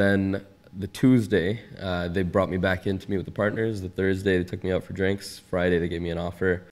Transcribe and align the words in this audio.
Then 0.00 0.46
the 0.78 0.86
Tuesday, 0.86 1.60
uh, 1.78 2.08
they 2.08 2.22
brought 2.22 2.48
me 2.48 2.56
back 2.56 2.86
in 2.86 2.98
to 2.98 3.10
meet 3.10 3.18
with 3.18 3.26
the 3.26 3.32
partners. 3.32 3.82
The 3.82 3.90
Thursday, 3.90 4.38
they 4.38 4.44
took 4.44 4.64
me 4.64 4.72
out 4.72 4.82
for 4.82 4.94
drinks. 4.94 5.38
Friday, 5.38 5.78
they 5.78 5.88
gave 5.88 6.00
me 6.00 6.08
an 6.08 6.16
offer. 6.16 6.62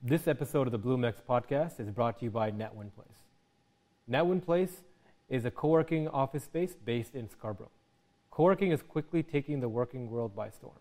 This 0.00 0.28
episode 0.28 0.68
of 0.68 0.70
the 0.70 0.78
BloomX 0.78 1.14
podcast 1.28 1.80
is 1.80 1.90
brought 1.90 2.20
to 2.20 2.26
you 2.26 2.30
by 2.30 2.52
NetWin 2.52 2.94
Place. 2.94 3.18
NetWin 4.08 4.44
Place 4.44 4.84
is 5.28 5.44
a 5.44 5.50
co 5.50 5.66
working 5.66 6.06
office 6.06 6.44
space 6.44 6.76
based 6.84 7.16
in 7.16 7.28
Scarborough. 7.28 7.72
Co 8.30 8.44
working 8.44 8.70
is 8.70 8.80
quickly 8.80 9.24
taking 9.24 9.58
the 9.58 9.68
working 9.68 10.08
world 10.08 10.36
by 10.36 10.50
storm. 10.50 10.78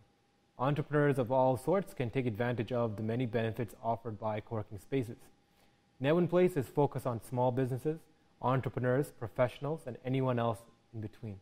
Entrepreneurs 0.60 1.18
of 1.18 1.32
all 1.32 1.58
sorts 1.58 1.96
can 1.96 2.12
take 2.12 2.28
advantage 2.28 2.72
of 2.72 2.96
the 2.96 3.02
many 3.02 3.26
benefits 3.26 3.74
offered 3.84 4.20
by 4.20 4.40
co 4.40 4.58
working 4.58 4.78
spaces. 4.78 5.18
NetWin 6.00 6.30
Place 6.30 6.56
is 6.56 6.68
focused 6.68 7.08
on 7.08 7.20
small 7.28 7.52
businesses, 7.52 7.98
entrepreneurs, 8.40 9.14
professionals, 9.18 9.82
and 9.88 9.98
anyone 10.06 10.38
else 10.38 10.60
in 10.94 11.02
between. 11.02 11.38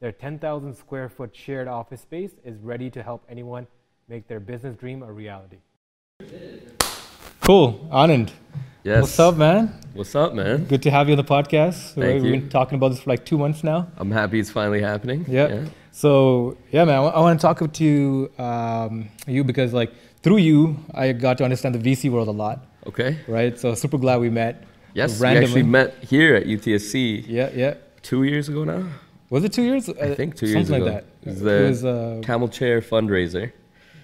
Their 0.00 0.10
10,000 0.10 0.74
square 0.74 1.08
foot 1.08 1.30
shared 1.36 1.68
office 1.68 2.00
space 2.00 2.32
is 2.44 2.58
ready 2.58 2.90
to 2.90 3.00
help 3.00 3.24
anyone 3.28 3.68
make 4.08 4.26
their 4.26 4.40
business 4.40 4.74
dream 4.76 5.04
a 5.04 5.12
reality. 5.12 5.58
Cool, 7.42 7.88
Anand. 7.92 8.32
Yes. 8.82 9.02
What's 9.02 9.20
up, 9.20 9.36
man? 9.36 9.78
What's 9.94 10.16
up, 10.16 10.34
man? 10.34 10.64
Good 10.64 10.82
to 10.82 10.90
have 10.90 11.08
you 11.08 11.12
on 11.12 11.18
the 11.18 11.22
podcast. 11.22 11.94
Thank 11.94 12.24
We've 12.24 12.24
you. 12.24 12.40
been 12.40 12.48
talking 12.48 12.74
about 12.74 12.88
this 12.88 13.02
for 13.02 13.10
like 13.10 13.24
two 13.24 13.38
months 13.38 13.62
now. 13.62 13.86
I'm 13.98 14.10
happy 14.10 14.40
it's 14.40 14.50
finally 14.50 14.82
happening. 14.82 15.24
Yeah. 15.28 15.66
So 15.92 16.56
yeah, 16.72 16.84
man, 16.84 16.98
I, 16.98 17.20
want 17.20 17.38
to 17.38 17.46
talk 17.46 17.72
to 17.72 18.32
um, 18.36 19.08
you 19.28 19.44
because 19.44 19.72
like 19.72 19.92
through 20.24 20.38
you, 20.38 20.84
I 20.92 21.12
got 21.12 21.38
to 21.38 21.44
understand 21.44 21.76
the 21.76 21.78
VC 21.78 22.10
world 22.10 22.26
a 22.26 22.32
lot, 22.32 22.66
Okay. 22.86 23.18
right? 23.28 23.58
So 23.58 23.74
super 23.74 23.98
glad 23.98 24.20
we 24.20 24.30
met. 24.30 24.64
Yes, 24.94 25.20
randomly. 25.20 25.40
we 25.40 25.44
actually 25.46 25.62
met 25.62 26.04
here 26.04 26.34
at 26.34 26.46
UTSC 26.46 27.24
Yeah, 27.26 27.50
yeah. 27.54 27.74
two 28.02 28.24
years 28.24 28.48
ago 28.48 28.64
now. 28.64 28.84
Was 29.30 29.44
it 29.44 29.52
two 29.52 29.62
years? 29.62 29.88
I 29.88 30.14
think 30.14 30.36
two 30.36 30.46
Something 30.46 30.56
years 30.58 30.70
ago. 30.70 30.84
like 30.84 30.94
that. 30.94 31.04
It 31.22 31.28
was 31.30 31.40
It 31.40 31.44
the 31.44 31.68
was 31.68 31.84
uh, 31.84 32.20
Camel 32.22 32.48
Chair 32.48 32.80
fundraiser. 32.82 33.52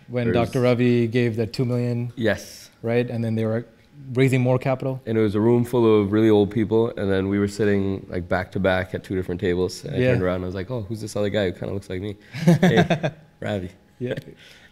when 0.09 0.33
Dr. 0.33 0.62
Ravi 0.62 1.07
gave 1.07 1.37
the 1.37 1.47
two 1.47 1.65
million, 1.67 2.12
Yes. 2.17 2.70
right? 2.83 3.09
And 3.11 3.23
then 3.23 3.35
they 3.35 3.45
were 3.45 3.67
raising 4.15 4.41
more 4.41 4.59
capital. 4.59 5.03
And 5.05 5.19
it 5.19 5.20
was 5.20 5.35
a 5.35 5.41
room 5.41 5.65
full 5.65 6.01
of 6.01 6.13
really 6.13 6.31
old 6.31 6.51
people, 6.51 6.89
and 6.97 7.11
then 7.11 7.29
we 7.29 7.39
were 7.39 7.48
sitting 7.48 8.07
like 8.09 8.27
back 8.29 8.51
to 8.53 8.61
back 8.61 8.95
at 8.95 9.05
two 9.05 9.15
different 9.17 9.41
tables. 9.41 9.85
And 9.85 9.97
I 9.97 9.98
Yeah. 9.98 10.11
turned 10.13 10.23
around 10.23 10.37
and 10.37 10.45
I 10.45 10.47
was 10.47 10.55
like, 10.55 10.70
"Oh, 10.70 10.83
who's 10.89 11.01
this 11.03 11.15
other 11.17 11.29
guy 11.29 11.47
who 11.47 11.53
kind 11.53 11.65
of 11.70 11.75
looks 11.75 11.91
like 11.91 12.01
me?" 12.01 12.17
hey, 12.33 13.11
Ravi. 13.41 13.70
Yeah. 13.98 14.15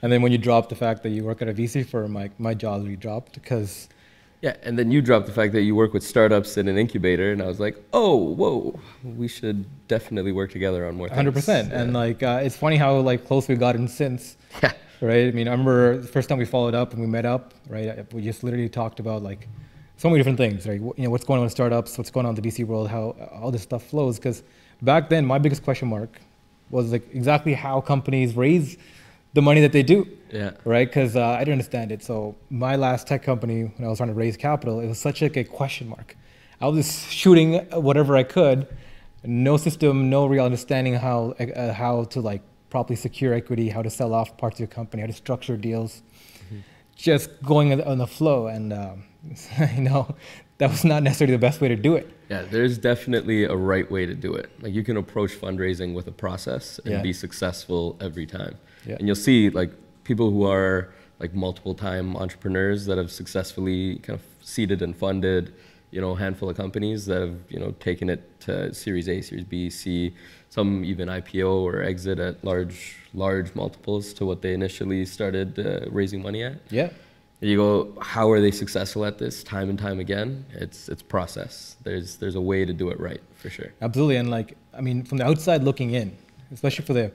and 0.03 0.11
then 0.13 0.23
when 0.23 0.31
you 0.33 0.39
dropped 0.39 0.69
the 0.71 0.77
fact 0.77 1.03
that 1.03 1.11
you 1.11 1.25
work 1.25 1.43
at 1.43 1.49
a 1.49 1.53
VC 1.53 1.83
firm, 1.85 2.15
like 2.15 2.39
my 2.41 2.55
jaw 2.55 2.77
really 2.77 2.97
dropped 2.97 3.35
because 3.35 3.89
Yeah, 4.43 4.57
and 4.63 4.79
then 4.79 4.91
you 4.91 5.01
dropped 5.01 5.27
the 5.27 5.33
fact 5.33 5.53
that 5.55 5.63
you 5.63 5.75
work 5.75 5.93
with 5.93 6.03
startups 6.03 6.57
in 6.57 6.69
an 6.69 6.77
incubator, 6.77 7.33
and 7.33 7.43
I 7.43 7.47
was 7.47 7.59
like, 7.59 7.83
"Oh, 7.93 8.17
whoa, 8.17 8.79
we 9.03 9.29
should 9.29 9.65
definitely 9.89 10.33
work 10.33 10.51
together 10.51 10.87
on 10.87 10.97
more 10.97 11.09
things." 11.09 11.35
100%. 11.35 11.73
And 11.73 11.95
like 11.95 12.23
uh, 12.23 12.41
it's 12.43 12.57
funny 12.57 12.77
how 12.77 12.99
like 12.99 13.27
close 13.27 13.49
we've 13.49 13.59
gotten 13.59 13.89
since. 13.89 14.37
yeah, 14.63 14.73
right? 15.01 15.29
I 15.29 15.31
mean, 15.31 15.49
I 15.49 15.53
remember 15.53 15.99
the 15.99 16.09
first 16.09 16.29
time 16.29 16.39
we 16.39 16.45
followed 16.45 16.75
up 16.75 16.93
and 16.93 17.01
we 17.01 17.07
met 17.07 17.25
up, 17.25 17.55
right? 17.69 18.13
We 18.13 18.23
just 18.23 18.45
literally 18.45 18.69
talked 18.69 19.01
about 19.01 19.23
like 19.23 19.49
so 19.97 20.09
many 20.09 20.19
different 20.19 20.39
things, 20.39 20.67
right? 20.67 20.81
You 20.81 20.95
know, 20.99 21.11
what's 21.11 21.25
going 21.25 21.39
on 21.39 21.45
in 21.45 21.51
startups, 21.51 21.97
what's 21.97 22.11
going 22.11 22.27
on 22.27 22.37
in 22.37 22.43
the 22.43 22.49
VC 22.49 22.67
world, 22.67 22.89
how 22.89 23.17
all 23.41 23.51
this 23.51 23.63
stuff 23.63 23.85
flows. 23.85 24.19
Because 24.19 24.43
back 24.83 25.09
then, 25.09 25.25
my 25.25 25.39
biggest 25.39 25.65
question 25.65 25.89
mark 25.89 26.21
was 26.71 26.93
like 26.93 27.15
exactly 27.15 27.55
how 27.55 27.81
companies 27.81 28.37
raise 28.37 28.77
the 29.37 29.43
money 29.43 29.61
that 29.61 29.73
they 29.73 29.83
do, 29.83 29.99
yeah, 30.33 30.53
right? 30.65 30.89
Because 30.89 31.15
uh, 31.15 31.23
I 31.25 31.41
didn't 31.41 31.53
understand 31.61 31.93
it. 31.93 32.03
So 32.03 32.35
my 32.49 32.75
last 32.75 33.07
tech 33.07 33.23
company, 33.23 33.59
when 33.77 33.87
I 33.87 33.89
was 33.91 33.99
trying 33.99 34.09
to 34.09 34.15
raise 34.25 34.37
capital, 34.37 34.81
it 34.81 34.89
was 34.89 34.99
such 34.99 35.21
like 35.21 35.37
a 35.37 35.45
question 35.45 35.89
mark. 35.89 36.17
I 36.61 36.67
was 36.69 36.77
just 36.79 37.13
shooting 37.13 37.49
whatever 37.89 38.17
I 38.17 38.23
could, 38.23 38.67
no 39.25 39.59
system, 39.59 40.09
no 40.09 40.25
real 40.27 40.45
understanding 40.51 40.95
how 40.95 41.19
uh, 41.39 41.73
how 41.83 42.05
to 42.15 42.19
like 42.31 42.43
properly 42.71 42.97
secure 42.97 43.35
equity, 43.35 43.69
how 43.69 43.83
to 43.83 43.91
sell 43.91 44.13
off 44.15 44.29
parts 44.39 44.57
of 44.57 44.61
your 44.61 44.69
company, 44.81 45.03
how 45.03 45.07
to 45.07 45.13
structure 45.25 45.57
deals, 45.69 46.03
just 46.97 47.29
going 47.43 47.73
on 47.73 47.79
the- 47.79 47.89
on 47.93 47.99
the 47.99 48.07
flow. 48.07 48.47
And 48.47 48.73
um, 48.73 49.05
you 49.77 49.83
know, 49.83 50.15
that 50.59 50.71
was 50.71 50.83
not 50.93 51.03
necessarily 51.03 51.35
the 51.37 51.45
best 51.49 51.61
way 51.61 51.69
to 51.69 51.77
do 51.77 51.95
it. 52.01 52.07
yeah. 52.31 52.43
There's 52.51 52.79
definitely 52.79 53.45
a 53.45 53.55
right 53.73 53.89
way 53.91 54.07
to 54.07 54.15
do 54.15 54.33
it. 54.33 54.49
Like 54.63 54.73
you 54.73 54.83
can 54.83 54.97
approach 54.97 55.33
fundraising 55.45 55.93
with 55.95 56.07
a 56.07 56.13
process 56.25 56.81
and 56.85 56.93
Yeah. 56.95 57.03
be 57.03 57.13
successful 57.13 57.99
every 58.01 58.27
time. 58.27 58.55
Yeah. 58.87 58.97
And 58.99 59.07
you'll 59.07 59.17
see 59.17 59.51
like 59.51 59.73
people 60.05 60.31
who 60.31 60.45
are 60.45 60.93
like 61.19 61.35
multiple 61.35 61.75
time 61.75 62.17
entrepreneurs 62.17 62.87
that 62.87 62.99
have 62.99 63.11
successfully 63.11 63.97
kind 63.97 64.19
of 64.19 64.25
seeded 64.43 64.83
and 64.83 64.97
funded, 64.97 65.55
you 65.91 66.01
know, 66.01 66.13
a 66.13 66.19
handful 66.19 66.49
of 66.51 66.57
companies 66.57 67.07
that 67.07 67.21
have, 67.21 67.37
you 67.49 67.59
know, 67.59 67.73
taken 67.81 68.09
it 68.11 68.41
to 68.41 68.73
Series 68.75 69.09
A, 69.09 69.21
Series 69.21 69.45
B, 69.45 69.71
C, 69.71 70.15
some 70.51 70.85
even 70.85 71.09
IPO 71.09 71.51
or 71.63 71.83
exit 71.83 72.19
at 72.19 72.45
large, 72.45 72.97
large 73.15 73.55
multiples 73.55 74.13
to 74.15 74.27
what 74.27 74.43
they 74.43 74.53
initially 74.53 75.05
started 75.05 75.59
uh, 75.59 75.91
raising 75.91 76.23
money 76.23 76.43
at. 76.43 76.61
Yeah. 76.71 76.91
And 77.41 77.51
you 77.51 77.57
go, 77.59 77.99
how 78.01 78.31
are 78.31 78.41
they 78.41 78.51
successful 78.51 79.05
at 79.05 79.19
this 79.19 79.45
time 79.45 79.69
and 79.69 79.79
time 79.79 80.01
again? 80.01 80.47
It's 80.55 80.89
it's 80.89 81.03
process. 81.03 81.77
There's 81.83 82.17
there's 82.17 82.35
a 82.35 82.41
way 82.41 82.65
to 82.65 82.73
do 82.73 82.89
it 82.89 82.99
right 82.99 83.21
for 83.35 83.51
sure. 83.51 83.73
Absolutely, 83.83 84.17
and 84.17 84.31
like 84.31 84.57
I 84.73 84.81
mean, 84.81 85.05
from 85.05 85.19
the 85.19 85.27
outside 85.27 85.63
looking 85.63 85.91
in, 85.91 86.17
especially 86.51 86.87
for 86.87 86.95
the 86.95 87.13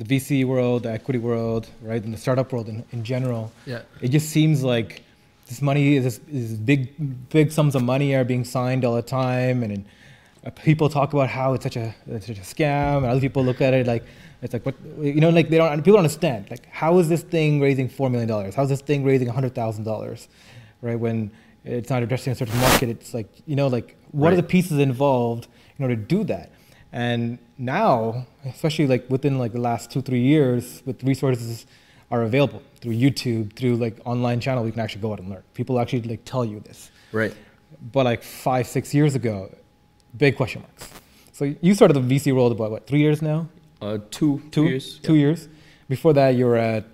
the 0.00 0.06
VC 0.18 0.44
world, 0.46 0.84
the 0.84 0.92
equity 0.98 1.18
world, 1.18 1.68
right, 1.82 2.02
and 2.02 2.12
the 2.16 2.18
startup 2.26 2.48
world 2.52 2.68
in, 2.72 2.78
in 2.92 3.04
general, 3.04 3.52
Yeah. 3.66 3.82
it 4.00 4.08
just 4.16 4.28
seems 4.30 4.62
like 4.74 5.02
this 5.48 5.60
money 5.70 5.96
is 5.96 6.20
is 6.32 6.54
big 6.72 6.80
big 7.36 7.52
sums 7.52 7.74
of 7.74 7.82
money 7.94 8.08
are 8.14 8.24
being 8.32 8.44
signed 8.56 8.82
all 8.86 8.94
the 9.02 9.02
time, 9.24 9.62
and, 9.64 9.84
uh, 10.46 10.50
people 10.70 10.88
talk 10.88 11.12
about 11.12 11.28
how 11.28 11.48
it's 11.54 11.64
such 11.68 11.76
a 11.76 11.94
it's 12.06 12.26
such 12.30 12.38
a 12.38 12.46
scam, 12.54 12.98
and 12.98 13.06
other 13.12 13.20
people 13.26 13.42
look 13.44 13.60
at 13.60 13.72
it 13.74 13.86
like 13.86 14.04
it's 14.42 14.54
like 14.54 14.64
what 14.64 14.74
you 15.02 15.20
know, 15.24 15.28
like 15.38 15.50
they 15.50 15.58
don't 15.58 15.76
people 15.84 15.94
don't 15.98 16.04
understand 16.06 16.40
like 16.50 16.64
how 16.82 16.98
is 17.00 17.06
this 17.10 17.22
thing 17.34 17.60
raising 17.60 17.88
four 17.98 18.08
million 18.08 18.28
dollars? 18.28 18.54
How's 18.54 18.70
this 18.74 18.80
thing 18.80 19.04
raising 19.04 19.28
hundred 19.28 19.54
thousand 19.54 19.84
dollars, 19.84 20.28
right? 20.80 20.98
When 20.98 21.30
it's 21.64 21.90
not 21.90 22.02
addressing 22.02 22.32
a 22.32 22.36
certain 22.36 22.58
market, 22.68 22.88
it's 22.88 23.12
like 23.12 23.28
you 23.46 23.56
know, 23.56 23.66
like 23.66 23.96
what 24.12 24.32
are 24.32 24.36
the 24.36 24.48
pieces 24.56 24.78
involved 24.78 25.46
in 25.76 25.84
order 25.84 25.94
to 25.96 26.00
do 26.16 26.24
that? 26.32 26.46
And 26.92 27.38
now, 27.58 28.26
especially 28.44 28.86
like 28.86 29.08
within 29.08 29.38
like 29.38 29.52
the 29.52 29.60
last 29.60 29.90
two 29.90 30.02
three 30.02 30.20
years, 30.22 30.82
with 30.84 31.02
resources 31.04 31.66
are 32.10 32.22
available 32.22 32.62
through 32.80 32.94
YouTube, 32.94 33.54
through 33.54 33.76
like 33.76 33.98
online 34.04 34.40
channel, 34.40 34.66
you 34.66 34.72
can 34.72 34.80
actually 34.80 35.02
go 35.02 35.12
out 35.12 35.20
and 35.20 35.30
learn. 35.30 35.42
People 35.54 35.78
actually 35.78 36.02
like 36.02 36.24
tell 36.24 36.44
you 36.44 36.60
this. 36.60 36.90
Right. 37.12 37.34
But 37.92 38.04
like 38.04 38.22
five 38.22 38.66
six 38.66 38.92
years 38.92 39.14
ago, 39.14 39.54
big 40.16 40.36
question 40.36 40.62
marks. 40.62 40.90
So 41.32 41.54
you 41.60 41.74
started 41.74 41.94
the 41.94 42.00
VC 42.14 42.34
world 42.34 42.52
about 42.52 42.70
what 42.72 42.86
three 42.86 42.98
years 43.00 43.22
now? 43.22 43.48
Uh, 43.80 43.98
two 44.10 44.42
Two 44.50 44.64
years. 44.66 44.98
Two 44.98 45.14
yeah. 45.14 45.20
years. 45.20 45.48
Before 45.88 46.12
that, 46.14 46.30
you 46.34 46.46
were 46.46 46.56
at 46.56 46.84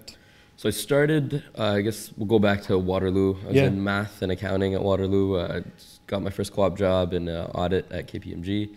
So 0.56 0.68
I 0.68 0.72
started, 0.72 1.42
uh, 1.58 1.64
I 1.78 1.80
guess 1.80 2.12
we'll 2.16 2.26
go 2.28 2.38
back 2.38 2.62
to 2.64 2.78
Waterloo. 2.78 3.36
I 3.42 3.46
was 3.46 3.56
Yeah. 3.56 3.64
in 3.64 3.82
math 3.82 4.22
and 4.22 4.30
accounting 4.32 4.74
at 4.74 4.82
Waterloo. 4.82 5.34
Uh, 5.36 5.60
got 6.06 6.22
my 6.22 6.30
first 6.30 6.52
co-op 6.52 6.76
job 6.78 7.12
in 7.12 7.28
uh, 7.28 7.50
audit 7.54 7.90
at 7.90 8.06
KPMG. 8.08 8.70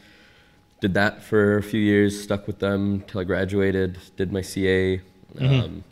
Did 0.82 0.94
that 0.94 1.22
for 1.22 1.58
a 1.58 1.64
few 1.64 1.82
years, 1.82 2.22
stuck 2.22 2.48
with 2.48 2.60
them 2.60 3.04
till 3.08 3.20
I 3.20 3.24
graduated, 3.26 3.98
did 4.16 4.32
my 4.32 4.42
CA. 4.42 5.02
Mhm. 5.36 5.64
Um, 5.64 5.84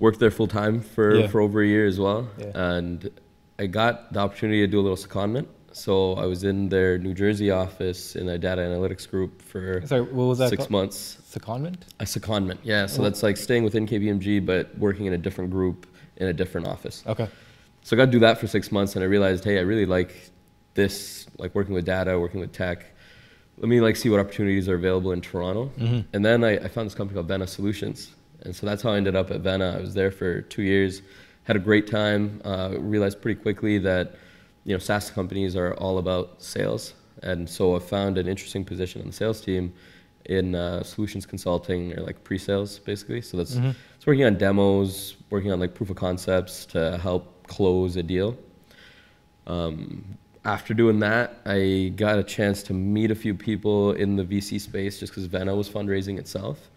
worked 0.00 0.18
there 0.18 0.30
full 0.30 0.46
time 0.48 0.80
for, 0.80 1.14
Yeah. 1.14 1.26
for 1.28 1.40
over 1.40 1.62
a 1.62 1.66
year 1.66 1.86
as 1.86 1.98
well. 2.00 2.28
Yeah. 2.38 2.50
And 2.76 3.10
I 3.58 3.66
got 3.66 4.12
the 4.12 4.20
opportunity 4.20 4.60
to 4.60 4.66
do 4.66 4.80
a 4.80 4.82
little 4.82 4.96
secondment. 4.96 5.46
So 5.72 6.14
I 6.14 6.26
was 6.26 6.42
in 6.44 6.68
their 6.68 6.98
New 6.98 7.14
Jersey 7.14 7.50
office 7.50 8.16
in 8.16 8.28
a 8.28 8.36
data 8.38 8.60
analytics 8.62 9.08
group 9.08 9.40
for 9.40 9.82
sorry, 9.86 10.02
what 10.02 10.24
was 10.24 10.38
that? 10.38 10.48
six 10.50 10.60
called? 10.60 10.70
months. 10.70 11.18
Secondment. 11.30 11.76
A 12.00 12.04
secondment, 12.04 12.58
yeah. 12.62 12.86
So 12.86 13.00
Oh. 13.00 13.04
that's 13.04 13.22
like 13.22 13.36
staying 13.36 13.62
within 13.64 13.86
KPMG, 13.86 14.38
but 14.40 14.76
working 14.78 15.06
in 15.06 15.12
a 15.12 15.18
different 15.18 15.50
group 15.50 15.86
in 16.16 16.26
a 16.28 16.32
different 16.32 16.66
office. 16.66 17.02
Okay. 17.06 17.28
So 17.82 17.94
I 17.94 17.98
got 17.98 18.06
to 18.06 18.10
do 18.10 18.18
that 18.20 18.38
for 18.38 18.46
six 18.46 18.70
months, 18.72 18.94
and 18.96 19.02
I 19.02 19.06
realized, 19.06 19.44
hey, 19.44 19.58
I 19.58 19.62
really 19.62 19.86
like 19.86 20.30
this, 20.74 21.26
like 21.38 21.54
working 21.54 21.74
with 21.74 21.84
data, 21.84 22.18
working 22.18 22.40
with 22.40 22.52
tech. 22.52 22.84
Let 23.58 23.68
me 23.68 23.80
like 23.80 23.96
see 23.96 24.08
what 24.08 24.18
opportunities 24.20 24.68
are 24.68 24.74
available 24.74 25.12
in 25.12 25.20
Toronto. 25.20 25.70
Mhm. 25.78 26.04
And 26.12 26.24
then 26.24 26.42
I, 26.42 26.56
I 26.58 26.68
found 26.68 26.86
this 26.86 26.94
company 26.94 27.14
called 27.16 27.28
Vena 27.28 27.46
Solutions, 27.46 28.10
and 28.42 28.54
so 28.56 28.66
that's 28.66 28.82
how 28.82 28.90
I 28.90 28.96
ended 28.96 29.14
up 29.14 29.30
at 29.30 29.40
Vena. 29.40 29.76
I 29.78 29.80
was 29.80 29.94
there 29.94 30.10
for 30.10 30.40
two 30.42 30.62
years, 30.62 31.02
had 31.44 31.56
a 31.56 31.60
great 31.60 31.86
time. 31.86 32.40
Uh, 32.44 32.74
realized 32.78 33.20
pretty 33.20 33.40
quickly 33.40 33.78
that 33.78 34.14
you 34.64 34.72
know 34.74 34.78
SaaS 34.78 35.10
companies 35.10 35.54
are 35.54 35.74
all 35.74 35.98
about 35.98 36.42
sales, 36.42 36.94
and 37.22 37.48
so 37.48 37.76
I 37.76 37.78
found 37.78 38.18
an 38.18 38.26
interesting 38.26 38.64
position 38.64 39.00
on 39.02 39.08
the 39.08 39.12
sales 39.12 39.40
team 39.40 39.72
in 40.26 40.54
uh, 40.54 40.82
solutions 40.84 41.26
consulting 41.26 41.92
or 41.98 42.02
like 42.02 42.22
pre-sales 42.24 42.78
basically. 42.78 43.20
So 43.20 43.36
that's 43.36 43.56
Mhm. 43.56 43.74
it's 43.96 44.06
working 44.06 44.24
on 44.24 44.36
demos, 44.38 45.16
working 45.30 45.50
on 45.52 45.60
like 45.60 45.74
proof 45.74 45.90
of 45.90 45.96
concepts 45.96 46.64
to 46.66 46.96
help 46.98 47.46
close 47.48 47.96
a 47.96 48.02
deal. 48.04 48.36
Um, 49.46 50.04
after 50.44 50.74
doing 50.74 50.98
that, 51.00 51.40
I 51.46 51.92
got 51.94 52.18
a 52.18 52.24
chance 52.24 52.62
to 52.64 52.72
meet 52.72 53.10
a 53.10 53.14
few 53.14 53.34
people 53.34 53.92
in 53.92 54.16
the 54.16 54.24
VC 54.24 54.60
space 54.60 54.98
just 54.98 55.12
because 55.12 55.26
Vena 55.26 55.54
was 55.54 55.68
fundraising 55.68 56.18
itself. 56.18 56.70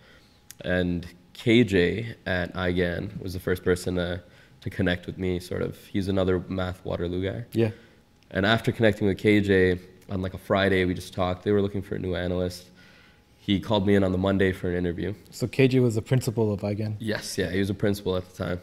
And 0.62 1.06
KJ 1.34 2.16
at 2.26 2.54
IGAN 2.54 3.22
was 3.22 3.34
the 3.34 3.40
first 3.40 3.64
person 3.64 3.96
to, 3.96 4.22
to 4.62 4.70
connect 4.70 5.08
with 5.08 5.18
me, 5.18 5.40
sort 5.40 5.62
of. 5.62 5.78
He's 5.86 6.08
another 6.08 6.44
math 6.48 6.84
Waterloo 6.86 7.24
guy. 7.24 7.46
Yeah. 7.54 7.72
And 8.32 8.46
after 8.46 8.72
connecting 8.72 9.08
with 9.08 9.18
KJ 9.18 9.80
on 10.10 10.22
like 10.22 10.34
a 10.34 10.38
Friday, 10.38 10.86
we 10.86 10.94
just 10.94 11.14
talked. 11.14 11.44
They 11.44 11.52
were 11.52 11.62
looking 11.62 11.82
for 11.82 11.96
a 11.96 12.00
new 12.00 12.16
analyst. 12.16 12.70
He 13.38 13.60
called 13.60 13.86
me 13.86 13.96
in 13.96 14.04
on 14.04 14.12
the 14.12 14.18
Monday 14.18 14.52
for 14.52 14.70
an 14.70 14.76
interview. 14.76 15.14
So 15.32 15.48
KJ 15.48 15.82
was 15.82 15.96
the 15.96 16.02
principal 16.02 16.52
of 16.52 16.62
IGAN. 16.62 16.96
Yes, 17.00 17.38
yeah, 17.38 17.52
he 17.52 17.60
was 17.60 17.70
a 17.70 17.76
principal 17.76 18.16
at 18.16 18.28
the 18.30 18.44
time. 18.44 18.62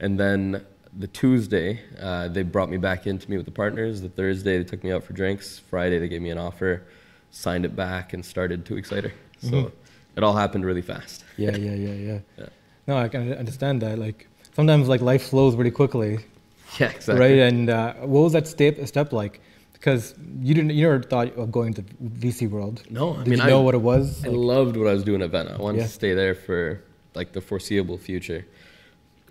And 0.00 0.18
then 0.18 0.64
the 0.98 1.06
Tuesday, 1.08 1.80
uh, 2.00 2.28
they 2.28 2.42
brought 2.42 2.70
me 2.70 2.76
back 2.76 3.06
in 3.06 3.18
to 3.18 3.30
meet 3.30 3.36
with 3.36 3.46
the 3.46 3.52
partners. 3.52 4.00
The 4.00 4.08
Thursday, 4.08 4.58
they 4.58 4.64
took 4.64 4.82
me 4.82 4.92
out 4.92 5.04
for 5.04 5.12
drinks. 5.12 5.58
Friday, 5.58 5.98
they 5.98 6.08
gave 6.08 6.22
me 6.22 6.30
an 6.30 6.38
offer, 6.38 6.82
signed 7.30 7.64
it 7.64 7.76
back, 7.76 8.12
and 8.12 8.24
started 8.24 8.64
two 8.64 8.74
weeks 8.74 8.90
later. 8.90 9.12
So 9.40 9.50
Mhm. 9.50 9.72
it 10.16 10.22
all 10.24 10.34
happened 10.34 10.64
really 10.64 10.82
fast. 10.82 11.24
Yeah, 11.36 11.56
yeah, 11.56 11.74
yeah, 11.74 11.92
yeah, 11.92 12.18
Yeah. 12.38 12.46
No, 12.86 12.96
I 12.96 13.08
can 13.08 13.32
understand 13.34 13.82
that. 13.82 13.98
Like 13.98 14.26
sometimes 14.54 14.88
like 14.88 15.00
life 15.02 15.24
flows 15.28 15.54
really 15.56 15.70
quickly, 15.70 16.18
Yeah, 16.80 16.90
exactly. 16.90 17.20
right? 17.24 17.38
And 17.40 17.68
uh, 17.68 17.94
what 18.12 18.22
was 18.22 18.32
that 18.32 18.46
step 18.46 18.74
step 18.86 19.12
like? 19.12 19.40
Because 19.72 20.14
you 20.40 20.54
didn't, 20.54 20.70
you 20.70 20.88
never 20.88 21.02
thought 21.02 21.36
of 21.36 21.52
going 21.52 21.74
to 21.74 21.82
VC 22.22 22.48
world. 22.48 22.82
No, 22.88 23.14
I 23.14 23.18
Did 23.18 23.28
mean, 23.28 23.38
you 23.40 23.46
know 23.46 23.60
I, 23.60 23.64
what 23.64 23.74
it 23.74 23.82
was? 23.82 24.24
I 24.24 24.28
Like, 24.28 24.36
loved 24.38 24.76
what 24.78 24.88
I 24.88 24.94
was 24.94 25.04
doing 25.04 25.20
at 25.20 25.30
Vena. 25.30 25.54
I 25.58 25.62
wanted 25.62 25.78
Yeah. 25.78 25.84
to 25.84 25.90
stay 25.92 26.14
there 26.14 26.34
for 26.34 26.82
like 27.14 27.32
the 27.32 27.40
foreseeable 27.42 27.98
future. 27.98 28.46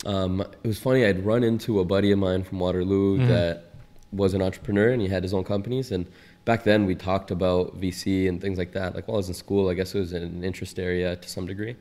Um, 0.06 0.42
it 0.42 0.68
was 0.68 0.80
funny. 0.80 1.06
I'd 1.06 1.26
run 1.26 1.44
into 1.44 1.80
a 1.80 1.86
buddy 1.86 2.12
of 2.12 2.20
mine 2.20 2.44
from 2.44 2.60
Waterloo 2.60 3.20
Mhm. 3.20 3.28
that 3.28 3.72
was 4.12 4.34
an 4.34 4.42
entrepreneur 4.42 4.90
and 4.92 5.02
he 5.02 5.08
had 5.08 5.24
his 5.24 5.34
own 5.34 5.44
companies. 5.44 5.92
And 5.92 6.06
back 6.46 6.64
then, 6.64 6.86
we 6.86 6.96
talked 6.96 7.32
about 7.32 7.80
VC 7.80 8.28
and 8.28 8.40
things 8.42 8.58
like 8.58 8.72
that. 8.74 8.96
Like 8.96 9.08
while 9.08 9.16
I 9.16 9.20
was 9.20 9.28
in 9.30 9.34
school, 9.34 9.70
I 9.70 9.74
guess 9.74 9.96
it 9.96 10.00
was 10.00 10.14
an 10.14 10.44
interest 10.44 10.80
area 10.80 11.16
to 11.16 11.30
some 11.30 11.46
degree. 11.48 11.76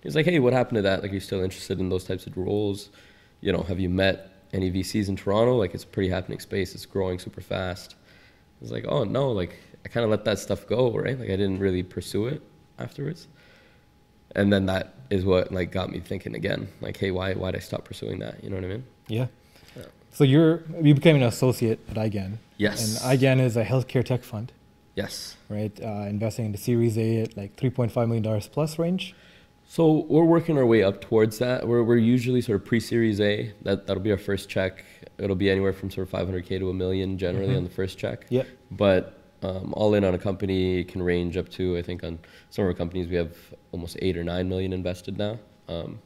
He 0.00 0.06
was 0.08 0.14
like, 0.14 0.26
"Hey, 0.26 0.38
what 0.38 0.52
happened 0.52 0.76
to 0.76 0.82
that? 0.82 1.02
Like, 1.02 1.10
are 1.10 1.14
you 1.14 1.20
still 1.20 1.40
interested 1.42 1.78
in 1.80 1.88
those 1.88 2.04
types 2.04 2.26
of 2.26 2.36
roles? 2.36 2.88
You 3.40 3.52
know, 3.52 3.62
have 3.62 3.80
you 3.80 3.88
met 3.88 4.30
any 4.52 4.70
VCs 4.70 5.08
in 5.08 5.16
Toronto? 5.16 5.56
Like, 5.56 5.74
it's 5.74 5.84
a 5.84 5.88
pretty 5.88 6.08
happening 6.08 6.38
space. 6.40 6.74
It's 6.74 6.86
growing 6.86 7.18
super 7.18 7.40
fast." 7.40 7.94
I 8.60 8.60
was 8.60 8.72
like, 8.72 8.84
"Oh 8.88 9.04
no!" 9.04 9.30
Like, 9.32 9.56
I 9.84 9.88
kind 9.88 10.04
of 10.04 10.10
let 10.10 10.24
that 10.24 10.38
stuff 10.38 10.66
go, 10.66 10.90
right? 10.92 11.18
Like, 11.18 11.28
I 11.30 11.36
didn't 11.36 11.58
really 11.58 11.82
pursue 11.82 12.26
it 12.26 12.42
afterwards. 12.78 13.26
And 14.34 14.52
then 14.52 14.66
that 14.66 14.94
is 15.10 15.24
what 15.24 15.52
like 15.52 15.70
got 15.72 15.90
me 15.90 16.00
thinking 16.00 16.34
again. 16.34 16.68
Like, 16.80 16.96
hey, 16.98 17.10
why 17.10 17.34
why 17.34 17.50
did 17.50 17.58
I 17.58 17.60
stop 17.60 17.84
pursuing 17.84 18.18
that? 18.20 18.42
You 18.44 18.50
know 18.50 18.56
what 18.56 18.64
I 18.64 18.68
mean? 18.68 18.84
yeah. 19.08 19.26
Yeah. 19.76 19.84
So 20.12 20.24
you're 20.24 20.62
you 20.82 20.94
became 20.94 21.16
an 21.16 21.22
associate 21.22 21.80
at 21.90 21.96
IGAN. 21.96 22.38
Yes. 22.56 23.02
And 23.02 23.18
IGAN 23.20 23.40
is 23.40 23.56
a 23.56 23.64
healthcare 23.64 24.04
tech 24.04 24.22
fund, 24.22 24.52
Yes. 24.96 25.36
right? 25.48 25.72
Uh, 25.82 26.06
investing 26.08 26.44
in 26.46 26.52
the 26.52 26.58
Series 26.58 26.98
A 26.98 27.22
at 27.22 27.36
like 27.36 27.56
3.5 27.56 27.94
million 28.06 28.22
dollars 28.22 28.48
plus 28.48 28.78
range. 28.78 29.14
So 29.70 30.06
we're 30.08 30.24
working 30.24 30.56
our 30.56 30.64
way 30.64 30.82
up 30.82 31.00
towards 31.02 31.38
that. 31.38 31.68
We're, 31.68 31.82
we're 31.82 31.98
usually 31.98 32.40
sort 32.40 32.56
of 32.62 32.64
pre-series 32.66 33.20
A. 33.20 33.52
That 33.62 33.86
that'll 33.86 34.02
be 34.02 34.10
our 34.10 34.16
first 34.18 34.48
check. 34.48 34.82
It'll 35.18 35.36
be 35.36 35.50
anywhere 35.50 35.72
from 35.74 35.90
sort 35.90 36.10
of 36.12 36.12
500k 36.28 36.58
to 36.60 36.70
a 36.70 36.74
million 36.74 37.18
generally 37.18 37.52
Mhm. 37.52 37.58
on 37.58 37.64
the 37.64 37.70
first 37.70 37.98
check. 37.98 38.26
Yep. 38.30 38.46
But 38.70 39.17
um, 39.42 39.72
all 39.74 39.94
in 39.94 40.04
on 40.04 40.14
a 40.14 40.18
company 40.18 40.84
can 40.84 41.02
range 41.02 41.36
up 41.36 41.48
to 41.50 41.76
I 41.76 41.82
think 41.82 42.02
on 42.04 42.18
some 42.50 42.64
of 42.64 42.68
our 42.68 42.74
companies 42.74 43.08
we 43.08 43.16
have 43.16 43.36
almost 43.72 43.96
eight 44.00 44.16
or 44.16 44.24
nine 44.24 44.48
million 44.48 44.72
invested 44.72 45.18
now. 45.18 45.38
Um, 45.68 46.00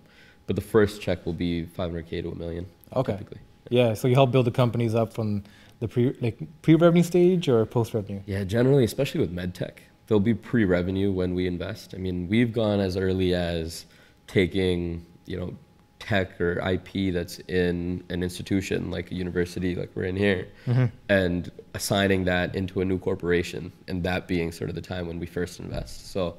but 0.46 0.56
the 0.56 0.62
first 0.62 1.00
check 1.00 1.24
will 1.24 1.32
be 1.32 1.64
500k 1.64 2.22
to 2.22 2.30
a 2.30 2.34
million. 2.34 2.66
Okay. 2.94 3.12
Typically. 3.12 3.38
Yeah. 3.70 3.94
So 3.94 4.08
you 4.08 4.14
help 4.14 4.32
build 4.32 4.46
the 4.46 4.50
companies 4.50 4.94
up 4.94 5.12
from 5.12 5.44
the 5.82 5.88
pre 5.88 6.12
like 6.20 6.38
pre-revenue 6.62 7.02
stage 7.02 7.48
or 7.48 7.66
post-revenue. 7.66 8.20
Yeah, 8.26 8.44
generally, 8.44 8.84
especially 8.84 9.20
with 9.20 9.34
medtech, 9.34 9.78
there'll 10.06 10.20
be 10.20 10.34
pre-revenue 10.34 11.10
when 11.10 11.34
we 11.34 11.46
invest. 11.46 11.94
I 11.94 11.98
mean, 11.98 12.28
we've 12.28 12.52
gone 12.52 12.78
as 12.80 12.96
early 12.96 13.34
as 13.34 13.86
taking, 14.28 15.04
you 15.26 15.36
know, 15.38 15.56
tech 16.02 16.40
or 16.40 16.52
IP 16.74 17.12
that's 17.12 17.38
in 17.62 18.02
an 18.10 18.22
institution 18.22 18.90
like 18.90 19.10
a 19.12 19.14
university, 19.14 19.74
like 19.74 19.90
we're 19.94 20.04
in 20.04 20.16
here, 20.16 20.46
Mhm. 20.66 20.90
and 21.08 21.50
assigning 21.74 22.24
that 22.24 22.54
into 22.56 22.80
a 22.80 22.84
new 22.84 22.98
corporation, 22.98 23.72
and 23.88 24.02
that 24.02 24.26
being 24.26 24.50
sort 24.52 24.68
of 24.70 24.76
the 24.76 24.82
time 24.82 25.06
when 25.06 25.18
we 25.18 25.26
first 25.26 25.60
invest. 25.60 26.10
So, 26.14 26.36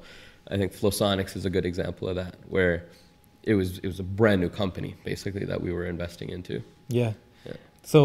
I 0.48 0.56
think 0.58 0.72
Flosonics 0.72 1.34
is 1.36 1.44
a 1.46 1.50
good 1.50 1.64
example 1.64 2.08
of 2.10 2.16
that, 2.16 2.34
where 2.48 2.84
it 3.42 3.54
was 3.54 3.78
it 3.78 3.86
was 3.86 3.98
a 4.00 4.08
brand 4.20 4.40
new 4.40 4.48
company 4.62 4.94
basically 5.04 5.44
that 5.46 5.60
we 5.60 5.70
were 5.72 5.86
investing 5.86 6.28
into. 6.28 6.62
Yeah. 6.88 7.12
Yeah. 7.46 7.54
So 7.82 7.98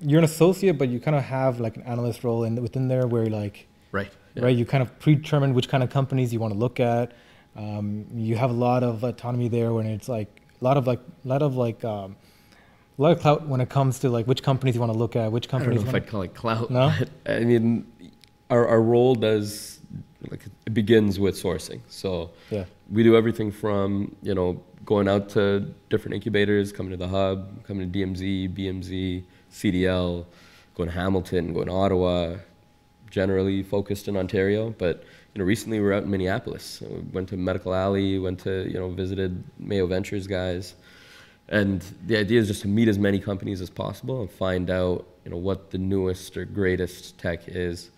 you're 0.00 0.18
an 0.18 0.24
associate, 0.24 0.76
but 0.78 0.88
you 0.88 0.98
kind 1.00 1.16
of 1.16 1.22
have 1.24 1.60
like 1.60 1.76
an 1.76 1.82
analyst 1.84 2.24
role 2.24 2.42
in 2.44 2.52
within 2.66 2.88
there, 2.88 3.06
where 3.06 3.26
like 3.26 3.66
Right. 3.92 4.10
right, 4.36 4.56
you 4.60 4.66
kind 4.66 4.82
of 4.82 4.90
predetermine 4.98 5.54
which 5.54 5.68
kind 5.68 5.82
of 5.84 5.90
companies 5.90 6.32
you 6.32 6.40
want 6.40 6.52
to 6.52 6.58
look 6.58 6.80
at. 6.80 7.12
Um, 7.56 8.06
you 8.28 8.34
have 8.36 8.50
a 8.50 8.58
lot 8.68 8.82
of 8.82 9.04
autonomy 9.04 9.46
there 9.48 9.72
when 9.72 9.86
it's 9.86 10.08
like 10.08 10.30
a 10.60 10.64
lot 10.64 10.76
of 10.76 10.86
like 10.86 11.00
a 11.24 11.28
lot 11.28 11.42
of 11.42 11.56
like 11.56 11.84
um, 11.84 12.16
a 12.98 13.02
lot 13.02 13.12
of 13.12 13.20
clout 13.20 13.48
when 13.48 13.60
it 13.60 13.68
comes 13.68 13.98
to 14.00 14.08
like 14.08 14.26
which 14.26 14.42
companies 14.42 14.74
you 14.74 14.80
want 14.80 14.92
to 14.92 14.98
look 14.98 15.16
at, 15.16 15.30
which 15.32 15.48
companies. 15.48 15.80
I 15.80 15.84
don't 15.84 15.92
know 15.92 15.98
if 15.98 16.04
I'd 16.04 16.08
call 16.08 16.22
it 16.22 16.34
clout. 16.34 16.70
No? 16.70 16.92
I 17.26 17.40
mean, 17.40 17.86
our, 18.50 18.66
our 18.68 18.82
role 18.82 19.14
does, 19.14 19.80
like, 20.30 20.46
it 20.66 20.74
begins 20.74 21.18
with 21.18 21.34
sourcing. 21.34 21.80
So 21.88 22.30
yeah. 22.50 22.64
we 22.90 23.02
do 23.02 23.16
everything 23.16 23.50
from, 23.50 24.14
you 24.22 24.34
know, 24.34 24.62
going 24.84 25.08
out 25.08 25.28
to 25.30 25.74
different 25.90 26.14
incubators, 26.14 26.72
coming 26.72 26.90
to 26.90 26.96
the 26.96 27.08
hub, 27.08 27.64
coming 27.64 27.90
to 27.90 27.98
DMZ, 27.98 28.54
BMZ, 28.56 29.24
CDL, 29.50 30.26
going 30.74 30.88
to 30.88 30.94
Hamilton, 30.94 31.52
going 31.52 31.66
to 31.66 31.72
Ottawa, 31.72 32.36
generally 33.10 33.62
focused 33.62 34.08
in 34.08 34.16
Ontario. 34.16 34.70
But, 34.76 35.04
you 35.34 35.40
know, 35.40 35.44
recently 35.44 35.80
we 35.80 35.84
were 35.84 35.92
out 35.92 36.04
in 36.04 36.10
Minneapolis. 36.10 36.80
We 36.80 37.00
went 37.12 37.28
to 37.30 37.36
Medical 37.36 37.74
Alley, 37.74 38.18
went 38.20 38.38
to, 38.40 38.68
you 38.68 38.78
know, 38.78 38.88
visited 38.90 39.42
Mayo 39.58 39.86
Ventures 39.86 40.28
guys. 40.28 40.74
And 41.48 41.84
the 42.06 42.16
idea 42.16 42.40
is 42.40 42.46
just 42.46 42.62
to 42.62 42.68
meet 42.68 42.86
as 42.88 42.98
many 42.98 43.18
companies 43.18 43.60
as 43.60 43.68
possible 43.68 44.20
and 44.20 44.30
find 44.30 44.70
out, 44.70 45.06
you 45.24 45.32
know, 45.32 45.36
what 45.36 45.72
the 45.72 45.78
newest 45.78 46.36
or 46.36 46.44
greatest 46.44 47.18
tech 47.18 47.48
is. 47.48 47.90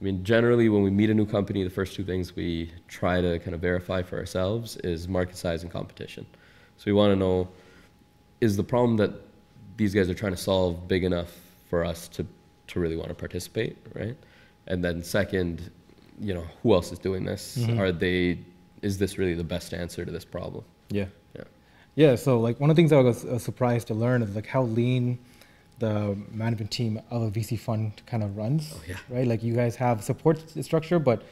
I 0.00 0.04
mean, 0.04 0.24
generally, 0.24 0.68
when 0.68 0.82
we 0.82 0.90
meet 0.90 1.10
a 1.10 1.14
new 1.14 1.26
company, 1.26 1.64
the 1.64 1.70
first 1.70 1.94
two 1.94 2.04
things 2.04 2.34
we 2.34 2.72
try 2.88 3.20
to 3.20 3.38
kind 3.40 3.54
of 3.54 3.60
verify 3.60 4.02
for 4.02 4.18
ourselves 4.18 4.76
is 4.78 5.08
market 5.08 5.36
size 5.36 5.62
and 5.62 5.72
competition. 5.72 6.24
So 6.76 6.84
we 6.86 6.92
want 6.92 7.10
to 7.10 7.16
know 7.16 7.48
is 8.40 8.56
the 8.56 8.64
problem 8.64 8.96
that 8.96 9.12
these 9.76 9.92
guys 9.92 10.08
are 10.08 10.14
trying 10.14 10.32
to 10.32 10.38
solve 10.38 10.88
big 10.88 11.04
enough 11.04 11.36
for 11.68 11.84
us 11.84 12.08
to, 12.08 12.26
to 12.68 12.80
really 12.80 12.96
want 12.96 13.08
to 13.08 13.14
participate, 13.14 13.76
right? 13.94 14.16
And 14.66 14.82
then 14.82 15.02
second, 15.02 15.70
you 16.20 16.34
know, 16.34 16.44
who 16.62 16.74
else 16.74 16.92
is 16.92 16.98
doing 16.98 17.24
this? 17.24 17.56
Mhm. 17.58 17.78
Are 17.78 17.92
they? 17.92 18.38
Is 18.82 18.98
this 18.98 19.18
really 19.18 19.34
the 19.34 19.44
best 19.44 19.72
answer 19.74 20.04
to 20.04 20.10
this 20.12 20.24
problem? 20.24 20.64
Yeah. 20.90 21.06
Yeah. 21.36 21.44
Yeah. 21.94 22.14
So 22.16 22.38
like 22.40 22.60
one 22.60 22.70
of 22.70 22.76
the 22.76 22.80
things 22.82 22.92
I 22.92 23.00
was 23.00 23.24
uh, 23.24 23.38
surprised 23.38 23.86
to 23.88 23.94
learn 23.94 24.22
is 24.22 24.34
like 24.34 24.46
how 24.46 24.62
lean 24.62 25.18
the 25.78 26.16
management 26.30 26.70
team 26.70 27.00
of 27.10 27.22
a 27.22 27.30
VC 27.30 27.58
fund 27.58 28.02
kind 28.06 28.22
of 28.22 28.36
runs. 28.36 28.72
Oh, 28.76 28.82
yeah. 28.86 28.96
Right. 29.08 29.26
Like 29.26 29.42
you 29.42 29.54
guys 29.54 29.76
have 29.76 30.02
support 30.04 30.36
structure, 30.62 30.98
but 30.98 31.22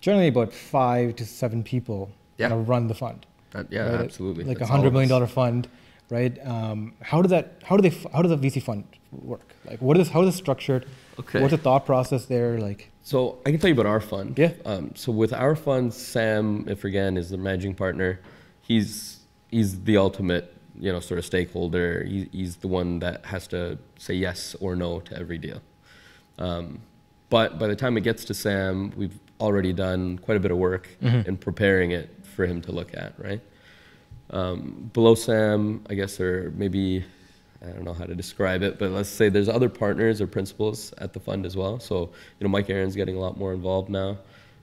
generally 0.00 0.28
about 0.28 0.52
five 0.52 1.16
to 1.16 1.24
seven 1.24 1.62
people 1.62 2.10
Yeah. 2.38 2.48
kind 2.48 2.60
of 2.60 2.68
run 2.68 2.88
the 2.88 2.94
fund. 2.94 3.26
That, 3.52 3.72
yeah, 3.72 3.82
right? 3.90 4.00
absolutely. 4.00 4.44
Like 4.44 4.60
a 4.60 4.66
hundred 4.66 4.92
million 4.92 5.08
dollar 5.08 5.26
fund, 5.28 5.68
right? 6.10 6.36
Um, 6.46 6.94
how 7.00 7.22
does 7.22 7.30
that? 7.30 7.62
How 7.62 7.76
do 7.78 7.82
they? 7.88 7.96
How 8.12 8.20
does 8.20 8.32
a 8.32 8.36
VC 8.36 8.60
fund 8.60 8.84
work? 9.12 9.54
Like 9.70 9.80
what 9.80 9.96
is? 9.96 10.08
How 10.10 10.22
is 10.22 10.34
it 10.34 10.36
structured? 10.38 10.86
Okay. 11.18 11.40
What's 11.40 11.52
the 11.52 11.58
thought 11.58 11.86
process 11.86 12.26
there? 12.26 12.58
Like 12.58 12.90
So 13.02 13.38
I 13.46 13.50
can 13.50 13.60
tell 13.60 13.68
you 13.68 13.74
about 13.74 13.86
our 13.86 14.00
fund. 14.00 14.38
Yeah. 14.38 14.52
Um, 14.64 14.92
so 14.94 15.12
with 15.12 15.32
our 15.32 15.54
fund, 15.56 15.94
Sam, 15.94 16.64
Ifergan 16.64 17.16
is 17.16 17.30
the 17.30 17.36
managing 17.38 17.74
partner, 17.74 18.20
he's 18.62 19.20
he's 19.50 19.82
the 19.84 19.96
ultimate, 19.96 20.52
you 20.78 20.90
know, 20.92 21.00
sort 21.00 21.18
of 21.18 21.24
stakeholder. 21.24 22.04
He, 22.04 22.28
he's 22.32 22.56
the 22.56 22.68
one 22.68 22.98
that 23.00 23.24
has 23.26 23.46
to 23.48 23.78
say 23.98 24.14
yes 24.14 24.56
or 24.60 24.74
no 24.74 25.00
to 25.00 25.16
every 25.16 25.38
deal. 25.38 25.60
Um, 26.38 26.80
but 27.30 27.58
by 27.58 27.68
the 27.68 27.76
time 27.76 27.96
it 27.96 28.02
gets 28.02 28.24
to 28.26 28.34
Sam, 28.34 28.92
we've 28.96 29.18
already 29.40 29.72
done 29.72 30.18
quite 30.18 30.36
a 30.36 30.40
bit 30.40 30.50
of 30.50 30.58
work 30.58 30.88
Mhm. 31.02 31.26
in 31.28 31.36
preparing 31.36 31.90
it 31.92 32.08
for 32.34 32.46
him 32.46 32.60
to 32.62 32.72
look 32.72 32.92
at, 32.96 33.12
right? 33.18 33.40
Um, 34.30 34.90
below 34.92 35.14
Sam, 35.14 35.84
I 35.88 35.94
guess, 35.94 36.18
or 36.20 36.52
maybe 36.56 37.04
I 37.64 37.68
don't 37.72 37.84
know 37.84 37.92
how 37.94 38.04
to 38.04 38.14
describe 38.14 38.62
it, 38.62 38.78
but 38.78 38.90
let's 38.90 39.08
say 39.08 39.28
there's 39.28 39.48
other 39.48 39.68
partners 39.68 40.20
or 40.20 40.26
principals 40.26 40.92
at 40.98 41.12
the 41.12 41.20
fund 41.20 41.46
as 41.46 41.56
well. 41.56 41.78
So, 41.80 42.10
you 42.38 42.44
know, 42.46 42.48
Mike 42.48 42.68
Aaron's 42.68 42.94
getting 42.96 43.16
a 43.16 43.20
lot 43.20 43.38
more 43.38 43.52
involved 43.54 43.88
now. 43.88 44.18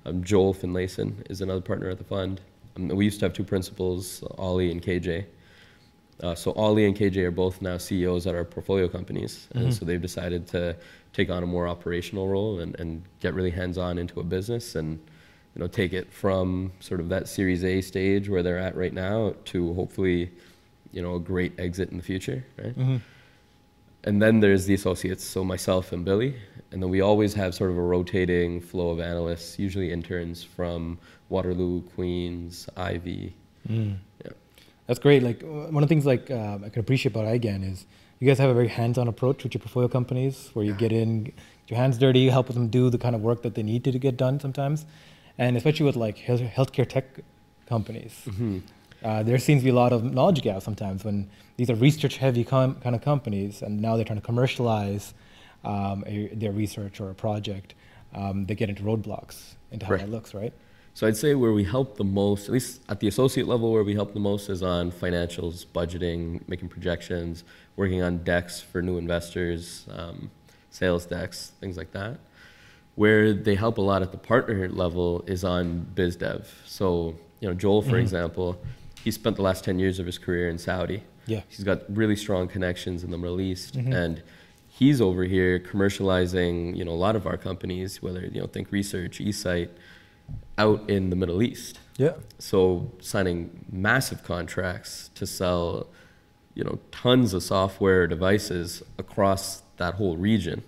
Um, 0.06 0.24
Joel 0.24 0.54
Finlayson 0.54 1.16
is 1.30 1.42
another 1.42 1.62
partner 1.62 1.90
at 1.90 1.98
the 1.98 2.04
fund. 2.04 2.42
Um, 2.78 2.90
we 2.90 3.06
used 3.06 3.20
to 3.20 3.26
have 3.26 3.34
two 3.34 3.44
principals, 3.44 4.24
Ollie 4.38 4.72
and 4.72 4.82
KJ. 4.82 5.26
Uh, 6.22 6.36
so 6.36 6.52
Ollie 6.54 6.86
and 6.86 6.96
KJ 6.96 7.18
are 7.26 7.32
both 7.32 7.62
now 7.62 7.78
CEOs 7.78 8.28
at 8.28 8.36
our 8.36 8.44
portfolio 8.44 8.88
companies, 8.88 9.48
and 9.56 9.68
Mhm. 9.70 9.74
so 9.74 9.86
they've 9.86 10.02
decided 10.02 10.46
to 10.48 10.76
take 11.14 11.30
on 11.32 11.42
a 11.44 11.48
more 11.48 11.68
operational 11.68 12.28
role 12.28 12.60
and, 12.60 12.80
and 12.80 13.02
get 13.20 13.34
really 13.34 13.50
hands-on 13.50 13.98
into 13.98 14.20
a 14.20 14.24
business 14.24 14.76
and 14.76 15.00
you 15.56 15.60
know 15.60 15.68
take 15.68 15.92
it 15.94 16.12
from 16.14 16.72
sort 16.80 17.00
of 17.02 17.10
that 17.10 17.28
Series 17.28 17.64
A 17.66 17.82
stage 17.82 18.30
where 18.30 18.44
they're 18.44 18.60
at 18.60 18.76
right 18.76 18.94
now 18.94 19.34
to 19.46 19.74
hopefully 19.74 20.30
you 20.92 21.02
know 21.02 21.16
a 21.16 21.20
great 21.20 21.60
exit 21.60 21.90
in 21.90 21.98
the 21.98 22.04
future, 22.04 22.46
right? 22.58 22.78
mhm. 22.78 23.02
And 24.04 24.22
then 24.22 24.40
there's 24.40 24.66
the 24.66 24.74
associates, 24.74 25.24
so 25.24 25.44
myself 25.44 25.92
and 25.92 26.04
Billy. 26.04 26.36
And 26.72 26.82
then 26.82 26.90
we 26.90 27.02
always 27.02 27.34
have 27.36 27.54
sort 27.54 27.70
of 27.70 27.78
a 27.78 27.82
rotating 27.82 28.60
flow 28.60 28.90
of 28.90 29.00
analysts, 29.00 29.60
usually 29.60 29.92
interns 29.92 30.44
from 30.44 30.98
Waterloo, 31.30 31.82
Queens, 31.96 32.68
Ivey. 32.78 33.36
Mm. 33.70 33.98
Yeah. 34.26 34.32
That's 34.88 35.00
great. 35.00 35.22
Like 35.22 35.42
one 35.44 35.84
of 35.84 35.88
the 35.88 35.94
things 35.94 36.06
like 36.06 36.32
uh, 36.32 36.58
I 36.66 36.70
can 36.70 36.80
appreciate 36.80 37.14
about 37.16 37.26
IGAN 37.26 37.72
is 37.72 37.86
you 38.20 38.28
guys 38.28 38.40
have 38.40 38.50
a 38.50 38.54
very 38.54 38.68
hands-on 38.68 39.08
approach 39.08 39.44
with 39.44 39.54
your 39.54 39.60
portfolio 39.60 39.88
companies, 39.88 40.50
where 40.54 40.66
you 40.66 40.74
get 40.74 40.92
in, 40.92 41.24
get 41.26 41.34
your 41.68 41.78
hands 41.78 41.98
dirty, 41.98 42.30
help 42.30 42.48
them 42.48 42.68
do 42.70 42.90
the 42.90 42.98
kind 42.98 43.16
of 43.16 43.22
work 43.22 43.42
that 43.44 43.56
they 43.56 43.64
need 43.64 43.84
to, 43.84 43.92
to 43.92 44.00
get 44.00 44.18
done 44.18 44.40
sometimes, 44.40 44.86
and 45.38 45.58
especially 45.58 45.86
with 45.86 45.96
like 45.96 46.18
healthcare 46.18 46.88
tech 46.88 47.06
companies. 47.68 48.14
Mm-hmm. 48.28 48.60
Uh, 49.04 49.24
there 49.24 49.38
seems 49.40 49.62
to 49.62 49.66
be 49.66 49.70
a 49.72 49.74
lot 49.74 49.92
of 49.94 50.04
knowledge 50.04 50.42
gaps 50.42 50.66
sometimes 50.66 51.04
when 51.04 51.30
these 51.58 51.70
are 51.70 51.76
research-heavy 51.76 52.44
com- 52.44 52.76
kind 52.76 52.96
of 52.96 53.02
companies, 53.02 53.62
and 53.62 53.82
now 53.82 53.96
they're 53.96 54.06
trying 54.06 54.20
to 54.20 54.26
commercialize 54.26 55.14
um, 55.64 56.04
a, 56.08 56.28
their 56.34 56.52
research 56.52 57.00
or 57.00 57.10
a 57.10 57.16
project. 57.16 57.74
Um, 58.14 58.46
they 58.46 58.56
get 58.56 58.70
into 58.70 58.84
roadblocks 58.84 59.54
into 59.72 59.86
how 59.86 59.94
Right. 59.94 60.02
that 60.02 60.10
looks, 60.10 60.34
right? 60.34 60.54
So 60.94 61.08
I'd 61.08 61.16
say 61.16 61.36
where 61.36 61.54
we 61.54 61.64
help 61.64 61.96
the 61.98 62.04
most, 62.04 62.46
at 62.48 62.52
least 62.52 62.82
at 62.90 63.00
the 63.00 63.08
associate 63.08 63.48
level, 63.48 63.72
where 63.72 63.84
we 63.84 63.94
help 63.94 64.14
the 64.14 64.20
most 64.20 64.50
is 64.50 64.62
on 64.62 64.92
financials, 64.92 65.66
budgeting, 65.66 66.42
making 66.48 66.68
projections, 66.68 67.44
working 67.78 68.02
on 68.04 68.18
decks 68.24 68.60
for 68.60 68.82
new 68.82 68.98
investors, 68.98 69.86
um, 69.96 70.30
sales 70.70 71.06
decks, 71.06 71.54
things 71.62 71.78
like 71.78 71.92
that. 71.94 72.20
Where 72.96 73.34
they 73.34 73.56
help 73.56 73.78
a 73.78 73.82
lot 73.82 74.02
at 74.02 74.12
the 74.12 74.18
partner 74.18 74.68
level 74.68 75.24
is 75.28 75.46
on 75.46 75.88
biz 75.96 76.18
dev. 76.18 76.54
So, 76.66 77.16
you 77.40 77.48
know, 77.48 77.54
Joel, 77.54 77.82
for 77.82 77.92
Mhm. 77.96 78.02
example, 78.02 78.58
he 79.04 79.12
spent 79.12 79.36
the 79.36 79.42
last 79.42 79.64
10 79.64 79.80
years 79.80 80.00
of 80.00 80.06
his 80.06 80.18
career 80.18 80.50
in 80.50 80.58
Saudi. 80.58 81.04
Yeah. 81.28 81.42
He's 81.48 81.64
got 81.64 81.82
really 81.96 82.16
strong 82.16 82.48
connections 82.48 83.04
in 83.04 83.12
the 83.12 83.18
Middle 83.18 83.42
East, 83.42 83.76
Mhm. 83.78 83.94
and 83.94 84.24
he's 84.68 85.00
over 85.02 85.24
here 85.24 85.60
commercializing, 85.60 86.76
you 86.76 86.84
know, 86.86 86.92
a 86.92 87.02
lot 87.08 87.16
of 87.16 87.26
our 87.26 87.38
companies, 87.38 88.02
whether 88.02 88.22
you 88.26 88.40
know, 88.42 88.48
Think 88.48 88.72
Research, 88.72 89.20
eSight, 89.20 89.70
out 90.58 90.90
in 90.90 91.10
the 91.10 91.16
Middle 91.16 91.42
East. 91.42 91.80
Yeah. 91.98 92.14
So 92.40 92.92
signing 93.00 93.66
massive 93.72 94.24
contracts 94.24 95.10
to 95.16 95.26
sell, 95.28 95.88
you 96.56 96.64
know, 96.64 96.80
tons 96.92 97.34
of 97.34 97.44
software 97.44 98.08
devices 98.08 98.82
across 98.98 99.62
that 99.78 99.96
whole 99.96 100.18
region, 100.18 100.64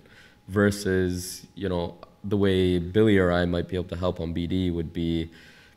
versus 0.48 1.46
you 1.54 1.68
know 1.68 1.96
the 2.22 2.36
way 2.36 2.78
Billy 2.78 3.16
or 3.18 3.32
I 3.32 3.44
might 3.44 3.68
be 3.68 3.76
able 3.76 3.88
to 3.88 3.96
help 3.96 4.20
on 4.20 4.32
BD 4.34 4.70
would 4.70 4.92
be 4.92 5.30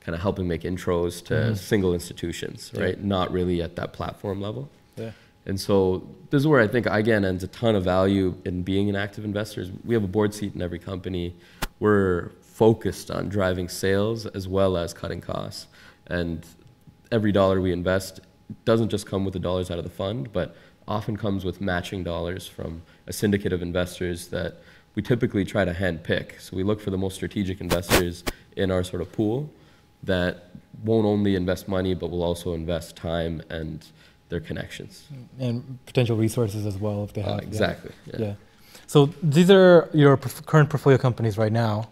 kind 0.07 0.15
of 0.15 0.21
helping 0.21 0.47
make 0.47 0.61
intros 0.61 1.21
to 1.21 1.33
Mhm. 1.33 1.57
single 1.57 1.93
institutions, 1.93 2.71
Yeah. 2.73 2.81
right? 2.81 3.03
Not 3.03 3.29
really 3.29 3.61
at 3.61 3.75
that 3.75 3.91
platform 3.91 4.39
level. 4.39 4.69
Yeah. 4.95 5.11
And 5.45 5.59
so 5.59 6.07
this 6.29 6.39
is 6.39 6.47
where 6.47 6.61
I 6.61 6.67
think 6.67 6.85
IGAN 6.87 7.25
ends 7.25 7.43
a 7.43 7.47
ton 7.47 7.75
of 7.75 7.83
value 7.83 8.35
in 8.45 8.63
being 8.63 8.87
an 8.87 8.95
active 8.95 9.25
investor. 9.25 9.59
is 9.59 9.69
We 9.83 9.93
have 9.95 10.05
a 10.05 10.07
board 10.07 10.33
seat 10.33 10.55
in 10.55 10.61
every 10.61 10.79
company. 10.79 11.35
We're 11.81 12.29
focused 12.39 13.11
on 13.11 13.27
driving 13.27 13.67
sales 13.67 14.25
as 14.27 14.47
well 14.47 14.77
as 14.77 14.93
cutting 14.93 15.19
costs. 15.19 15.67
And 16.07 16.45
every 17.11 17.33
dollar 17.33 17.59
we 17.59 17.73
invest 17.73 18.21
doesn't 18.63 18.87
just 18.87 19.05
come 19.07 19.25
with 19.25 19.33
the 19.33 19.39
dollars 19.41 19.69
out 19.69 19.77
of 19.77 19.83
the 19.83 19.89
fund, 19.89 20.29
but 20.31 20.55
often 20.87 21.17
comes 21.17 21.43
with 21.43 21.59
matching 21.59 22.01
dollars 22.05 22.47
from 22.47 22.81
a 23.07 23.11
syndicate 23.11 23.51
of 23.51 23.61
investors 23.61 24.27
that 24.27 24.61
we 24.95 25.01
typically 25.01 25.43
try 25.43 25.65
to 25.65 25.73
hand 25.73 26.03
pick. 26.03 26.37
So 26.39 26.55
we 26.55 26.63
look 26.63 26.79
for 26.79 26.91
the 26.91 26.97
most 26.97 27.15
strategic 27.15 27.59
investors 27.59 28.23
in 28.55 28.71
our 28.71 28.85
sort 28.85 29.01
of 29.01 29.11
pool 29.11 29.49
that 30.07 30.31
won't 30.83 31.05
only 31.05 31.35
invest 31.35 31.67
money, 31.67 31.93
but 31.93 32.09
will 32.11 32.23
also 32.23 32.53
invest 32.53 32.95
time 32.95 33.41
and 33.49 33.85
their 34.29 34.39
connections. 34.41 35.03
And 35.39 35.77
potential 35.85 36.17
resources 36.17 36.65
as 36.65 36.77
well 36.77 37.03
if 37.05 37.13
they 37.13 37.21
Uh, 37.23 37.29
have. 37.35 37.41
yeah. 37.43 37.47
exactly. 37.47 37.91
Yeah. 38.07 38.19
Yeah. 38.25 38.33
So 38.87 38.97
these 39.21 39.49
are 39.51 39.89
your 39.93 40.17
current 40.51 40.69
portfolio 40.69 40.97
companies 40.97 41.37
right 41.37 41.51
now. 41.51 41.89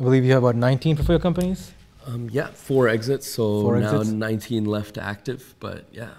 I 0.00 0.04
believe 0.04 0.24
you 0.24 0.32
have 0.32 0.42
about 0.44 0.56
19 0.56 0.96
portfolio 0.96 1.18
companies. 1.18 1.72
Um, 2.06 2.28
yeah, 2.30 2.48
four 2.68 2.88
exits. 2.88 3.26
So 3.36 3.62
Four 3.62 3.78
now 3.80 3.96
exits? 4.00 4.10
19 4.12 4.64
left 4.66 4.96
active, 4.98 5.54
but 5.60 5.84
yeah. 5.92 6.10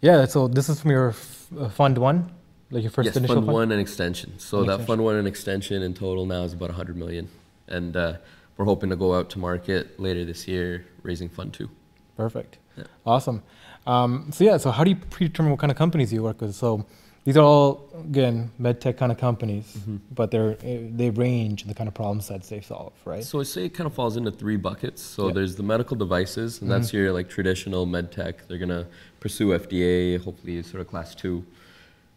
Yeah. 0.00 0.24
So 0.26 0.48
this 0.48 0.68
is 0.68 0.80
from 0.80 0.90
your 0.90 1.08
f- 1.10 1.46
uh, 1.58 1.68
fund 1.68 1.98
one, 1.98 2.30
like 2.70 2.82
your 2.82 2.90
first 2.90 3.06
yes, 3.06 3.16
initial 3.16 3.36
fund, 3.36 3.46
fund. 3.46 3.54
one 3.54 3.72
and 3.72 3.80
extension. 3.80 4.38
So 4.38 4.58
And 4.60 4.68
that 4.68 4.72
extension. 4.80 4.86
fund 4.86 5.04
one 5.04 5.16
and 5.16 5.28
extension 5.28 5.82
in 5.82 5.94
total 5.94 6.24
now 6.26 6.42
is 6.44 6.52
about 6.52 6.70
100 6.70 6.96
million, 6.96 7.28
and 7.68 7.96
uh, 7.96 8.14
we're 8.58 8.64
hoping 8.66 8.90
to 8.90 8.96
go 8.96 9.14
out 9.14 9.30
to 9.30 9.38
market 9.38 9.98
later 9.98 10.24
this 10.24 10.46
year, 10.46 10.84
raising 11.02 11.28
fund 11.28 11.54
two. 11.54 11.70
Perfect. 12.16 12.58
Yeah. 12.76 12.84
Awesome. 13.06 13.42
Um, 13.86 14.30
so 14.32 14.44
yeah. 14.44 14.56
So 14.58 14.70
how 14.70 14.84
do 14.84 14.90
you 14.90 14.96
predetermine 14.96 15.50
what 15.50 15.60
kind 15.60 15.70
of 15.70 15.78
companies 15.78 16.12
you 16.12 16.22
work 16.22 16.40
with? 16.40 16.54
So 16.54 16.84
these 17.24 17.36
are 17.36 17.44
all 17.44 17.88
again 18.00 18.50
med 18.58 18.80
tech 18.80 18.96
kind 18.96 19.12
of 19.12 19.18
companies, 19.18 19.76
but 20.14 20.30
they're 20.32 20.52
uh, 20.52 20.78
they 20.96 21.10
range 21.10 21.62
in 21.62 21.68
the 21.68 21.74
kind 21.74 21.86
of 21.88 21.94
problem 21.94 22.20
sets 22.20 22.48
they 22.48 22.60
solve, 22.60 22.92
right? 23.04 23.22
So 23.22 23.38
I 23.40 23.44
say 23.44 23.66
it 23.66 23.74
kind 23.74 23.86
of 23.86 23.94
falls 23.94 24.16
into 24.16 24.32
three 24.32 24.56
buckets. 24.56 25.02
So 25.02 25.28
Yeah. 25.28 25.34
there's 25.34 25.54
the 25.56 25.62
medical 25.62 25.96
devices, 25.96 26.60
and 26.60 26.70
that's 26.70 26.92
your 26.92 27.12
like 27.12 27.28
traditional 27.28 27.86
med 27.86 28.10
tech. 28.10 28.46
They're 28.48 28.58
gonna 28.58 28.86
pursue 29.20 29.48
FDA, 29.54 30.18
hopefully 30.18 30.60
sort 30.62 30.80
of 30.80 30.88
class 30.88 31.14
two. 31.14 31.44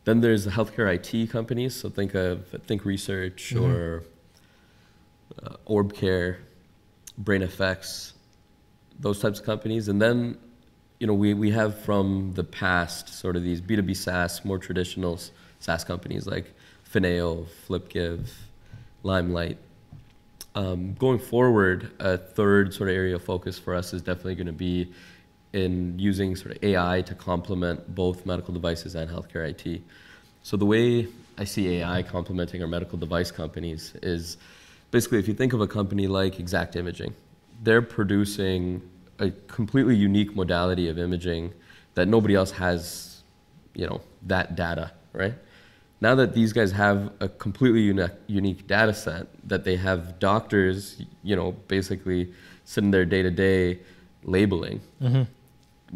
Then 0.05 0.21
there's 0.21 0.45
the 0.45 0.51
healthcare 0.51 0.87
IT 0.97 1.27
companies. 1.29 1.75
So 1.75 1.87
think 1.89 2.15
of 2.15 2.47
Think 2.65 2.85
Research 2.85 3.53
Mhm. 3.55 3.61
or 3.69 4.03
uh, 5.43 5.55
OrbCare, 5.67 6.37
BrainFX, 7.23 8.13
those 8.99 9.19
types 9.19 9.39
of 9.39 9.45
companies. 9.45 9.87
And 9.87 10.01
then, 10.01 10.37
you 10.99 11.07
know, 11.07 11.13
we, 11.13 11.33
we 11.33 11.51
have 11.51 11.79
from 11.79 12.33
the 12.33 12.43
past 12.43 13.09
sort 13.09 13.35
of 13.35 13.43
these 13.43 13.61
B2B 13.61 13.95
SaaS, 13.95 14.45
more 14.45 14.57
traditional 14.57 15.19
SaaS 15.59 15.83
companies 15.83 16.27
like 16.27 16.53
Fineo, 16.91 17.45
FlipGive, 17.67 18.27
Limelight. 19.03 19.57
Um, 20.53 20.93
going 20.95 21.19
forward, 21.19 21.91
a 21.99 22.17
third 22.17 22.73
sort 22.73 22.89
of 22.89 22.95
area 22.95 23.15
of 23.15 23.23
focus 23.23 23.57
for 23.57 23.73
us 23.73 23.93
is 23.93 24.01
definitely 24.01 24.35
going 24.35 24.47
to 24.47 24.53
be 24.53 24.91
in 25.53 25.97
using 25.97 26.35
sort 26.35 26.55
of 26.55 26.63
AI 26.63 27.01
to 27.01 27.15
complement 27.15 27.93
both 27.93 28.25
medical 28.25 28.53
devices 28.53 28.95
and 28.95 29.09
healthcare 29.09 29.49
IT. 29.49 29.81
So 30.43 30.57
the 30.57 30.65
way 30.65 31.07
I 31.37 31.43
see 31.43 31.77
AI 31.77 32.03
complementing 32.03 32.61
our 32.61 32.67
medical 32.67 32.97
device 32.97 33.31
companies 33.31 33.93
is 34.01 34.37
basically 34.91 35.19
if 35.19 35.27
you 35.27 35.33
think 35.33 35.53
of 35.53 35.61
a 35.61 35.67
company 35.67 36.07
like 36.07 36.39
Exact 36.39 36.75
Imaging, 36.75 37.13
they're 37.63 37.81
producing 37.81 38.81
a 39.19 39.31
completely 39.47 39.95
unique 39.95 40.35
modality 40.35 40.87
of 40.89 40.97
imaging 40.97 41.53
that 41.93 42.07
nobody 42.07 42.35
else 42.35 42.51
has, 42.51 43.23
you 43.75 43.85
know, 43.87 44.01
that 44.23 44.55
data, 44.55 44.91
right? 45.13 45.33
Now 45.99 46.15
that 46.15 46.33
these 46.33 46.51
guys 46.53 46.71
have 46.71 47.11
a 47.19 47.29
completely 47.29 47.81
unique, 47.81 48.11
unique 48.27 48.65
data 48.67 48.93
set 48.93 49.27
that 49.47 49.63
they 49.63 49.75
have 49.75 50.17
doctors, 50.19 51.01
you 51.23 51.35
know, 51.35 51.51
basically 51.67 52.33
sitting 52.65 52.91
there 52.91 53.05
day 53.05 53.21
to 53.21 53.31
day 53.31 53.79
labeling, 54.23 54.81
Mm-hmm. 55.01 55.23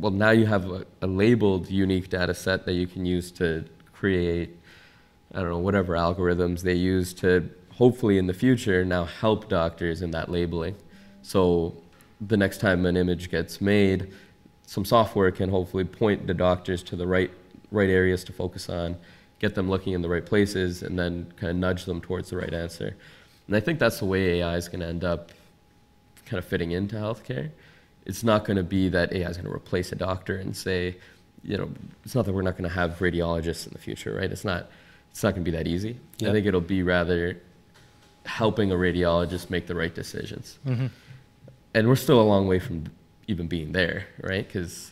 well, 0.02 0.12
now 0.12 0.32
you 0.32 0.46
have 0.46 0.66
a, 0.70 0.86
a 1.02 1.08
labeled 1.08 1.70
unique 1.70 2.10
data 2.10 2.34
set 2.34 2.66
that 2.66 2.74
you 2.74 2.88
can 2.88 3.06
use 3.06 3.32
to 3.34 3.66
create, 3.94 4.56
I 5.34 5.40
don't 5.42 5.50
know, 5.50 5.58
whatever 5.60 5.94
algorithms 5.94 6.62
they 6.62 6.74
use 6.74 7.14
to 7.16 7.50
hopefully 7.76 8.18
in 8.18 8.28
the 8.28 8.34
future 8.34 8.84
now 8.84 9.06
help 9.06 9.50
doctors 9.50 10.02
in 10.02 10.12
that 10.12 10.30
labeling. 10.30 10.76
So 11.22 11.76
the 12.22 12.38
next 12.38 12.60
time 12.60 12.86
an 12.86 12.98
image 12.98 13.30
gets 13.30 13.62
made, 13.62 14.12
some 14.66 14.86
software 14.86 15.32
can 15.32 15.50
hopefully 15.50 15.84
point 15.84 16.28
the 16.28 16.34
doctors 16.34 16.82
to 16.84 16.96
the 16.96 17.08
right 17.08 17.32
right 17.72 17.90
areas 17.90 18.24
to 18.24 18.32
focus 18.32 18.70
on, 18.70 18.96
get 19.40 19.56
them 19.56 19.70
looking 19.70 19.94
in 19.94 20.02
the 20.02 20.10
right 20.10 20.26
places, 20.26 20.84
and 20.84 20.98
then 20.98 21.32
kind 21.38 21.52
of 21.52 21.58
nudge 21.58 21.86
them 21.86 22.00
towards 22.00 22.30
the 22.30 22.38
right 22.38 22.54
answer. 22.54 22.96
And 23.48 23.56
I 23.56 23.60
think 23.60 23.80
that's 23.80 24.00
the 24.00 24.06
way 24.06 24.40
AI 24.40 24.56
is 24.56 24.68
going 24.68 24.80
to 24.80 24.88
end 24.88 25.04
up 25.04 25.32
kind 26.26 26.40
of 26.40 26.46
fitting 26.46 26.72
into 26.72 26.96
healthcare. 26.96 27.52
It's 28.06 28.24
not 28.24 28.46
going 28.46 28.58
to 28.58 28.64
be 28.64 28.90
that 28.90 29.14
AI 29.14 29.30
is 29.30 29.38
going 29.38 29.50
to 29.50 29.54
replace 29.54 29.92
a 29.92 29.96
doctor 29.96 30.38
and 30.38 30.56
say, 30.56 30.98
you 31.44 31.58
know, 31.58 31.70
it's 32.04 32.16
not 32.16 32.26
that 32.26 32.34
we're 32.34 32.42
not 32.42 32.58
going 32.58 32.70
to 32.70 32.76
have 32.76 32.98
radiologists 33.00 33.68
in 33.68 33.74
the 33.74 33.80
future, 33.80 34.16
right? 34.16 34.32
It's 34.32 34.46
not. 34.46 34.70
It's 35.12 35.24
not 35.24 35.34
going 35.34 35.46
to 35.46 35.52
be 35.52 35.56
that 35.56 35.66
easy. 35.66 35.98
Yeah. 36.18 36.30
I 36.30 36.32
think 36.34 36.46
it'll 36.46 36.60
be 36.60 36.84
rather 36.84 37.42
helping 38.26 38.72
a 38.72 38.76
radiologist 38.76 39.50
make 39.50 39.68
the 39.68 39.76
right 39.76 39.94
decisions. 39.94 40.60
Mm-hmm. 40.66 40.88
And 41.74 41.88
we're 41.88 41.96
still 41.96 42.22
a 42.22 42.24
long 42.24 42.48
way 42.48 42.60
from 42.60 42.86
even 43.28 43.48
being 43.48 43.72
there, 43.72 44.06
right? 44.22 44.46
Because 44.46 44.92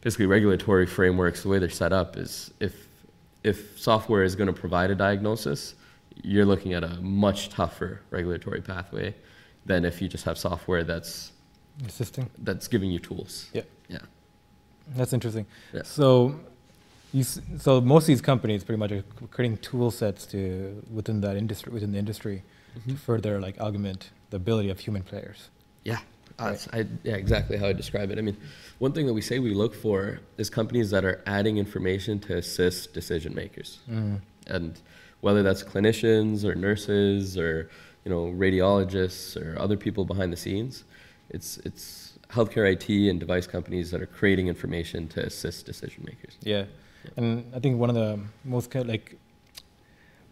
basically, 0.00 0.26
regulatory 0.26 0.86
frameworks, 0.86 1.42
the 1.42 1.48
way 1.48 1.58
they're 1.58 1.68
set 1.68 1.92
up, 1.92 2.16
is 2.16 2.52
if 2.60 2.88
if 3.44 3.78
software 3.78 4.22
is 4.22 4.34
going 4.34 4.52
to 4.52 4.58
provide 4.58 4.90
a 4.90 4.94
diagnosis, 4.94 5.74
you're 6.22 6.44
looking 6.46 6.72
at 6.72 6.82
a 6.82 7.00
much 7.00 7.48
tougher 7.50 8.02
regulatory 8.10 8.60
pathway 8.60 9.14
than 9.64 9.84
if 9.84 10.02
you 10.02 10.08
just 10.08 10.24
have 10.24 10.36
software 10.38 10.82
that's 10.82 11.32
Assisting. 11.86 12.28
that's 12.38 12.66
giving 12.68 12.90
you 12.90 12.98
tools. 12.98 13.48
Yeah. 13.52 13.62
Yeah. 13.88 13.98
That's 14.96 15.12
interesting. 15.12 15.46
Yeah. 15.72 15.82
So, 15.84 16.40
so 17.22 17.80
most 17.80 18.04
of 18.04 18.06
these 18.08 18.20
companies 18.20 18.64
pretty 18.64 18.78
much 18.78 18.92
are 18.92 19.04
creating 19.30 19.58
tool 19.58 19.90
sets 19.90 20.26
to 20.26 20.82
within 20.92 21.20
that 21.22 21.36
industry 21.36 21.72
within 21.72 21.92
the 21.92 21.98
industry 21.98 22.42
to 22.88 22.94
further 22.96 23.40
like 23.40 23.58
augment 23.60 24.10
the 24.30 24.36
ability 24.36 24.70
of 24.70 24.78
human 24.80 25.02
players. 25.02 25.50
Yeah, 25.84 25.98
uh, 26.38 26.56
I, 26.72 26.86
yeah, 27.02 27.14
exactly 27.14 27.56
how 27.56 27.66
I 27.66 27.72
describe 27.72 28.10
it. 28.10 28.18
I 28.18 28.22
mean, 28.22 28.36
one 28.78 28.92
thing 28.92 29.06
that 29.06 29.14
we 29.14 29.20
say 29.22 29.38
we 29.38 29.54
look 29.54 29.74
for 29.74 30.20
is 30.36 30.50
companies 30.50 30.90
that 30.90 31.04
are 31.04 31.22
adding 31.26 31.56
information 31.58 32.18
to 32.20 32.36
assist 32.36 32.92
decision 32.94 33.34
makers, 33.34 33.78
Mm. 33.90 34.20
and 34.46 34.80
whether 35.20 35.42
that's 35.42 35.62
clinicians 35.64 36.44
or 36.44 36.54
nurses 36.54 37.36
or 37.38 37.68
you 38.04 38.10
know 38.10 38.26
radiologists 38.26 39.36
or 39.40 39.58
other 39.58 39.76
people 39.76 40.04
behind 40.04 40.32
the 40.32 40.36
scenes, 40.36 40.84
it's 41.30 41.58
it's 41.58 42.18
healthcare 42.30 42.70
IT 42.70 42.88
and 43.10 43.18
device 43.18 43.46
companies 43.46 43.90
that 43.90 44.02
are 44.02 44.06
creating 44.06 44.48
information 44.48 45.08
to 45.08 45.24
assist 45.24 45.64
decision 45.66 46.04
makers. 46.06 46.36
Yeah. 46.42 46.64
And 47.16 47.44
I 47.54 47.58
think 47.58 47.78
one 47.78 47.90
of 47.90 47.96
the 47.96 48.18
most 48.44 48.74
like 48.74 49.16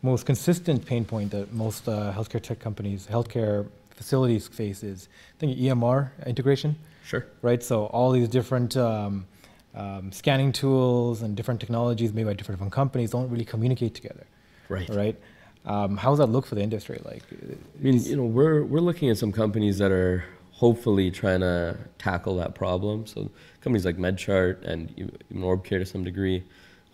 most 0.02 0.26
consistent 0.26 0.84
pain 0.86 1.04
point 1.04 1.30
that 1.32 1.52
most 1.52 1.88
uh, 1.88 2.12
healthcare 2.16 2.40
tech 2.42 2.58
companies, 2.60 3.06
healthcare 3.10 3.66
facilities 3.90 4.46
face 4.48 4.82
is 4.82 5.08
I 5.36 5.40
think 5.40 5.58
EMR 5.58 6.10
integration, 6.26 6.76
Sure. 7.04 7.26
right? 7.42 7.62
So 7.62 7.86
all 7.86 8.10
these 8.12 8.28
different 8.28 8.76
um, 8.76 9.26
um, 9.74 10.12
scanning 10.12 10.52
tools 10.52 11.22
and 11.22 11.36
different 11.36 11.60
technologies 11.60 12.12
made 12.12 12.24
by 12.24 12.34
different, 12.34 12.58
different 12.58 12.72
companies 12.72 13.10
don't 13.10 13.28
really 13.30 13.44
communicate 13.44 13.94
together, 13.94 14.26
Right. 14.68 14.88
right? 14.90 15.16
Um, 15.64 15.96
how 15.96 16.10
does 16.10 16.18
that 16.18 16.26
look 16.26 16.46
for 16.46 16.54
the 16.54 16.62
industry? 16.62 17.00
Like, 17.04 17.22
I 17.32 17.82
mean, 17.82 18.00
you 18.04 18.16
know, 18.16 18.24
we're 18.24 18.62
we're 18.62 18.80
looking 18.80 19.10
at 19.10 19.18
some 19.18 19.32
companies 19.32 19.78
that 19.78 19.90
are 19.90 20.24
hopefully 20.56 21.10
trying 21.10 21.40
to 21.40 21.76
tackle 21.98 22.36
that 22.36 22.54
problem. 22.54 23.06
So 23.06 23.30
companies 23.60 23.84
like 23.84 23.96
MedChart 23.96 24.64
and 24.64 24.92
even 24.96 25.12
OrbCare 25.32 25.78
to 25.78 25.86
some 25.86 26.02
degree, 26.02 26.42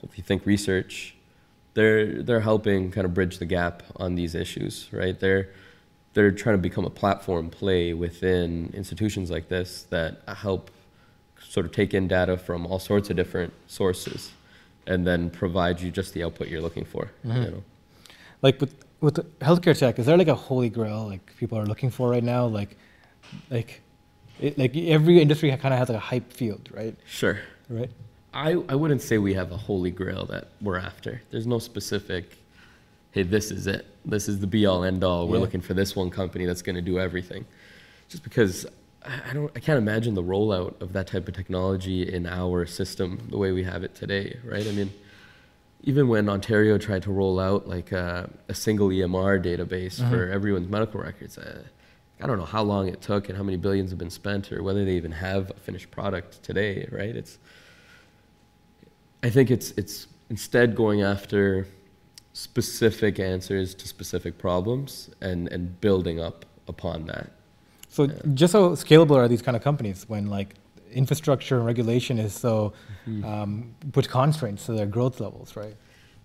hopefully 0.01 0.23
Think 0.23 0.45
Research, 0.47 1.15
they're 1.75 2.23
they're 2.23 2.41
helping 2.41 2.91
kind 2.91 3.05
of 3.05 3.15
bridge 3.15 3.39
the 3.39 3.47
gap 3.47 3.83
on 3.97 4.15
these 4.15 4.35
issues, 4.35 4.89
right? 4.93 5.19
They're 5.19 5.49
they're 6.15 6.33
trying 6.33 6.57
to 6.57 6.63
become 6.63 6.85
a 6.85 6.91
platform 6.91 7.49
play 7.49 7.95
within 7.95 8.71
institutions 8.75 9.31
like 9.31 9.49
this 9.49 9.85
that 9.91 10.23
help 10.29 10.71
sort 11.41 11.65
of 11.65 11.73
take 11.73 11.95
in 11.95 12.09
data 12.09 12.37
from 12.37 12.67
all 12.67 12.79
sorts 12.79 13.11
of 13.11 13.17
different 13.17 13.53
sources 13.67 14.33
and 14.87 15.07
then 15.07 15.31
provide 15.31 15.81
you 15.81 15.91
just 15.91 16.13
the 16.13 16.23
output 16.25 16.49
you're 16.49 16.61
looking 16.61 16.85
for. 16.85 17.11
You 17.25 17.31
mm-hmm. 17.31 17.43
know? 17.43 17.63
like 18.43 18.61
with 18.61 18.75
with 19.01 19.17
healthcare 19.41 19.77
tech, 19.77 19.99
is 19.99 20.07
there 20.07 20.19
like 20.19 20.29
a 20.29 20.35
holy 20.35 20.69
grail 20.69 21.07
like 21.07 21.37
people 21.37 21.59
are 21.59 21.67
looking 21.67 21.91
for 21.91 22.11
right 22.11 22.23
now? 22.23 22.47
Like, 22.47 22.77
like, 23.51 23.81
it, 24.41 24.59
like 24.59 24.77
every 24.77 25.21
industry 25.21 25.51
kind 25.57 25.73
of 25.73 25.79
has 25.79 25.89
like 25.89 25.97
a 25.97 26.01
hype 26.01 26.33
field, 26.33 26.69
right? 26.73 26.97
Sure. 27.07 27.39
Right. 27.69 27.91
I, 28.35 28.53
I 28.69 28.75
wouldn't 28.75 29.03
say 29.03 29.19
we 29.19 29.35
have 29.35 29.53
a 29.53 29.57
holy 29.57 29.91
grail 29.91 30.25
that 30.27 30.49
we're 30.61 30.79
after. 30.79 31.23
There's 31.31 31.47
no 31.47 31.59
specific, 31.59 32.37
hey, 33.13 33.23
this 33.23 33.51
is 33.51 33.67
it. 33.67 33.87
This 34.05 34.29
is 34.29 34.41
the 34.41 34.47
be 34.47 34.65
all 34.67 34.85
end 34.85 35.05
all. 35.05 35.29
We're 35.29 35.37
Yeah. 35.37 35.43
looking 35.43 35.61
for 35.61 35.75
this 35.75 35.95
one 35.95 36.11
company 36.11 36.47
that's 36.47 36.63
going 36.63 36.77
to 36.77 36.83
do 36.83 36.99
everything. 36.99 37.45
Just 38.09 38.23
because 38.25 38.67
I 39.05 39.33
don't, 39.35 39.51
I 39.55 39.61
can't 39.61 39.79
imagine 39.79 40.15
the 40.15 40.23
rollout 40.23 40.81
of 40.81 40.93
that 40.95 41.07
type 41.09 41.29
of 41.29 41.35
technology 41.35 42.11
in 42.11 42.27
our 42.27 42.67
system 42.67 43.27
the 43.31 43.37
way 43.39 43.53
we 43.53 43.65
have 43.65 43.83
it 43.85 43.95
today, 43.95 44.39
right? 44.45 44.67
I 44.67 44.71
mean, 44.73 44.93
even 45.83 46.09
when 46.09 46.29
Ontario 46.29 46.79
tried 46.79 47.03
to 47.03 47.11
roll 47.13 47.41
out 47.41 47.69
like 47.69 47.91
a, 47.93 48.31
a 48.49 48.55
single 48.55 48.89
EMR 48.89 49.43
database 49.45 49.99
for 50.09 50.29
everyone's 50.31 50.69
medical 50.71 51.01
records, 51.01 51.37
uh, 51.37 51.63
I 52.23 52.27
don't 52.27 52.39
know 52.39 52.45
how 52.45 52.63
long 52.63 52.89
it 52.89 53.01
took 53.03 53.29
and 53.29 53.37
how 53.37 53.43
many 53.43 53.57
billions 53.57 53.91
have 53.91 53.99
been 53.99 54.11
spent 54.11 54.53
or 54.53 54.63
whether 54.63 54.85
they 54.85 54.93
even 54.93 55.13
have 55.13 55.51
a 55.51 55.55
finished 55.55 55.91
product 55.91 56.43
today, 56.43 56.89
right? 56.93 57.15
It's 57.17 57.39
I 59.25 59.31
think 59.31 59.51
it's 59.51 59.73
it's 59.73 60.07
instead 60.31 60.77
going 60.77 61.03
after 61.03 61.67
specific 62.33 63.19
answers 63.19 63.75
to 63.75 63.89
specific 63.89 64.39
problems 64.39 65.11
and 65.21 65.49
and 65.49 65.81
building 65.81 66.21
up 66.21 66.45
upon 66.69 67.07
that. 67.07 67.33
So 67.89 68.07
just 68.35 68.53
how 68.53 68.71
scalable 68.71 69.17
are 69.17 69.29
these 69.29 69.43
kind 69.43 69.57
of 69.57 69.63
companies 69.63 70.09
when 70.09 70.27
like 70.27 70.55
infrastructure 70.93 71.57
and 71.57 71.67
regulation 71.67 72.19
is 72.19 72.33
so 72.35 72.73
um, 73.25 73.75
put 73.93 74.09
constraints 74.09 74.67
to 74.67 74.73
their 74.73 74.87
growth 74.87 75.21
levels, 75.21 75.57
right? 75.57 75.75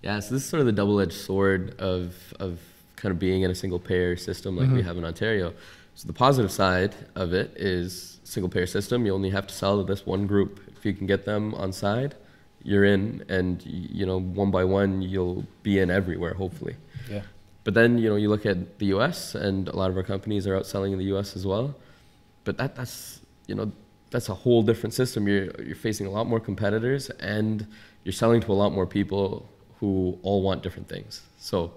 Yeah, 0.03 0.19
so 0.19 0.35
this 0.35 0.43
is 0.43 0.49
sort 0.49 0.59
of 0.59 0.67
the 0.67 0.73
double-edged 0.73 1.13
sword 1.13 1.75
of 1.79 2.15
of 2.39 2.59
kind 2.97 3.11
of 3.11 3.19
being 3.19 3.41
in 3.43 3.51
a 3.51 3.55
single 3.55 3.79
payer 3.79 4.15
system 4.15 4.57
like 4.57 4.69
we 4.69 4.81
have 4.81 4.97
in 4.97 5.05
Ontario. 5.05 5.53
So 5.97 6.05
the 6.05 6.13
positive 6.13 6.51
side 6.51 6.93
of 7.15 7.33
it 7.33 7.57
is 7.57 8.19
single 8.23 8.49
payer 8.49 8.67
system. 8.67 9.07
You 9.07 9.15
only 9.15 9.31
have 9.31 9.47
to 9.47 9.53
sell 9.55 9.77
to 9.79 9.83
this 9.83 10.05
one 10.05 10.27
group. 10.27 10.59
If 10.77 10.85
you 10.85 10.93
can 10.93 11.07
get 11.07 11.25
them 11.25 11.55
on 11.55 11.73
side, 11.73 12.13
you're 12.61 12.85
in, 12.85 13.25
and 13.29 13.65
you 13.65 14.05
know 14.05 14.19
one 14.19 14.51
by 14.51 14.63
one 14.63 15.01
you'll 15.01 15.43
be 15.63 15.79
in 15.79 15.89
everywhere. 15.89 16.35
Hopefully. 16.35 16.75
Yeah. 17.09 17.23
But 17.63 17.73
then 17.73 17.97
you 17.97 18.09
know 18.09 18.15
you 18.15 18.29
look 18.29 18.45
at 18.45 18.77
the 18.77 18.85
U.S. 18.97 19.33
and 19.33 19.69
a 19.69 19.75
lot 19.75 19.89
of 19.89 19.97
our 19.97 20.03
companies 20.03 20.45
are 20.45 20.55
outselling 20.59 20.91
in 20.91 20.99
the 20.99 21.05
U.S. 21.05 21.35
as 21.35 21.47
well. 21.47 21.73
But 22.43 22.59
that 22.59 22.75
that's 22.75 23.21
you 23.47 23.55
know 23.55 23.71
that's 24.11 24.29
a 24.29 24.35
whole 24.35 24.61
different 24.61 24.93
system. 24.93 25.27
You're 25.27 25.49
you're 25.63 25.75
facing 25.75 26.05
a 26.05 26.11
lot 26.11 26.27
more 26.27 26.39
competitors 26.39 27.09
and 27.09 27.65
you're 28.03 28.13
selling 28.13 28.41
to 28.41 28.51
a 28.51 28.59
lot 28.63 28.71
more 28.71 28.85
people 28.85 29.49
who 29.79 30.19
all 30.21 30.43
want 30.43 30.61
different 30.61 30.89
things. 30.89 31.23
So 31.39 31.71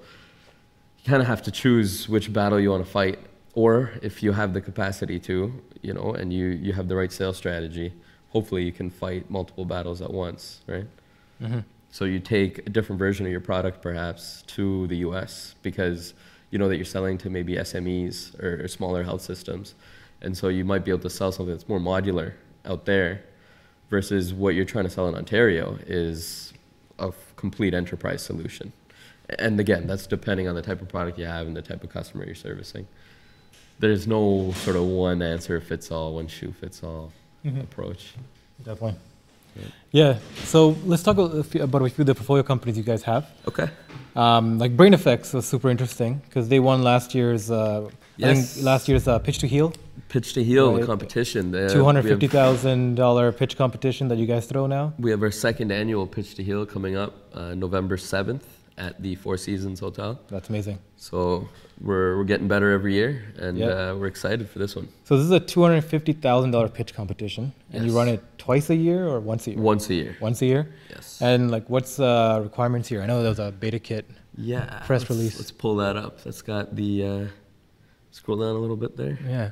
you 0.98 1.04
kind 1.08 1.22
of 1.22 1.26
have 1.26 1.42
to 1.44 1.50
choose 1.50 2.06
which 2.06 2.30
battle 2.30 2.60
you 2.60 2.70
want 2.70 2.84
to 2.84 2.90
fight, 2.90 3.18
or 3.54 3.92
if 4.02 4.22
you 4.22 4.32
have 4.32 4.54
the 4.54 4.60
capacity 4.60 5.18
to, 5.20 5.52
you 5.82 5.92
know, 5.92 6.12
and 6.12 6.32
you 6.32 6.46
you 6.46 6.72
have 6.72 6.88
the 6.88 6.96
right 6.96 7.12
sales 7.12 7.36
strategy, 7.36 7.92
hopefully 8.30 8.62
you 8.62 8.72
can 8.72 8.90
fight 8.90 9.30
multiple 9.30 9.64
battles 9.64 10.00
at 10.00 10.12
once, 10.12 10.60
right? 10.66 10.86
Mm-hmm. 11.42 11.60
So 11.90 12.04
you 12.04 12.20
take 12.20 12.58
a 12.58 12.70
different 12.70 12.98
version 12.98 13.26
of 13.26 13.32
your 13.32 13.40
product 13.40 13.82
perhaps 13.82 14.42
to 14.48 14.86
the 14.86 14.98
US 14.98 15.54
because 15.62 16.14
you 16.50 16.58
know 16.58 16.68
that 16.68 16.76
you're 16.76 16.84
selling 16.84 17.18
to 17.18 17.30
maybe 17.30 17.56
SMEs 17.56 18.38
or, 18.42 18.64
or 18.64 18.68
smaller 18.68 19.02
health 19.02 19.22
systems. 19.22 19.74
And 20.22 20.36
so 20.36 20.48
you 20.48 20.64
might 20.64 20.84
be 20.84 20.90
able 20.90 21.00
to 21.00 21.10
sell 21.10 21.32
something 21.32 21.54
that's 21.54 21.68
more 21.68 21.80
modular 21.80 22.34
out 22.64 22.84
there 22.84 23.24
versus 23.88 24.32
what 24.32 24.54
you're 24.54 24.64
trying 24.64 24.84
to 24.84 24.90
sell 24.90 25.08
in 25.08 25.14
Ontario 25.14 25.78
is 25.86 26.52
a 26.98 27.12
complete 27.36 27.74
enterprise 27.74 28.22
solution. 28.22 28.72
And 29.38 29.58
again, 29.58 29.86
that's 29.86 30.06
depending 30.06 30.48
on 30.48 30.54
the 30.54 30.62
type 30.62 30.82
of 30.82 30.88
product 30.88 31.18
you 31.18 31.24
have 31.24 31.46
and 31.46 31.56
the 31.56 31.62
type 31.62 31.82
of 31.82 31.90
customer 31.90 32.24
you're 32.24 32.34
servicing. 32.34 32.86
There's 33.80 34.06
no 34.06 34.52
sort 34.64 34.76
of 34.76 34.84
one 34.84 35.22
answer 35.22 35.60
fits 35.60 35.90
all, 35.90 36.14
one 36.14 36.28
shoe 36.28 36.52
fits 36.52 36.82
all 36.84 37.12
approach. 37.60 38.12
Definitely. 38.62 38.96
Yeah. 39.90 40.18
So 40.44 40.76
let's 40.84 41.02
talk 41.02 41.16
a 41.18 41.42
few, 41.42 41.62
about 41.62 41.82
a 41.82 41.88
few 41.88 42.02
of 42.02 42.06
the 42.06 42.14
portfolio 42.14 42.42
companies 42.42 42.76
you 42.76 42.84
guys 42.84 43.02
have. 43.04 43.28
Okay. 43.48 43.68
Um, 44.14 44.58
like 44.58 44.76
BrainFX 44.76 45.34
was 45.34 45.46
super 45.46 45.70
interesting 45.70 46.20
because 46.26 46.48
they 46.48 46.60
won 46.60 46.82
last 46.82 47.14
year's, 47.14 47.50
uh, 47.50 47.88
I 47.88 47.90
Yes. 48.16 48.54
think 48.54 48.64
last 48.66 48.86
year's 48.88 49.08
uh, 49.08 49.18
Pitch 49.18 49.38
to 49.38 49.48
Heal, 49.48 49.72
Pitch 50.10 50.34
to 50.34 50.44
heal 50.44 50.72
Right. 50.72 50.80
the 50.80 50.86
competition. 50.86 51.52
Two 51.70 51.84
hundred 51.84 52.04
we 52.04 52.10
have- 52.10 52.20
fifty 52.20 52.26
thousand 52.28 52.96
dollar 52.96 53.32
pitch 53.32 53.56
competition 53.56 54.08
that 54.08 54.18
you 54.18 54.26
guys 54.26 54.44
throw 54.46 54.66
now. 54.66 54.92
We 54.98 55.10
have 55.10 55.22
our 55.22 55.30
second 55.30 55.70
annual 55.72 56.06
Pitch 56.06 56.34
to 56.34 56.42
Heal 56.42 56.66
coming 56.66 56.96
up 56.96 57.12
uh, 57.34 57.54
November 57.54 57.96
7th 57.96 58.42
at 58.80 59.00
the 59.02 59.14
Four 59.14 59.36
Seasons 59.36 59.78
Hotel. 59.80 60.18
That's 60.28 60.48
amazing. 60.48 60.78
So 60.96 61.46
we're, 61.80 62.16
we're 62.16 62.24
getting 62.24 62.48
better 62.48 62.70
every 62.72 62.94
year, 62.94 63.10
and 63.38 63.56
Yeah. 63.58 63.66
uh, 63.66 63.94
we're 63.94 64.06
excited 64.08 64.48
for 64.48 64.58
this 64.58 64.74
one. 64.74 64.88
So 65.04 65.16
this 65.16 65.24
is 65.26 65.30
a 65.30 65.38
two 65.38 65.62
hundred 65.62 65.82
fifty 65.82 66.12
thousand 66.14 66.50
dollar 66.50 66.68
pitch 66.68 66.94
competition, 66.94 67.52
and 67.72 67.84
you 67.86 67.92
run 67.96 68.08
it 68.08 68.22
twice 68.38 68.70
a 68.70 68.74
year 68.74 69.06
or 69.06 69.20
once 69.20 69.46
a 69.46 69.50
year? 69.52 69.60
Once 69.60 69.90
a 69.90 69.94
year. 69.94 70.16
Once 70.20 70.42
a 70.42 70.46
year. 70.46 70.62
Yes. 70.88 71.20
And 71.20 71.50
like, 71.50 71.68
what's 71.68 72.00
uh, 72.00 72.40
requirements 72.42 72.88
here? 72.88 73.02
I 73.02 73.06
know 73.06 73.20
there 73.22 73.28
was 73.36 73.38
a 73.38 73.52
BetaKit. 73.52 74.04
yeah. 74.36 74.80
press 74.86 75.02
let's- 75.02 75.10
release. 75.10 75.38
Let's 75.38 75.52
pull 75.52 75.76
that 75.76 75.96
up. 75.96 76.24
That's 76.24 76.42
got 76.42 76.74
the. 76.74 77.04
Uh, 77.06 77.26
scroll 78.12 78.38
down 78.38 78.56
a 78.56 78.58
little 78.58 78.76
bit 78.84 78.96
there. 78.96 79.16
Yeah. 79.24 79.50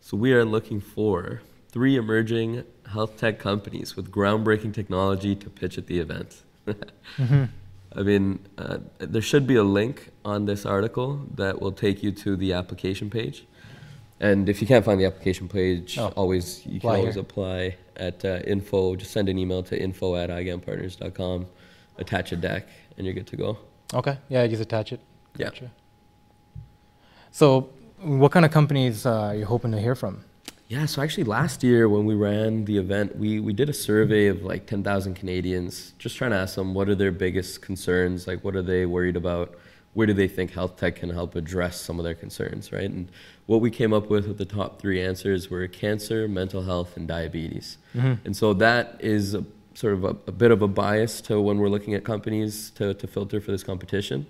So 0.00 0.16
we 0.16 0.32
are 0.32 0.44
looking 0.44 0.80
for 0.80 1.40
three 1.68 1.96
emerging 1.96 2.64
health 2.92 3.16
tech 3.16 3.38
companies 3.38 3.94
with 3.96 4.10
groundbreaking 4.10 4.74
technology 4.74 5.36
to 5.36 5.48
pitch 5.50 5.78
at 5.78 5.86
the 5.86 5.98
event. 6.00 6.42
I 7.96 8.02
mean, 8.02 8.40
uh, 8.58 8.78
there 8.98 9.22
should 9.22 9.46
be 9.46 9.54
a 9.56 9.62
link 9.62 10.10
on 10.24 10.46
this 10.46 10.66
article 10.66 11.20
that 11.36 11.60
will 11.60 11.72
take 11.72 12.02
you 12.02 12.10
to 12.12 12.36
the 12.36 12.52
application 12.52 13.08
page. 13.10 13.46
And 14.20 14.48
if 14.48 14.60
you 14.60 14.66
can't 14.66 14.84
find 14.84 15.00
the 15.00 15.04
application 15.06 15.48
page, 15.48 15.98
Oh. 15.98 16.12
always 16.16 16.64
you 16.66 16.80
can 16.80 16.90
always 16.90 17.14
here. 17.14 17.20
apply 17.22 17.76
at 17.96 18.24
uh, 18.24 18.40
info. 18.46 18.96
Just 18.96 19.10
send 19.12 19.28
an 19.28 19.38
email 19.38 19.62
to 19.64 19.80
info 19.80 20.16
at 20.16 20.30
iganpartners.com, 20.30 21.46
attach 21.98 22.32
a 22.32 22.36
deck, 22.36 22.66
and 22.96 23.06
you're 23.06 23.14
good 23.14 23.26
to 23.28 23.36
go. 23.36 23.58
Okay. 23.92 24.18
Yeah, 24.28 24.46
just 24.46 24.62
attach 24.62 24.92
it. 24.92 25.00
Yeah. 25.36 25.46
Gotcha. 25.46 25.70
So, 27.30 27.70
what 28.00 28.32
kind 28.32 28.44
of 28.44 28.52
companies 28.52 29.06
uh, 29.06 29.12
are 29.28 29.34
you 29.34 29.44
hoping 29.46 29.72
to 29.72 29.80
hear 29.80 29.94
from? 29.94 30.24
Yeah, 30.68 30.86
so 30.86 31.02
actually 31.02 31.24
last 31.24 31.62
year 31.62 31.88
when 31.88 32.06
we 32.06 32.14
ran 32.14 32.64
the 32.64 32.78
event, 32.78 33.16
we, 33.16 33.38
we 33.38 33.52
did 33.52 33.68
a 33.68 33.74
survey 33.74 34.28
of 34.28 34.42
like 34.42 34.66
10,000 34.66 35.14
Canadians, 35.14 35.92
just 35.98 36.16
trying 36.16 36.30
to 36.30 36.38
ask 36.38 36.54
them 36.54 36.72
what 36.72 36.88
are 36.88 36.94
their 36.94 37.12
biggest 37.12 37.60
concerns, 37.60 38.26
like 38.26 38.42
what 38.42 38.56
are 38.56 38.62
they 38.62 38.86
worried 38.86 39.16
about, 39.16 39.54
where 39.92 40.06
do 40.06 40.14
they 40.14 40.26
think 40.26 40.52
health 40.52 40.76
tech 40.76 40.96
can 40.96 41.10
help 41.10 41.34
address 41.34 41.80
some 41.80 41.98
of 41.98 42.04
their 42.04 42.14
concerns, 42.14 42.72
right? 42.72 42.90
And 42.90 43.10
what 43.46 43.60
we 43.60 43.70
came 43.70 43.92
up 43.92 44.08
with 44.08 44.26
with 44.26 44.38
the 44.38 44.46
top 44.46 44.80
three 44.80 45.02
answers 45.02 45.50
were 45.50 45.68
cancer, 45.68 46.26
mental 46.26 46.62
health, 46.62 46.96
and 46.96 47.06
diabetes. 47.06 47.76
Mm-hmm. 47.94 48.26
And 48.26 48.36
so 48.36 48.54
that 48.54 48.96
is 49.00 49.34
a, 49.34 49.44
sort 49.74 49.92
of 49.92 50.04
a, 50.04 50.16
a 50.26 50.32
bit 50.32 50.50
of 50.50 50.62
a 50.62 50.68
bias 50.68 51.20
to 51.22 51.40
when 51.40 51.58
we're 51.58 51.68
looking 51.68 51.94
at 51.94 52.04
companies 52.04 52.70
to, 52.70 52.94
to 52.94 53.06
filter 53.06 53.40
for 53.40 53.50
this 53.50 53.62
competition 53.62 54.26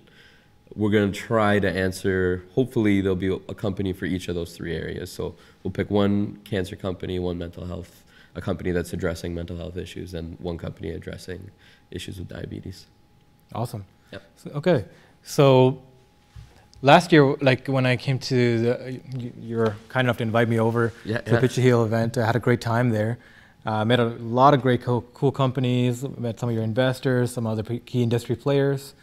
we're 0.73 0.89
going 0.89 1.11
to 1.11 1.17
try 1.17 1.59
to 1.59 1.69
answer 1.69 2.43
hopefully 2.55 3.01
there'll 3.01 3.15
be 3.15 3.27
a 3.49 3.53
company 3.53 3.93
for 3.93 4.05
each 4.05 4.27
of 4.27 4.35
those 4.35 4.55
three 4.57 4.75
areas 4.75 5.11
so 5.11 5.35
we'll 5.63 5.71
pick 5.71 5.89
one 5.91 6.37
cancer 6.43 6.75
company 6.75 7.19
one 7.19 7.37
mental 7.37 7.65
health 7.65 8.03
a 8.35 8.41
company 8.41 8.71
that's 8.71 8.91
addressing 8.93 9.33
mental 9.33 9.57
health 9.57 9.77
issues 9.77 10.13
and 10.13 10.37
one 10.39 10.57
company 10.57 10.89
addressing 10.89 11.51
issues 11.91 12.17
with 12.19 12.27
diabetes 12.27 12.87
Awesome. 13.53 13.85
Yep. 14.11 14.23
So, 14.37 14.49
okay. 14.55 14.85
So, 15.23 15.81
last 16.81 17.11
year, 17.11 17.35
like 17.41 17.67
when 17.67 17.85
I 17.85 17.95
came 17.95 18.17
to 18.19 18.59
the, 18.59 19.01
you, 19.17 19.33
you 19.39 19.57
were 19.57 19.75
kind 19.87 20.05
enough 20.05 20.17
to 20.17 20.23
invite 20.23 20.49
me 20.49 20.59
over 20.59 20.91
Yeah, 21.05 21.19
to 21.19 21.31
the. 21.35 21.39
Pitch 21.39 21.55
Heal 21.55 21.83
event. 21.85 22.17
I 22.17 22.25
had 22.25 22.35
a 22.35 22.39
great 22.39 22.59
time 22.59 22.89
there. 22.89 23.19
Uh, 23.65 23.85
met 23.85 23.99
a 23.99 24.05
lot 24.05 24.53
of 24.53 24.61
great 24.61 24.81
co- 24.81 25.05
cool 25.13 25.31
companies. 25.31 26.03
Met 26.17 26.39
some 26.39 26.49
of 26.49 26.55
your 26.55 26.63
investors, 26.63 27.31
some 27.33 27.45
other 27.47 27.63
p- 27.63 27.79
key 27.79 28.01
industry 28.03 28.35
players. 28.35 28.93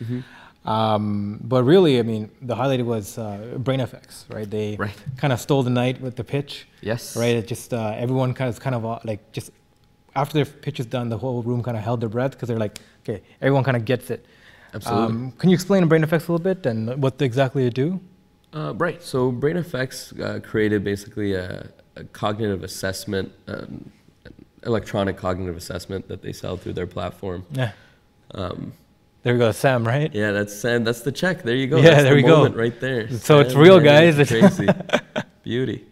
Um, 0.65 1.41
but 1.43 1.65
really, 1.65 1.99
I 1.99 2.03
mean, 2.03 2.31
the 2.41 2.55
highlight 2.55 2.85
was 2.85 3.19
uh, 3.19 3.59
BrainFX, 3.59 4.33
right? 4.33 4.49
They 4.49 4.77
Right. 4.77 4.95
kind 5.17 5.33
of 5.33 5.41
stole 5.41 5.63
the 5.65 5.71
night 5.71 6.01
with 6.01 6.15
the 6.17 6.25
pitch, 6.25 6.69
Yes. 6.81 7.17
right? 7.17 7.35
It 7.37 7.49
just 7.49 7.75
uh, 7.75 7.95
everyone 7.97 8.33
kind 8.35 8.49
of 8.49 8.61
kind 8.61 8.75
of 8.77 8.85
uh, 8.87 8.99
like 9.05 9.33
just 9.33 9.51
after 10.15 10.35
their 10.35 10.45
pitch 10.45 10.79
is 10.79 10.87
done, 10.87 11.09
the 11.09 11.19
whole 11.19 11.43
room 11.43 11.63
kind 11.63 11.77
of 11.77 11.83
held 11.83 12.01
their 12.01 12.09
breath 12.09 12.33
because 12.33 12.47
they're 12.49 12.59
like, 12.59 12.79
okay, 13.03 13.23
everyone 13.41 13.65
kind 13.65 13.77
of 13.77 13.85
gets 13.85 14.11
it. 14.11 14.25
Absolutely. 14.75 15.07
Um, 15.07 15.33
can 15.33 15.51
you 15.51 15.55
explain 15.55 15.87
Brain 15.89 16.03
BrainFX 16.03 16.29
a 16.29 16.33
little 16.33 16.39
bit 16.39 16.65
and 16.67 17.03
what 17.03 17.21
exactly 17.21 17.65
you 17.65 17.71
do? 17.71 18.01
Uh, 18.55 18.73
right. 18.77 19.03
So 19.03 19.33
BrainFX 19.33 20.21
uh, 20.21 20.41
created 20.41 20.85
basically 20.85 21.35
a, 21.35 21.69
a 21.97 22.05
cognitive 22.05 22.63
assessment, 22.63 23.33
um, 23.49 23.91
an 24.27 24.33
electronic 24.65 25.17
cognitive 25.17 25.57
assessment 25.57 26.07
that 26.09 26.23
they 26.23 26.33
sell 26.33 26.57
through 26.57 26.75
their 26.75 26.87
platform. 26.87 27.45
Yeah. 27.53 27.73
Um, 28.35 28.73
There 29.23 29.35
we 29.35 29.39
go, 29.39 29.53
Sam, 29.53 29.87
right? 29.87 30.13
yeah, 30.13 30.33
that's 30.33 30.55
Sam. 30.55 30.83
that's 30.83 31.03
the 31.03 31.13
check. 31.13 31.43
There 31.43 31.55
you 31.55 31.69
go. 31.69 31.77
Yeah, 31.77 31.91
that's 31.91 32.03
there 32.03 32.11
the 32.11 32.17
we 32.17 32.23
go. 32.23 32.49
right 32.49 32.79
there. 32.81 33.09
So 33.11 33.39
it's 33.39 33.55
real, 33.55 33.79
guys. 33.79 34.17
Tracy. 34.29 34.67
Beauty. 35.45 35.85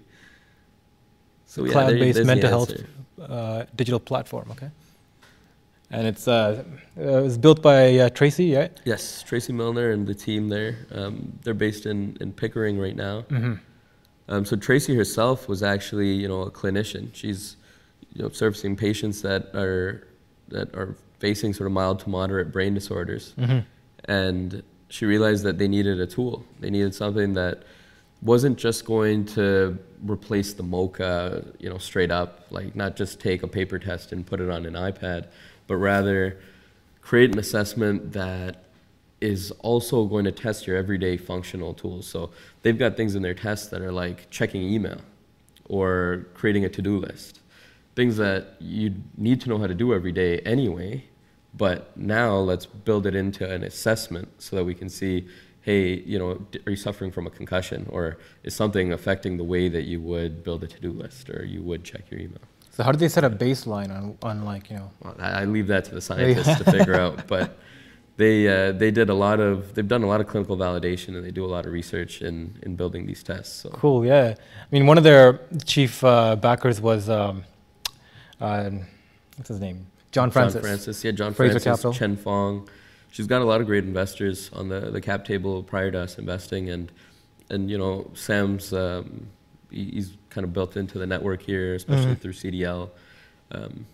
So 1.47 1.64
yeah, 1.64 1.73
Cloud-based 1.73 2.14
there's 2.14 2.16
the 2.16 2.25
mental 2.25 2.49
health 2.49 2.73
uh, 3.21 3.64
digital 3.77 4.01
platform. 4.01 4.49
Okay. 4.53 4.71
And 5.90 6.07
it's 6.07 6.29
uh, 6.29 6.62
uh, 6.97 7.03
it 7.03 7.23
was 7.23 7.37
built 7.38 7.62
by 7.62 7.99
uh, 7.99 8.09
Tracy, 8.11 8.55
right? 8.55 8.73
Yes, 8.85 9.23
Tracy 9.23 9.53
Milner 9.53 9.90
and 9.90 10.07
the 10.07 10.14
team 10.14 10.49
there. 10.49 10.87
Um, 10.93 11.33
they're 11.43 11.55
based 11.55 11.87
in, 11.87 12.16
in 12.21 12.33
Pickering 12.33 12.79
right 12.79 12.95
now. 12.95 13.23
Mm-hmm. 13.23 13.55
Um, 14.29 14.45
so 14.45 14.57
Tracy 14.57 14.95
herself 14.95 15.49
was 15.49 15.64
actually, 15.64 16.12
you 16.12 16.29
know, 16.29 16.43
a 16.43 16.51
clinician. 16.51 17.12
She's, 17.12 17.57
you 18.14 18.23
know, 18.23 18.29
servicing 18.29 18.77
patients 18.77 19.23
that 19.23 19.53
are 19.55 20.07
that 20.49 20.73
are 20.75 20.97
facing 21.20 21.52
sort 21.54 21.66
of 21.66 21.72
mild 21.72 22.00
to 22.00 22.09
moderate 22.09 22.50
brain 22.52 22.74
disorders, 22.74 23.35
Mm-hmm. 23.38 23.61
and 24.11 24.62
she 24.88 25.06
realized 25.06 25.44
that 25.44 25.56
they 25.59 25.68
needed 25.68 26.00
a 26.00 26.06
tool. 26.06 26.44
They 26.59 26.68
needed 26.68 26.94
something 26.96 27.35
that 27.35 27.62
wasn't 28.22 28.59
just 28.59 28.85
going 28.85 29.24
to 29.24 29.78
replace 30.04 30.52
the 30.52 30.64
MOCA, 30.64 31.54
you 31.61 31.70
know, 31.70 31.78
straight 31.78 32.11
up, 32.11 32.44
like 32.50 32.74
not 32.74 32.96
just 32.96 33.20
take 33.20 33.42
a 33.44 33.48
paper 33.48 33.78
test 33.78 34.11
and 34.12 34.26
put 34.26 34.40
it 34.40 34.50
on 34.50 34.66
an 34.66 34.74
iPad, 34.74 35.28
but 35.68 35.76
rather 35.76 36.40
create 37.02 37.33
an 37.33 37.38
assessment 37.38 38.12
that 38.12 38.64
is 39.20 39.52
also 39.61 40.06
going 40.06 40.24
to 40.24 40.33
test 40.33 40.66
your 40.66 40.76
everyday 40.76 41.16
functional 41.16 41.72
tools. 41.72 42.06
So 42.06 42.30
they've 42.62 42.78
got 42.78 42.96
things 42.96 43.14
in 43.14 43.22
their 43.22 43.35
tests 43.35 43.68
that 43.68 43.80
are 43.83 43.92
like 43.92 44.28
checking 44.30 44.62
email 44.62 45.00
or 45.68 46.26
creating 46.35 46.64
a 46.64 46.68
to-do 46.68 46.98
list. 46.98 47.40
Things 47.94 48.16
that 48.16 48.56
you 48.61 48.94
need 49.16 49.40
to 49.42 49.48
know 49.48 49.59
how 49.59 49.66
to 49.68 49.74
do 49.74 49.94
every 49.94 50.12
day 50.12 50.38
anyway, 50.40 51.04
but 51.55 51.97
now 51.97 52.37
let's 52.37 52.67
build 52.67 53.07
it 53.07 53.15
into 53.15 53.49
an 53.49 53.65
assessment 53.65 54.29
so 54.41 54.57
that 54.57 54.65
we 54.65 54.75
can 54.75 54.89
see, 54.89 55.27
hey, 55.63 56.01
you 56.01 56.19
know, 56.19 56.47
are 56.67 56.71
you 56.71 56.77
suffering 56.77 57.11
from 57.11 57.27
a 57.27 57.31
concussion 57.31 57.87
or 57.91 58.19
is 58.45 58.55
something 58.55 58.93
affecting 58.93 59.37
the 59.37 59.45
way 59.45 59.69
that 59.69 59.83
you 59.83 60.01
would 60.01 60.45
build 60.45 60.63
a 60.65 60.67
to-do 60.67 60.93
list 60.93 61.29
or 61.31 61.45
you 61.45 61.63
would 61.63 61.85
check 61.85 62.11
your 62.11 62.21
email? 62.21 62.39
So 62.71 62.85
how 62.85 62.93
did 62.93 63.01
they 63.01 63.09
set 63.09 63.25
a 63.25 63.31
baseline 63.31 63.91
on, 63.91 64.17
on 64.23 64.45
like 64.45 64.71
you 64.71 64.77
know? 64.77 64.91
Well, 65.03 65.15
I 65.19 65.43
I 65.43 65.45
leave 65.45 65.67
that 65.67 65.85
to 65.87 65.95
the 65.95 66.01
scientists 66.01 66.57
to 66.59 66.65
figure 66.71 66.95
out, 66.95 67.27
but 67.35 67.59
they 68.17 68.49
uh, 68.49 68.73
they 68.73 68.91
did 68.91 69.11
a 69.11 69.15
lot 69.15 69.41
of 69.41 69.75
they've 69.75 69.89
done 69.89 70.03
a 70.03 70.07
lot 70.07 70.21
of 70.21 70.29
clinical 70.29 70.57
validation 70.57 71.17
and 71.17 71.25
they 71.25 71.31
do 71.31 71.45
a 71.45 71.53
lot 71.57 71.67
of 71.67 71.73
research 71.73 72.23
in 72.23 72.59
in 72.63 72.77
building 72.77 73.07
these 73.07 73.23
tests. 73.23 73.55
So 73.63 73.71
Cool, 73.71 74.07
yeah. 74.07 74.35
I 74.37 74.69
mean, 74.71 74.87
one 74.87 74.99
of 74.99 75.05
their 75.05 75.41
chief 75.65 76.05
uh, 76.05 76.37
backers 76.37 76.81
was 76.81 77.09
um, 77.09 77.45
uh, 78.41 78.71
what's 79.37 79.49
his 79.49 79.61
name? 79.61 79.87
John 80.12 80.31
Francis. 80.31 80.55
John 80.55 80.62
Francis, 80.62 81.05
yeah, 81.05 81.11
John 81.12 81.35
Fraser 81.35 81.61
Francis, 81.61 81.64
Capital. 81.83 81.92
Chen 81.92 82.16
Fong. 82.16 82.68
She's 83.12 83.27
got 83.27 83.42
a 83.42 83.44
lot 83.44 83.61
of 83.61 83.66
great 83.66 83.85
investors 83.85 84.51
on 84.53 84.68
the, 84.68 84.81
the 84.81 85.01
cap 85.01 85.25
table 85.25 85.62
prior 85.62 85.90
to 85.90 86.01
us 86.01 86.18
investing, 86.18 86.68
and 86.70 86.90
and 87.49 87.70
you 87.70 87.79
know 87.79 88.11
Sam's 88.14 88.73
um, 88.73 89.29
he's 89.70 90.16
kind 90.31 90.44
of 90.44 90.53
built 90.53 90.77
into 90.77 90.99
the 90.99 91.07
network 91.07 91.42
here, 91.42 91.75
especially 91.75 92.14
Mhm. 92.14 92.20
through 92.20 92.33
CDL. 92.33 92.90
Um, 93.53 93.87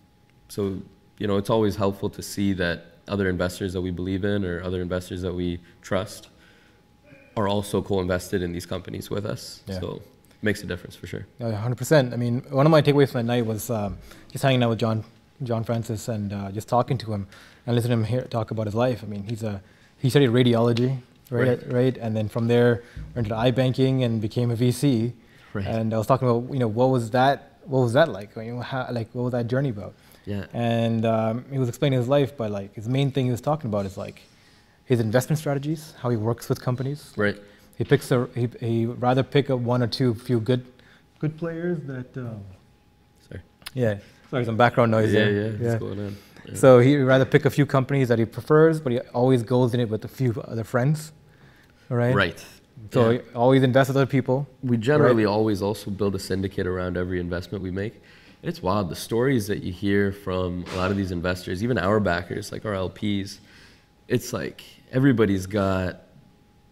so 0.48 0.80
you 1.18 1.26
know 1.26 1.36
it's 1.38 1.50
always 1.50 1.76
helpful 1.76 2.10
to 2.10 2.22
see 2.22 2.52
that 2.54 2.92
other 3.08 3.28
investors 3.28 3.72
that 3.72 3.80
we 3.80 3.90
believe 3.90 4.24
in 4.24 4.44
or 4.44 4.62
other 4.62 4.82
investors 4.82 5.22
that 5.22 5.32
we 5.34 5.60
trust 5.80 6.28
are 7.36 7.46
also 7.48 7.82
co-invested 7.82 8.42
in 8.42 8.52
these 8.52 8.66
companies 8.66 9.10
with 9.10 9.24
us. 9.26 9.62
Yeah. 9.66 9.80
So 9.80 9.86
it 10.30 10.42
makes 10.42 10.62
a 10.62 10.66
difference 10.66 10.96
for 10.96 11.06
sure. 11.06 11.26
Yeah, 11.38 11.52
hundred 11.52 11.76
percent. 11.76 12.12
I 12.12 12.16
mean, 12.16 12.40
one 12.50 12.66
of 12.66 12.70
my 12.70 12.82
takeaways 12.82 13.10
from 13.12 13.26
that 13.26 13.32
night 13.32 13.46
was 13.46 13.70
um, 13.70 13.98
just 14.32 14.42
hanging 14.42 14.62
out 14.62 14.70
with 14.70 14.78
John, 14.78 15.04
John 15.42 15.64
Francis, 15.64 16.08
and 16.08 16.32
uh, 16.32 16.50
just 16.50 16.68
talking 16.68 16.98
to 16.98 17.12
him 17.12 17.26
and 17.66 17.74
listening 17.74 17.98
to 17.98 18.04
him 18.04 18.04
hear, 18.04 18.22
talk 18.22 18.50
about 18.50 18.66
his 18.66 18.74
life. 18.74 19.02
I 19.02 19.06
mean, 19.06 19.24
he's 19.24 19.42
a 19.42 19.62
he 19.98 20.10
studied 20.10 20.30
radiology, 20.30 21.00
right? 21.30 21.60
Right, 21.70 21.96
and 21.96 22.16
then 22.16 22.28
from 22.28 22.48
there 22.48 22.82
went 23.14 23.26
into 23.28 23.34
iBanking 23.34 24.04
and 24.04 24.20
became 24.20 24.50
a 24.50 24.56
VC. 24.56 25.12
Right. 25.52 25.66
And 25.66 25.94
I 25.94 25.98
was 25.98 26.06
talking 26.06 26.28
about, 26.28 26.52
you 26.52 26.58
know, 26.58 26.68
what 26.68 26.90
was 26.90 27.10
that? 27.10 27.58
What 27.64 27.80
was 27.80 27.94
that 27.94 28.10
like? 28.10 28.36
You 28.36 28.54
know, 28.54 28.60
how, 28.60 28.88
like 28.90 29.08
what 29.14 29.22
was 29.22 29.32
that 29.32 29.46
journey 29.46 29.70
about? 29.70 29.94
Yeah. 30.26 30.46
And 30.52 31.06
um, 31.06 31.44
he 31.50 31.58
was 31.58 31.68
explaining 31.68 31.98
his 31.98 32.08
life, 32.08 32.36
but 32.36 32.50
like 32.50 32.74
his 32.74 32.88
main 32.88 33.10
thing 33.10 33.24
he 33.24 33.30
was 33.30 33.40
talking 33.40 33.68
about 33.68 33.86
is 33.86 33.96
like 33.96 34.22
his 34.84 35.00
investment 35.00 35.38
strategies, 35.38 35.94
how 36.00 36.10
he 36.10 36.16
works 36.16 36.48
with 36.48 36.60
companies. 36.60 37.12
Right. 37.16 37.36
He 37.76 37.84
picks 37.84 38.10
a 38.10 38.28
he 38.34 38.48
he 38.58 38.86
rather 38.86 39.22
pick 39.22 39.50
up 39.50 39.60
one 39.60 39.82
or 39.82 39.86
two 39.86 40.14
few 40.14 40.40
good 40.40 40.66
good 41.18 41.36
players 41.38 41.78
that 41.86 42.16
um, 42.16 42.42
Sorry. 43.28 43.40
yeah 43.74 43.98
sorry 44.30 44.44
some 44.44 44.56
background 44.56 44.90
noise 44.90 45.12
yeah, 45.12 45.24
there. 45.24 45.32
yeah. 45.32 45.68
What's 45.70 45.80
going 45.82 45.98
on? 45.98 46.16
Yeah. 46.46 46.54
So 46.54 46.78
he'd 46.78 46.98
rather 46.98 47.24
pick 47.24 47.44
a 47.44 47.50
few 47.50 47.66
companies 47.66 48.08
that 48.08 48.18
he 48.18 48.24
prefers, 48.24 48.80
but 48.80 48.92
he 48.92 49.00
always 49.14 49.42
goes 49.42 49.74
in 49.74 49.80
it 49.80 49.88
with 49.88 50.04
a 50.04 50.08
few 50.08 50.40
other 50.46 50.64
friends. 50.64 51.12
All 51.90 51.96
right. 51.96 52.14
Right. 52.14 52.44
So 52.92 53.10
Yeah. 53.10 53.18
he 53.18 53.34
always 53.34 53.62
invest 53.62 53.88
with 53.88 53.96
other 53.96 54.06
people. 54.06 54.46
we 54.62 54.76
generally 54.76 55.24
always 55.24 55.62
also 55.62 55.90
build 55.90 56.14
a 56.14 56.18
syndicate 56.18 56.66
around 56.66 56.96
every 56.96 57.18
investment 57.20 57.62
we 57.64 57.70
make. 57.70 57.94
And 58.42 58.48
it's 58.50 58.62
wild. 58.62 58.90
The 58.90 58.96
stories 58.96 59.46
that 59.48 59.62
you 59.62 59.72
hear 59.72 60.12
from 60.12 60.64
a 60.74 60.76
lot 60.76 60.90
of 60.90 60.96
these 60.96 61.10
investors, 61.10 61.64
even 61.64 61.78
our 61.78 61.98
backers, 62.00 62.52
like 62.52 62.64
our 62.64 62.74
LPs, 62.74 63.38
it's 64.08 64.32
like 64.32 64.62
everybody's 64.92 65.46
got 65.46 66.02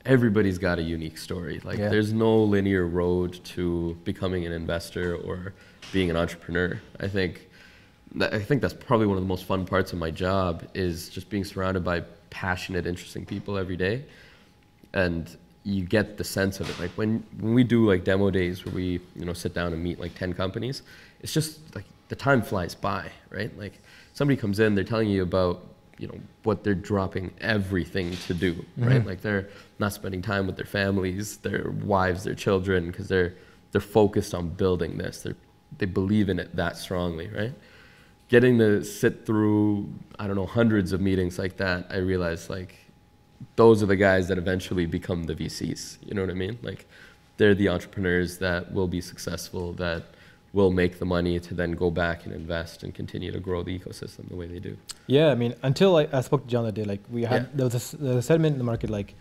everybody's 0.06 0.58
got 0.58 0.78
a 0.78 0.82
unique 0.82 1.16
story. 1.16 1.60
Like 1.64 1.78
Yeah. 1.78 1.88
there's 1.88 2.12
no 2.12 2.42
linear 2.44 2.86
road 2.86 3.42
to 3.54 3.96
becoming 4.04 4.44
an 4.44 4.52
investor 4.52 5.16
or 5.16 5.54
being 5.92 6.11
an 6.11 6.16
entrepreneur. 6.16 6.81
I 7.01 7.09
think 7.09 7.49
I 8.20 8.38
think 8.38 8.62
that's 8.62 8.75
probably 8.75 9.07
one 9.07 9.16
of 9.16 9.23
the 9.25 9.29
most 9.29 9.44
fun 9.44 9.66
parts 9.66 9.92
of 9.92 9.99
my 9.99 10.11
job 10.11 10.64
is 10.75 11.09
just 11.09 11.29
being 11.31 11.44
surrounded 11.44 11.83
by 11.83 12.03
passionate, 12.31 12.87
interesting 12.87 13.27
people 13.27 13.57
every 13.59 13.77
day 13.77 14.05
and 14.92 15.37
you 15.64 15.85
get 15.85 16.16
the 16.18 16.25
sense 16.25 16.61
of 16.61 16.68
it. 16.70 16.79
Like 16.79 16.90
when 16.92 17.25
when 17.40 17.55
we 17.55 17.64
do 17.64 17.88
like 17.88 18.05
demo 18.05 18.31
days 18.31 18.64
where 18.64 18.75
we 18.75 19.01
you 19.16 19.25
know 19.25 19.33
sit 19.33 19.55
down 19.55 19.73
and 19.73 19.83
meet 19.83 19.99
like 19.99 20.14
ten 20.14 20.33
companies, 20.33 20.83
it's 21.20 21.33
just 21.33 21.75
like 21.75 21.85
the 22.09 22.16
time 22.16 22.42
flies 22.42 22.75
by, 22.75 23.11
right? 23.31 23.57
Like 23.59 23.81
somebody 24.12 24.37
comes 24.37 24.61
in, 24.61 24.75
they're 24.75 24.85
telling 24.85 25.09
you 25.09 25.23
about 25.23 25.64
you 25.99 26.09
know 26.09 26.18
what 26.42 26.64
they're 26.64 26.75
dropping 26.75 27.33
everything 27.40 28.16
to 28.27 28.35
do, 28.35 28.64
right? 28.77 29.03
Mhm. 29.03 29.07
Like 29.07 29.23
they're 29.23 29.49
not 29.79 29.92
spending 29.92 30.23
time 30.23 30.47
with 30.47 30.57
their 30.57 30.66
families, 30.66 31.38
their 31.38 31.70
wives, 31.70 32.25
their 32.25 32.35
children, 32.35 32.88
because 32.88 33.09
they're 33.09 33.35
they're 33.73 33.81
focused 33.81 34.35
on 34.35 34.51
building 34.51 34.99
this. 34.99 35.23
They 35.23 35.35
they 35.78 35.87
believe 35.87 36.28
in 36.28 36.38
it 36.38 36.54
that 36.56 36.76
strongly, 36.76 37.28
right? 37.28 37.52
Getting 38.28 38.58
to 38.58 38.82
sit 38.84 39.26
through 39.26 39.88
I 40.18 40.26
don't 40.26 40.37
know 40.37 40.46
hundreds 40.46 40.92
of 40.92 41.00
meetings 41.00 41.38
like 41.38 41.56
that, 41.58 41.87
I 41.90 41.96
realized 41.98 42.48
like 42.50 42.76
those 43.56 43.82
are 43.82 43.87
the 43.87 43.96
guys 43.96 44.28
that 44.28 44.38
eventually 44.38 44.87
become 44.87 45.24
the 45.24 45.34
VCs. 45.34 45.98
You 46.06 46.14
know 46.14 46.22
what 46.22 46.30
I 46.30 46.34
mean? 46.34 46.58
Like 46.62 46.87
they're 47.37 47.54
the 47.54 47.68
entrepreneurs 47.68 48.38
that 48.38 48.72
will 48.72 48.88
be 48.88 49.00
successful, 49.00 49.72
that 49.74 50.04
will 50.52 50.70
make 50.70 50.98
the 51.00 51.04
money 51.04 51.40
to 51.40 51.52
then 51.52 51.72
go 51.72 51.90
back 51.90 52.24
and 52.24 52.32
invest 52.32 52.84
and 52.84 52.94
continue 52.94 53.32
to 53.32 53.40
grow 53.40 53.62
the 53.64 53.76
ecosystem 53.76 54.28
the 54.28 54.37
way 54.37 54.46
they 54.46 54.60
do. 54.60 54.76
Yeah, 55.08 55.28
I 55.30 55.34
mean, 55.34 55.54
until 55.64 55.96
I, 55.96 56.06
I 56.12 56.20
spoke 56.20 56.44
to 56.44 56.48
John 56.48 56.64
that 56.64 56.74
day, 56.76 56.84
like 56.84 57.00
we 57.10 57.24
had 57.24 57.42
Yeah. 57.42 57.48
there 57.54 57.64
was 57.66 57.74
a, 57.74 57.78
s- 57.78 57.96
there 57.98 58.14
was 58.14 58.24
a 58.24 58.26
sentiment 58.28 58.52
in 58.54 58.58
the 58.58 58.64
market, 58.64 58.88
like 58.88 59.14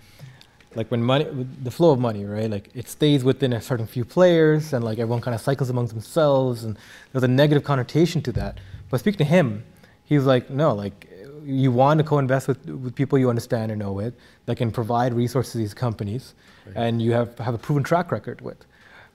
like 0.76 0.90
when 0.92 1.04
money, 1.04 1.26
the 1.64 1.72
flow 1.72 1.92
of 1.92 2.00
money, 2.00 2.26
right? 2.26 2.50
Like 2.50 2.70
it 2.74 2.88
stays 2.90 3.24
within 3.24 3.54
a 3.54 3.62
certain 3.62 3.86
few 3.88 4.06
players, 4.06 4.74
and 4.74 4.84
like 4.84 5.00
everyone 5.00 5.22
kind 5.22 5.36
of 5.36 5.42
cycles 5.42 5.70
amongst 5.70 5.94
themselves, 5.94 6.64
and 6.64 6.78
there's 7.12 7.24
a 7.24 7.28
negative 7.28 7.64
connotation 7.64 8.22
to 8.24 8.32
that. 8.34 8.60
But 8.90 9.00
speaking 9.00 9.20
to 9.20 9.24
him, 9.26 9.64
he 10.06 10.16
was 10.18 10.26
like, 10.26 10.50
no, 10.50 10.74
like 10.74 11.10
you 11.46 11.72
want 11.72 11.98
to 12.00 12.04
co-invest 12.04 12.48
with 12.48 12.66
with 12.68 12.96
people 12.96 13.18
you 13.20 13.30
understand 13.30 13.72
and 13.72 13.80
know 13.80 13.92
with 13.92 14.14
that 14.46 14.56
can 14.58 14.72
provide 14.72 15.14
resources 15.14 15.52
to 15.54 15.58
these 15.58 15.74
companies, 15.74 16.34
Right. 16.66 16.76
and 16.78 17.02
you 17.02 17.12
have 17.14 17.38
have 17.40 17.54
a 17.54 17.58
proven 17.58 17.84
track 17.84 18.12
record 18.12 18.42
with, 18.42 18.66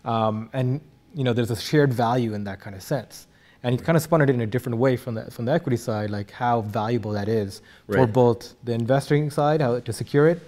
um, 0.05 0.51
and 0.53 0.81
you 1.15 1.25
know 1.25 1.33
there's 1.33 1.51
a 1.51 1.57
shared 1.57 1.93
value 1.93 2.35
in 2.35 2.45
that 2.45 2.61
kind 2.61 2.77
of 2.77 2.83
sense. 2.83 3.27
And 3.65 3.73
he 3.77 3.85
kind 3.85 3.97
of 3.97 4.03
spun 4.05 4.21
it 4.21 4.31
in 4.31 4.41
a 4.41 4.47
different 4.47 4.79
way 4.79 4.97
from 4.97 5.15
the 5.15 5.31
from 5.33 5.45
the 5.47 5.53
equity 5.53 5.77
side, 5.77 6.11
like 6.11 6.31
how 6.31 6.61
valuable 6.61 7.11
that 7.13 7.29
is 7.29 7.61
for 7.91 8.07
both 8.07 8.55
the 8.63 8.73
investing 8.73 9.31
side, 9.31 9.61
how 9.61 9.81
to 9.81 9.93
secure 9.93 10.29
it, 10.29 10.41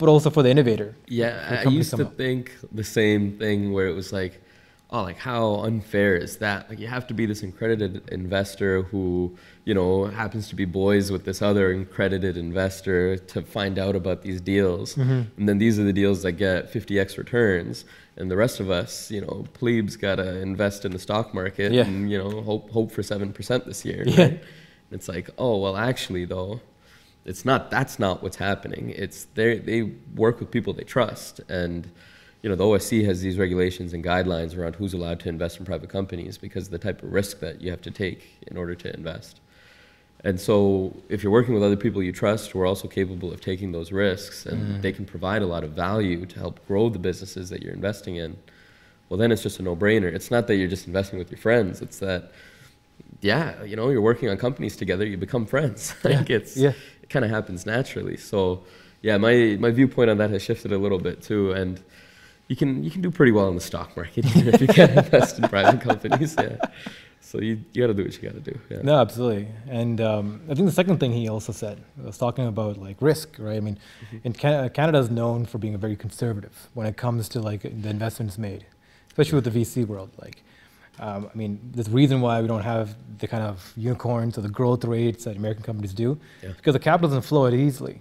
but 0.00 0.08
also 0.08 0.30
for 0.30 0.42
the 0.42 0.50
innovator. 0.50 0.96
Yeah, 1.06 1.62
I 1.64 1.68
used 1.68 1.90
to 1.90 1.98
somehow. 1.98 2.12
think 2.16 2.56
the 2.72 2.82
same 2.82 3.38
thing 3.38 3.72
where 3.72 3.86
it 3.86 3.94
was 3.94 4.12
like, 4.12 4.42
oh, 4.92 5.02
like 5.02 5.18
how 5.18 5.56
unfair 5.56 6.16
is 6.16 6.38
that? 6.38 6.68
Like 6.68 6.80
you 6.80 6.88
have 6.88 7.06
to 7.08 7.14
be 7.14 7.26
this 7.26 7.42
accredited 7.42 8.08
investor 8.10 8.82
who, 8.82 9.36
you 9.64 9.74
know, 9.74 10.06
happens 10.06 10.48
to 10.48 10.56
be 10.56 10.64
boys 10.64 11.12
with 11.12 11.24
this 11.24 11.40
other 11.42 11.70
accredited 11.72 12.36
investor 12.36 13.16
to 13.16 13.42
find 13.42 13.78
out 13.78 13.94
about 13.94 14.22
these 14.22 14.40
deals. 14.40 14.96
Mm-hmm. 14.96 15.22
And 15.36 15.48
then 15.48 15.58
these 15.58 15.78
are 15.78 15.84
the 15.84 15.92
deals 15.92 16.22
that 16.22 16.32
get 16.32 16.72
50x 16.72 17.18
returns. 17.18 17.84
And 18.16 18.30
the 18.30 18.36
rest 18.36 18.58
of 18.58 18.70
us, 18.70 19.10
you 19.10 19.20
know, 19.20 19.46
plebes 19.54 19.96
got 19.96 20.16
to 20.16 20.40
invest 20.40 20.84
in 20.84 20.92
the 20.92 20.98
stock 20.98 21.32
market 21.32 21.72
Yeah. 21.72 21.84
and, 21.84 22.10
you 22.10 22.18
know, 22.18 22.42
hope, 22.42 22.70
hope 22.70 22.90
for 22.90 23.02
7% 23.02 23.64
this 23.66 23.84
year. 23.84 24.02
Yeah. 24.06 24.22
Right? 24.22 24.42
It's 24.90 25.08
like, 25.08 25.30
oh, 25.38 25.58
well, 25.58 25.76
actually, 25.76 26.24
though, 26.24 26.60
it's 27.24 27.44
not, 27.44 27.70
that's 27.70 27.98
not 27.98 28.22
what's 28.22 28.36
happening. 28.36 28.92
It's 28.96 29.24
they, 29.34 29.58
they 29.58 29.82
work 30.14 30.40
with 30.40 30.50
people 30.50 30.72
they 30.72 30.84
trust. 30.84 31.40
And, 31.48 31.90
you 32.42 32.48
know, 32.48 32.56
the 32.56 32.64
OSC 32.64 33.04
has 33.04 33.20
these 33.20 33.38
regulations 33.38 33.92
and 33.92 34.02
guidelines 34.02 34.56
around 34.56 34.76
who's 34.76 34.94
allowed 34.94 35.20
to 35.20 35.28
invest 35.28 35.58
in 35.58 35.66
private 35.66 35.90
companies 35.90 36.38
because 36.38 36.66
of 36.66 36.70
the 36.72 36.78
type 36.78 37.02
of 37.02 37.12
risk 37.12 37.40
that 37.40 37.60
you 37.60 37.70
have 37.70 37.82
to 37.82 37.90
take 37.90 38.38
in 38.46 38.56
order 38.56 38.74
to 38.74 38.94
invest. 38.94 39.40
And 40.22 40.38
so, 40.38 40.94
if 41.08 41.22
you're 41.22 41.32
working 41.32 41.54
with 41.54 41.62
other 41.62 41.76
people 41.76 42.02
you 42.02 42.12
trust 42.12 42.50
who 42.50 42.60
are 42.60 42.66
also 42.66 42.88
capable 42.88 43.32
of 43.32 43.40
taking 43.40 43.72
those 43.72 43.90
risks 43.90 44.44
and 44.44 44.76
mm. 44.76 44.82
they 44.82 44.92
can 44.92 45.06
provide 45.06 45.40
a 45.40 45.46
lot 45.46 45.64
of 45.64 45.70
value 45.70 46.26
to 46.26 46.38
help 46.38 46.66
grow 46.66 46.90
the 46.90 46.98
businesses 46.98 47.48
that 47.48 47.62
you're 47.62 47.72
investing 47.72 48.16
in, 48.16 48.36
well, 49.08 49.18
then 49.18 49.32
it's 49.32 49.42
just 49.42 49.58
a 49.58 49.62
no 49.62 49.74
brainer. 49.74 50.12
It's 50.12 50.30
not 50.30 50.46
that 50.46 50.56
you're 50.56 50.68
just 50.68 50.86
investing 50.86 51.18
with 51.18 51.30
your 51.30 51.38
friends, 51.38 51.80
it's 51.80 51.98
that, 52.00 52.32
yeah, 53.20 53.62
you 53.64 53.76
know, 53.76 53.90
you're 53.90 54.00
working 54.00 54.28
on 54.28 54.36
companies 54.36 54.76
together, 54.76 55.04
you 55.06 55.16
become 55.16 55.46
friends. 55.46 55.94
like 56.04 56.30
it's, 56.30 56.56
Yeah. 56.56 56.72
it 57.02 57.10
kind 57.10 57.24
of 57.24 57.30
happens 57.30 57.66
naturally. 57.66 58.16
So, 58.16 58.62
yeah, 59.02 59.16
my, 59.18 59.56
my 59.60 59.70
viewpoint 59.70 60.10
on 60.10 60.18
that 60.18 60.30
has 60.30 60.42
shifted 60.42 60.72
a 60.72 60.78
little 60.78 60.98
bit 60.98 61.22
too. 61.22 61.52
And 61.52 61.80
you 62.48 62.56
can, 62.56 62.82
you 62.84 62.90
can 62.90 63.00
do 63.02 63.10
pretty 63.10 63.32
well 63.32 63.48
in 63.48 63.54
the 63.54 63.60
stock 63.60 63.96
market 63.96 64.24
even 64.36 64.54
if 64.54 64.60
you 64.60 64.66
can't 64.68 64.92
invest 64.96 65.38
in 65.38 65.48
private 65.48 65.80
companies. 65.80 66.34
Yeah. 66.38 66.56
So, 67.20 67.38
you, 67.40 67.60
you 67.72 67.82
got 67.82 67.88
to 67.88 67.94
do 67.94 68.04
what 68.04 68.14
you 68.16 68.22
got 68.28 68.34
to 68.44 68.52
do. 68.52 68.58
Yeah. 68.70 68.82
No, 68.82 68.94
absolutely. 68.98 69.48
And 69.68 70.00
um, 70.00 70.40
I 70.50 70.54
think 70.54 70.66
the 70.66 70.72
second 70.72 70.98
thing 70.98 71.12
he 71.12 71.28
also 71.28 71.52
said 71.52 71.78
was 72.02 72.16
talking 72.18 72.46
about 72.46 72.78
like 72.78 72.96
risk, 73.00 73.36
right? 73.38 73.56
I 73.56 73.60
mean, 73.60 73.78
in 74.24 74.32
Canada, 74.32 74.70
Canada 74.70 74.98
is 74.98 75.10
known 75.10 75.44
for 75.46 75.58
being 75.58 75.76
very 75.78 75.96
conservative 75.96 76.68
when 76.74 76.86
it 76.86 76.96
comes 76.96 77.28
to 77.30 77.40
like 77.40 77.62
the 77.62 77.88
investments 77.90 78.38
made, 78.38 78.64
especially 79.08 79.36
with 79.36 79.44
the 79.52 79.60
VC 79.60 79.86
world. 79.86 80.10
Like, 80.20 80.42
um, 81.00 81.28
I 81.32 81.36
mean, 81.36 81.58
there's 81.72 81.88
a 81.88 81.96
reason 82.02 82.20
why 82.20 82.40
we 82.42 82.46
don't 82.52 82.62
have 82.74 82.86
the 83.18 83.26
kind 83.26 83.42
of 83.42 83.72
unicorns 83.76 84.36
or 84.38 84.42
the 84.42 84.48
growth 84.60 84.84
rates 84.84 85.24
that 85.24 85.36
American 85.36 85.62
companies 85.64 85.92
do, 85.94 86.18
Yeah. 86.42 86.50
because 86.56 86.74
the 86.74 86.78
capital 86.90 87.08
doesn't 87.08 87.22
flow 87.32 87.46
it 87.46 87.54
easily. 87.54 87.96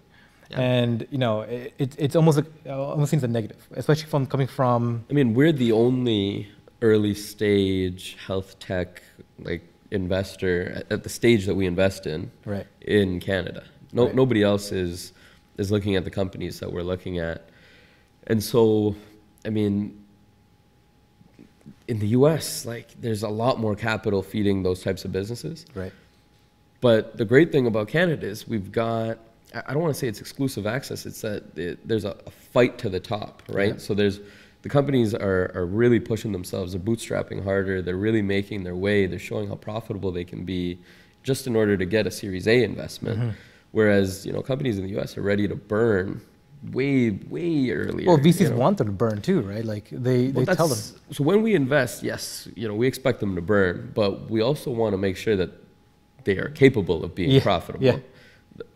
Yeah. 0.51 0.59
And 0.61 1.07
you 1.11 1.17
know, 1.17 1.41
it, 1.41 1.73
it, 1.77 1.95
it's 1.97 2.15
almost 2.15 2.37
like, 2.39 2.47
uh, 2.65 2.91
almost 2.91 3.11
seems 3.11 3.23
a 3.23 3.27
negative, 3.27 3.61
especially 3.81 4.07
from 4.13 4.25
coming 4.25 4.47
from 4.47 5.05
I 5.09 5.13
mean, 5.13 5.33
we're 5.33 5.51
the 5.65 5.71
only 5.71 6.49
early 6.81 7.13
stage 7.13 8.17
health 8.25 8.57
tech 8.59 9.01
like 9.49 9.61
investor 9.91 10.71
at, 10.77 10.91
at 10.91 11.03
the 11.03 11.09
stage 11.09 11.45
that 11.45 11.55
we 11.55 11.65
invest 11.65 12.05
in 12.07 12.31
right. 12.45 12.67
in 12.81 13.19
Canada. 13.19 13.63
No, 13.93 14.05
Right. 14.05 14.15
nobody 14.15 14.41
else 14.43 14.71
is 14.71 15.13
is 15.57 15.71
looking 15.71 15.95
at 15.95 16.03
the 16.03 16.11
companies 16.21 16.59
that 16.61 16.71
we're 16.73 16.83
looking 16.93 17.19
at, 17.19 17.49
and 18.27 18.41
so, 18.41 18.95
I 19.45 19.49
mean, 19.49 19.77
in 21.89 21.97
the 21.97 22.07
U.S., 22.09 22.65
like 22.65 22.89
there's 23.01 23.23
a 23.23 23.29
lot 23.29 23.59
more 23.59 23.75
capital 23.75 24.21
feeding 24.21 24.61
those 24.61 24.83
types 24.83 25.05
of 25.05 25.11
businesses. 25.11 25.65
Right. 25.73 25.91
But 26.81 27.17
the 27.17 27.25
great 27.25 27.51
thing 27.51 27.65
about 27.65 27.87
Canada 27.87 28.27
is 28.27 28.47
we've 28.47 28.71
got, 28.71 29.17
I 29.53 29.73
don't 29.73 29.81
want 29.81 29.93
to 29.93 29.99
say 29.99 30.07
it's 30.07 30.21
exclusive 30.21 30.67
access, 30.67 31.07
it's 31.07 31.21
that 31.21 31.57
it, 31.57 31.85
there's 31.87 32.05
a, 32.05 32.15
a 32.27 32.31
fight 32.31 32.77
to 32.77 32.89
the 32.89 32.99
top, 32.99 33.41
right? 33.49 33.73
Yeah. 33.73 33.79
So 33.79 33.95
there's, 33.95 34.19
the 34.61 34.69
companies 34.69 35.15
are, 35.15 35.51
are 35.55 35.65
really 35.65 35.99
pushing 35.99 36.31
themselves, 36.31 36.73
they're 36.73 36.81
bootstrapping 36.81 37.43
harder, 37.43 37.81
they're 37.81 37.97
really 37.97 38.21
making 38.21 38.63
their 38.63 38.75
way, 38.75 39.07
they're 39.07 39.17
showing 39.17 39.49
how 39.49 39.55
profitable 39.55 40.11
they 40.11 40.23
can 40.23 40.45
be 40.45 40.79
just 41.23 41.47
in 41.47 41.55
order 41.55 41.75
to 41.75 41.85
get 41.85 42.05
a 42.05 42.11
Series 42.11 42.47
A 42.47 42.63
investment. 42.63 43.19
Mm-hmm. 43.19 43.29
Whereas, 43.71 44.25
you 44.25 44.31
know, 44.31 44.41
companies 44.41 44.77
in 44.77 44.85
the 44.85 44.99
US 44.99 45.17
are 45.17 45.21
ready 45.21 45.47
to 45.47 45.55
burn 45.55 46.21
way, 46.63 47.11
way 47.11 47.71
earlier. 47.71 48.07
Well, 48.07 48.17
VCs 48.17 48.41
you 48.41 48.49
know? 48.49 48.57
want 48.57 48.77
them 48.77 48.87
to 48.87 48.93
burn 48.93 49.21
too, 49.21 49.41
right? 49.41 49.63
Like 49.63 49.89
they, 49.91 50.29
Well, 50.29 50.45
they 50.45 50.55
tell 50.55 50.67
them. 50.67 50.77
So 51.11 51.23
when 51.23 51.41
we 51.41 51.55
invest, 51.55 52.03
yes, 52.03 52.47
you 52.55 52.67
know, 52.67 52.75
we 52.75 52.87
expect 52.87 53.19
them 53.19 53.35
to 53.35 53.41
burn, 53.41 53.91
but 53.95 54.29
we 54.29 54.41
also 54.41 54.71
want 54.71 54.93
to 54.93 54.97
make 54.97 55.17
sure 55.17 55.35
that 55.35 55.51
they 56.25 56.37
are 56.37 56.49
capable 56.49 57.03
of 57.03 57.15
being 57.15 57.31
Yeah, 57.31 57.41
profitable. 57.41 57.85
yeah. 57.85 57.99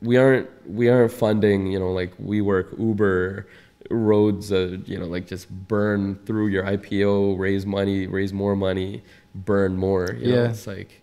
We 0.01 0.15
aren't 0.15 0.47
we 0.69 0.87
aren't 0.87 1.11
funding, 1.11 1.67
you 1.67 1.77
know, 1.79 1.91
like 1.91 2.17
WeWork, 2.17 2.79
Uber, 2.79 3.47
roads, 3.89 4.51
uh, 4.51 4.77
you 4.85 4.97
know, 4.97 5.05
like 5.05 5.27
just 5.27 5.49
burn 5.67 6.15
through 6.25 6.47
your 6.47 6.63
IPO, 6.63 7.37
raise 7.37 7.65
money, 7.65 8.07
raise 8.07 8.31
more 8.31 8.55
money, 8.55 9.03
burn 9.35 9.75
more. 9.75 10.15
You 10.17 10.27
know? 10.31 10.43
Yeah. 10.43 10.49
It's 10.49 10.67
like 10.67 11.01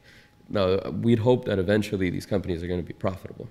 no, 0.48 0.80
we'd 1.02 1.18
hope 1.18 1.44
that 1.44 1.58
eventually 1.58 2.10
these 2.10 2.26
companies 2.26 2.62
are 2.62 2.66
going 2.66 2.80
to 2.80 2.86
be 2.86 2.94
profitable. 2.94 3.48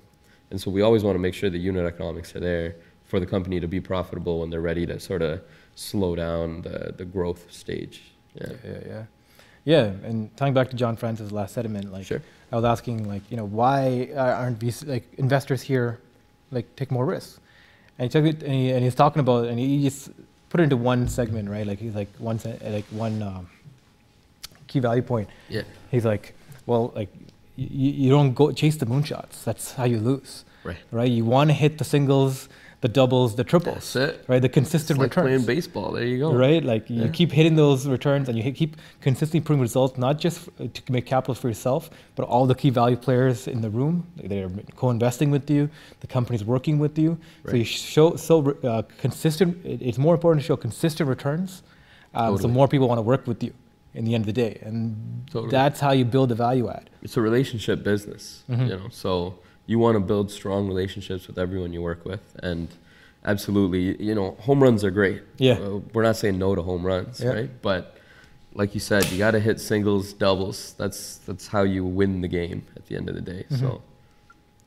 And 0.52 0.60
so 0.60 0.72
we 0.72 0.82
always 0.82 1.04
want 1.04 1.16
to 1.16 1.20
make 1.20 1.34
sure 1.36 1.50
the 1.50 1.60
unit 1.60 1.86
economics 1.86 2.36
are 2.36 2.40
there 2.40 2.76
for 3.10 3.20
the 3.20 3.26
company 3.26 3.60
to 3.60 3.68
be 3.68 3.82
profitable 3.82 4.40
when 4.40 4.50
they're 4.52 4.62
ready 4.62 4.86
to 4.86 5.00
sort 5.00 5.22
of 5.22 5.42
slow 5.76 6.16
down 6.16 6.62
the, 6.62 6.94
the 6.96 7.04
growth 7.06 7.52
stage. 7.52 8.02
Yeah. 8.36 8.48
Yeah, 8.50 8.72
yeah, 8.72 8.80
yeah. 8.88 9.04
Yeah, 9.66 9.84
and 10.08 10.36
tying 10.38 10.54
back 10.54 10.70
to 10.70 10.76
John 10.76 10.96
Francis' 10.96 11.32
last 11.32 11.54
sentiment, 11.54 11.92
like 11.92 12.06
Sure. 12.06 12.22
I 12.52 12.56
was 12.56 12.66
asking, 12.66 13.08
like 13.08 13.22
you 13.30 13.36
know, 13.38 13.46
why 13.46 14.10
aren't 14.16 14.60
these 14.60 14.84
like 14.86 15.04
investors 15.18 15.62
here, 15.62 16.00
like 16.52 16.76
take 16.76 16.90
more 16.92 17.06
risks? 17.06 17.40
And 17.98 18.04
he 18.06 18.10
took 18.10 18.26
it, 18.26 18.42
and, 18.44 18.54
he, 18.54 18.72
and 18.72 18.84
he's 18.84 18.96
talking 18.96 19.20
about, 19.20 19.46
and 19.50 19.60
he 19.60 19.84
just 19.84 20.10
put 20.50 20.62
it 20.62 20.64
into 20.64 20.78
one 20.78 21.08
segment, 21.10 21.50
right? 21.50 21.68
Like 21.68 21.80
he's 21.80 21.94
like 21.94 22.08
one, 22.18 22.40
like 22.64 22.86
one 22.86 23.22
um, 23.22 23.50
key 24.68 24.80
value 24.80 25.02
point. 25.02 25.28
Yeah. 25.50 25.64
He's 25.92 26.06
like, 26.06 26.34
well, 26.66 26.92
like 26.96 27.10
you, 27.58 27.92
you 27.92 28.10
don't 28.10 28.34
go 28.34 28.52
chase 28.52 28.78
the 28.78 28.86
moonshots. 28.86 29.44
That's 29.44 29.74
how 29.74 29.84
you 29.84 30.00
lose, 30.00 30.46
Right. 30.64 30.78
right? 30.92 31.12
You 31.12 31.26
want 31.26 31.50
to 31.50 31.54
hit 31.54 31.78
the 31.78 31.84
singles, 31.84 32.48
the 32.82 32.88
doubles, 32.88 33.36
the 33.36 33.44
triples, 33.44 33.94
That's 33.94 33.96
it. 33.96 34.26
right? 34.30 34.42
The 34.42 34.48
It's 34.48 34.54
consistent 34.54 35.00
like 35.00 35.10
returns 35.10 35.26
playing 35.26 35.46
baseball. 35.46 35.92
There 35.92 36.06
you 36.06 36.20
go. 36.20 36.34
right? 36.34 36.64
Like 36.64 36.90
you 36.90 37.02
Yeah. 37.04 37.08
keep 37.10 37.32
hitting 37.34 37.56
those 37.58 37.86
returns 37.88 38.30
and 38.30 38.38
you 38.38 38.52
keep 38.54 38.78
consistently 39.02 39.40
improving 39.40 39.62
results, 39.62 39.98
not 39.98 40.18
just 40.18 40.48
to 40.58 40.92
make 40.92 41.06
capital 41.06 41.36
for 41.36 41.50
yourself, 41.50 41.90
but 42.16 42.24
all 42.26 42.46
the 42.46 42.56
key 42.56 42.70
value 42.70 42.96
players 42.96 43.48
in 43.50 43.60
the 43.62 43.70
room. 43.70 44.08
They're 44.16 44.50
co-investing 44.78 45.30
with 45.30 45.50
you. 45.50 45.70
The 46.00 46.08
company's 46.08 46.46
working 46.46 46.80
with 46.80 46.98
you. 46.98 47.18
So 47.50 47.56
you 47.58 47.66
show 47.66 48.16
so 48.16 48.52
uh, 48.64 48.84
consistent. 48.98 49.58
It's 49.66 49.98
more 49.98 50.14
important 50.16 50.42
to 50.44 50.48
show 50.48 50.56
consistent 50.56 51.10
returns, 51.10 51.64
um, 52.14 52.38
so 52.38 52.48
more 52.48 52.68
people 52.70 52.88
want 52.88 53.00
to 53.00 53.08
work 53.14 53.28
with 53.28 53.44
you. 53.44 53.54
In 53.96 54.06
the 54.06 54.14
end 54.14 54.22
of 54.22 54.28
the 54.28 54.40
day, 54.46 54.60
and 54.62 54.96
Totally. 55.32 55.50
that's 55.50 55.80
how 55.80 55.92
you 55.94 56.06
build 56.06 56.30
the 56.30 56.36
value 56.36 56.70
add. 56.70 56.92
It's 57.02 57.18
a 57.18 57.22
relationship 57.22 57.84
business, 57.84 58.44
Mm-hmm. 58.48 58.62
you 58.68 58.70
know. 58.78 58.88
So 58.92 59.40
you 59.70 59.78
want 59.78 59.96
to 59.96 60.00
build 60.12 60.32
strong 60.32 60.68
relationships 60.68 61.28
with 61.28 61.38
everyone 61.38 61.72
you 61.74 61.82
work 61.92 62.04
with, 62.12 62.26
and 62.42 62.68
absolutely, 63.24 64.02
you 64.04 64.16
know, 64.16 64.32
home 64.48 64.64
runs 64.64 64.84
are 64.84 64.90
great. 64.92 65.22
Yeah. 65.38 65.54
Uh, 65.60 65.80
we're 65.94 66.04
not 66.04 66.16
saying 66.16 66.38
no 66.40 66.56
to 66.56 66.62
home 66.64 66.84
runs, 66.86 67.22
Yeah. 67.22 67.30
right? 67.34 67.62
But 67.62 67.96
like 68.54 68.74
you 68.74 68.80
said, 68.80 69.06
you 69.12 69.18
got 69.20 69.32
to 69.32 69.40
hit 69.40 69.60
singles, 69.60 70.12
doubles. 70.14 70.74
That's 70.82 71.18
that's 71.28 71.48
how 71.48 71.64
you 71.64 71.86
win 71.86 72.22
the 72.22 72.28
game 72.28 72.64
at 72.76 72.88
the 72.88 72.96
end 72.96 73.08
of 73.10 73.16
the 73.16 73.22
day. 73.22 73.44
Mm-hmm. 73.50 73.60
So 73.64 73.82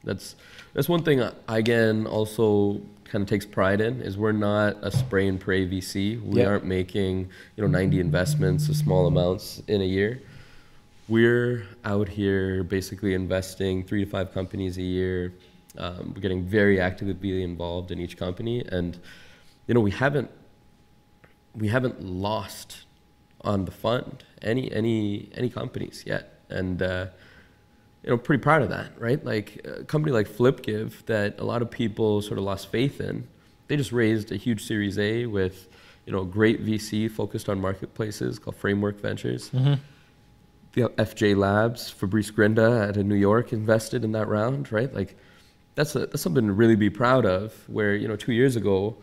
that's 0.05 0.37
that's 0.75 0.89
one 0.89 1.03
thing 1.03 1.21
I, 1.23 1.33
again 1.49 2.07
also 2.07 2.81
kind 3.05 3.23
of 3.23 3.29
takes 3.29 3.45
pride 3.45 3.81
in 3.81 4.01
is 4.01 4.17
we're 4.17 4.33
not 4.33 4.77
a 4.83 4.91
spray 4.91 5.27
and 5.29 5.39
pray 5.41 5.67
VC. 5.69 6.23
We 6.23 6.41
Yeah. 6.41 6.47
aren't 6.47 6.65
making 6.65 7.29
you 7.57 7.63
know 7.65 7.69
90 7.69 7.99
investments 8.01 8.69
of 8.69 8.77
small 8.77 9.07
amounts 9.07 9.63
in 9.67 9.81
a 9.83 9.85
year. 9.99 10.23
We're 11.09 11.67
out 11.85 12.09
here 12.09 12.63
basically 12.63 13.15
investing 13.15 13.83
three 13.85 14.05
to 14.05 14.11
five 14.11 14.33
companies 14.33 14.79
a 14.79 14.83
year. 14.83 15.33
Um, 15.77 16.13
we're 16.15 16.21
getting 16.21 16.45
very 16.45 16.81
actively 16.81 17.43
involved 17.43 17.91
in 17.91 17.99
each 17.99 18.17
company, 18.17 18.65
and 18.69 18.99
you 19.67 19.75
know 19.75 19.81
we 19.81 19.91
haven't 19.91 20.31
we 21.57 21.69
haven't 21.69 22.03
lost 22.03 22.85
on 23.41 23.65
the 23.65 23.73
fund 23.73 24.23
any 24.43 24.71
any 24.73 25.29
any 25.35 25.51
companies 25.51 26.05
yet, 26.07 26.39
and 26.49 26.81
uh, 26.81 27.07
you 28.05 28.11
know 28.11 28.17
pretty 28.17 28.41
proud 28.41 28.63
of 28.63 28.69
that, 28.69 28.93
right? 28.97 29.25
Like 29.25 29.67
a 29.67 29.83
company 29.85 30.13
like 30.13 30.29
FlipGive 30.29 31.07
that 31.07 31.41
a 31.41 31.45
lot 31.45 31.63
of 31.63 31.71
people 31.71 32.23
sort 32.23 32.39
of 32.39 32.45
lost 32.45 32.69
faith 32.69 33.01
in. 33.01 33.27
They 33.67 33.77
just 33.77 33.91
raised 33.93 34.31
a 34.31 34.37
huge 34.37 34.65
Series 34.65 34.99
A 35.01 35.27
with 35.27 35.67
you 36.07 36.13
know 36.13 36.23
great 36.25 36.65
VC 36.65 37.11
focused 37.11 37.49
on 37.49 37.61
marketplaces 37.61 38.39
called 38.39 38.55
Framework 38.55 39.01
Ventures. 39.01 39.51
The 40.75 40.83
FJ 40.89 41.37
Labs, 41.37 41.91
Fabrice 41.91 42.31
Grinda 42.31 42.89
out 42.89 42.97
of 42.97 43.05
New 43.07 43.15
York 43.15 43.53
invested 43.53 44.05
in 44.05 44.13
that 44.13 44.27
round, 44.29 44.73
right? 44.73 44.93
Like 44.93 45.17
that's 45.75 45.95
a, 45.95 46.07
that's 46.07 46.23
something 46.23 46.47
to 46.47 46.53
really 46.53 46.77
be 46.77 46.89
proud 46.91 47.27
of. 47.27 47.53
Where 47.69 47.95
you 47.95 48.09
know 48.09 48.17
two 48.17 48.33
years 48.33 48.57
ago, 48.57 48.97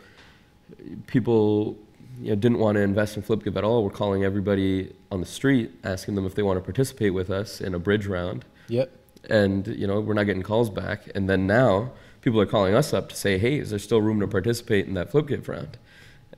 people 1.07 1.77
you 2.21 2.29
know, 2.29 2.35
didn't 2.35 2.59
want 2.59 2.75
to 2.75 2.81
invest 2.81 3.17
in 3.17 3.23
FlipGive 3.23 3.55
at 3.55 3.63
all. 3.63 3.83
We're 3.83 3.89
calling 3.91 4.23
everybody 4.23 4.93
on 5.11 5.19
the 5.19 5.25
street, 5.25 5.71
asking 5.83 6.15
them 6.15 6.25
if 6.25 6.35
they 6.35 6.41
want 6.43 6.57
to 6.57 6.61
participate 6.63 7.13
with 7.13 7.29
us 7.29 7.61
in 7.61 7.73
a 7.75 7.79
bridge 7.79 8.07
round, 8.07 8.45
Yep. 8.67 8.91
and 9.29 9.67
you 9.67 9.87
know 9.87 9.99
we're 9.99 10.13
not 10.15 10.23
getting 10.23 10.43
calls 10.43 10.69
back. 10.69 11.03
And 11.15 11.29
then 11.29 11.45
now 11.47 11.91
people 12.21 12.41
are 12.41 12.45
calling 12.47 12.73
us 12.73 12.93
up 12.93 13.09
to 13.09 13.15
say, 13.15 13.37
"Hey, 13.37 13.59
is 13.59 13.69
there 13.69 13.79
still 13.79 14.01
room 14.01 14.19
to 14.21 14.27
participate 14.27 14.87
in 14.87 14.95
that 14.95 15.11
FlipGive 15.11 15.47
round?" 15.47 15.77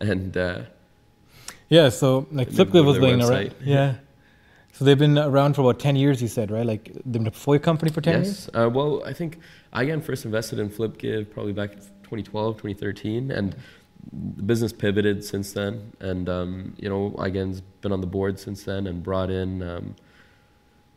And 0.01 0.35
uh, 0.35 0.61
Yeah, 1.69 1.89
so 1.89 2.27
like 2.31 2.49
Flipgive 2.49 2.85
was 2.85 2.97
doing 2.97 3.21
around. 3.21 3.29
website. 3.31 3.53
Yeah. 3.63 3.95
So 4.73 4.85
they've 4.85 4.97
been 4.97 5.17
around 5.17 5.55
for 5.55 5.61
about 5.61 5.79
10 5.79 5.95
years, 5.95 6.21
you 6.21 6.27
said, 6.27 6.49
right? 6.49 6.65
Like 6.65 6.85
they've 6.93 7.11
been 7.11 7.27
a 7.27 7.31
portfolio 7.31 7.61
company 7.61 7.91
for 7.91 8.01
10 8.01 8.13
years? 8.13 8.27
Yes. 8.27 8.49
Uh, 8.53 8.69
well, 8.69 9.03
I 9.05 9.13
think 9.13 9.39
iGan 9.73 10.03
first 10.03 10.25
invested 10.25 10.59
in 10.59 10.69
FlipGive 10.69 11.29
probably 11.31 11.53
back 11.53 11.73
in 11.73 11.79
2012, 11.79 12.57
2013, 12.57 13.31
and 13.31 13.55
the 14.11 14.43
business 14.43 14.73
pivoted 14.73 15.23
since 15.23 15.53
then. 15.53 15.91
And 15.99 16.29
um, 16.29 16.73
you 16.77 16.89
know, 16.89 17.11
iGan's 17.17 17.61
been 17.81 17.91
on 17.91 18.01
the 18.01 18.07
board 18.07 18.39
since 18.39 18.63
then 18.63 18.87
and 18.87 19.03
brought 19.03 19.29
in, 19.29 19.61
um, 19.61 19.95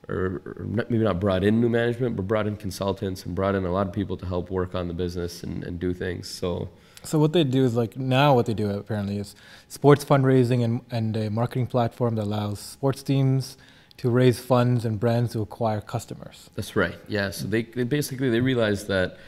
or, 0.08 0.42
or 0.44 0.66
not, 0.66 0.90
maybe 0.90 1.04
not 1.04 1.20
brought 1.20 1.44
in 1.44 1.60
new 1.60 1.68
management, 1.68 2.16
but 2.16 2.28
brought 2.28 2.46
in 2.46 2.56
consultants 2.56 3.26
and 3.26 3.34
brought 3.34 3.54
in 3.54 3.64
a 3.64 3.72
lot 3.72 3.87
of 3.87 3.92
people 3.92 4.16
to 4.16 4.26
help 4.26 4.50
work 4.50 4.74
on 4.74 4.88
the 4.88 4.94
business 4.94 5.42
and, 5.42 5.64
and 5.64 5.80
do 5.80 5.92
things. 5.92 6.28
So 6.28 6.68
So 7.04 7.18
what 7.18 7.32
they 7.32 7.44
do 7.44 7.64
is 7.64 7.74
like 7.74 7.96
now 7.96 8.34
what 8.34 8.46
they 8.46 8.54
do 8.54 8.70
apparently 8.70 9.18
is 9.18 9.34
sports 9.68 10.04
fundraising 10.04 10.64
and, 10.64 10.80
and 10.90 11.16
a 11.16 11.30
marketing 11.30 11.66
platform 11.66 12.16
that 12.16 12.24
allows 12.24 12.60
sports 12.60 13.02
teams 13.02 13.56
to 13.98 14.10
raise 14.10 14.40
funds 14.40 14.84
and 14.84 14.98
brands 14.98 15.32
to 15.32 15.40
acquire 15.40 15.80
customers. 15.80 16.50
That's 16.54 16.76
right. 16.76 16.96
Yeah. 17.08 17.30
So 17.30 17.46
they, 17.46 17.62
they 17.62 17.84
basically 17.84 18.30
they 18.30 18.40
realize 18.40 18.86
that, 18.86 19.18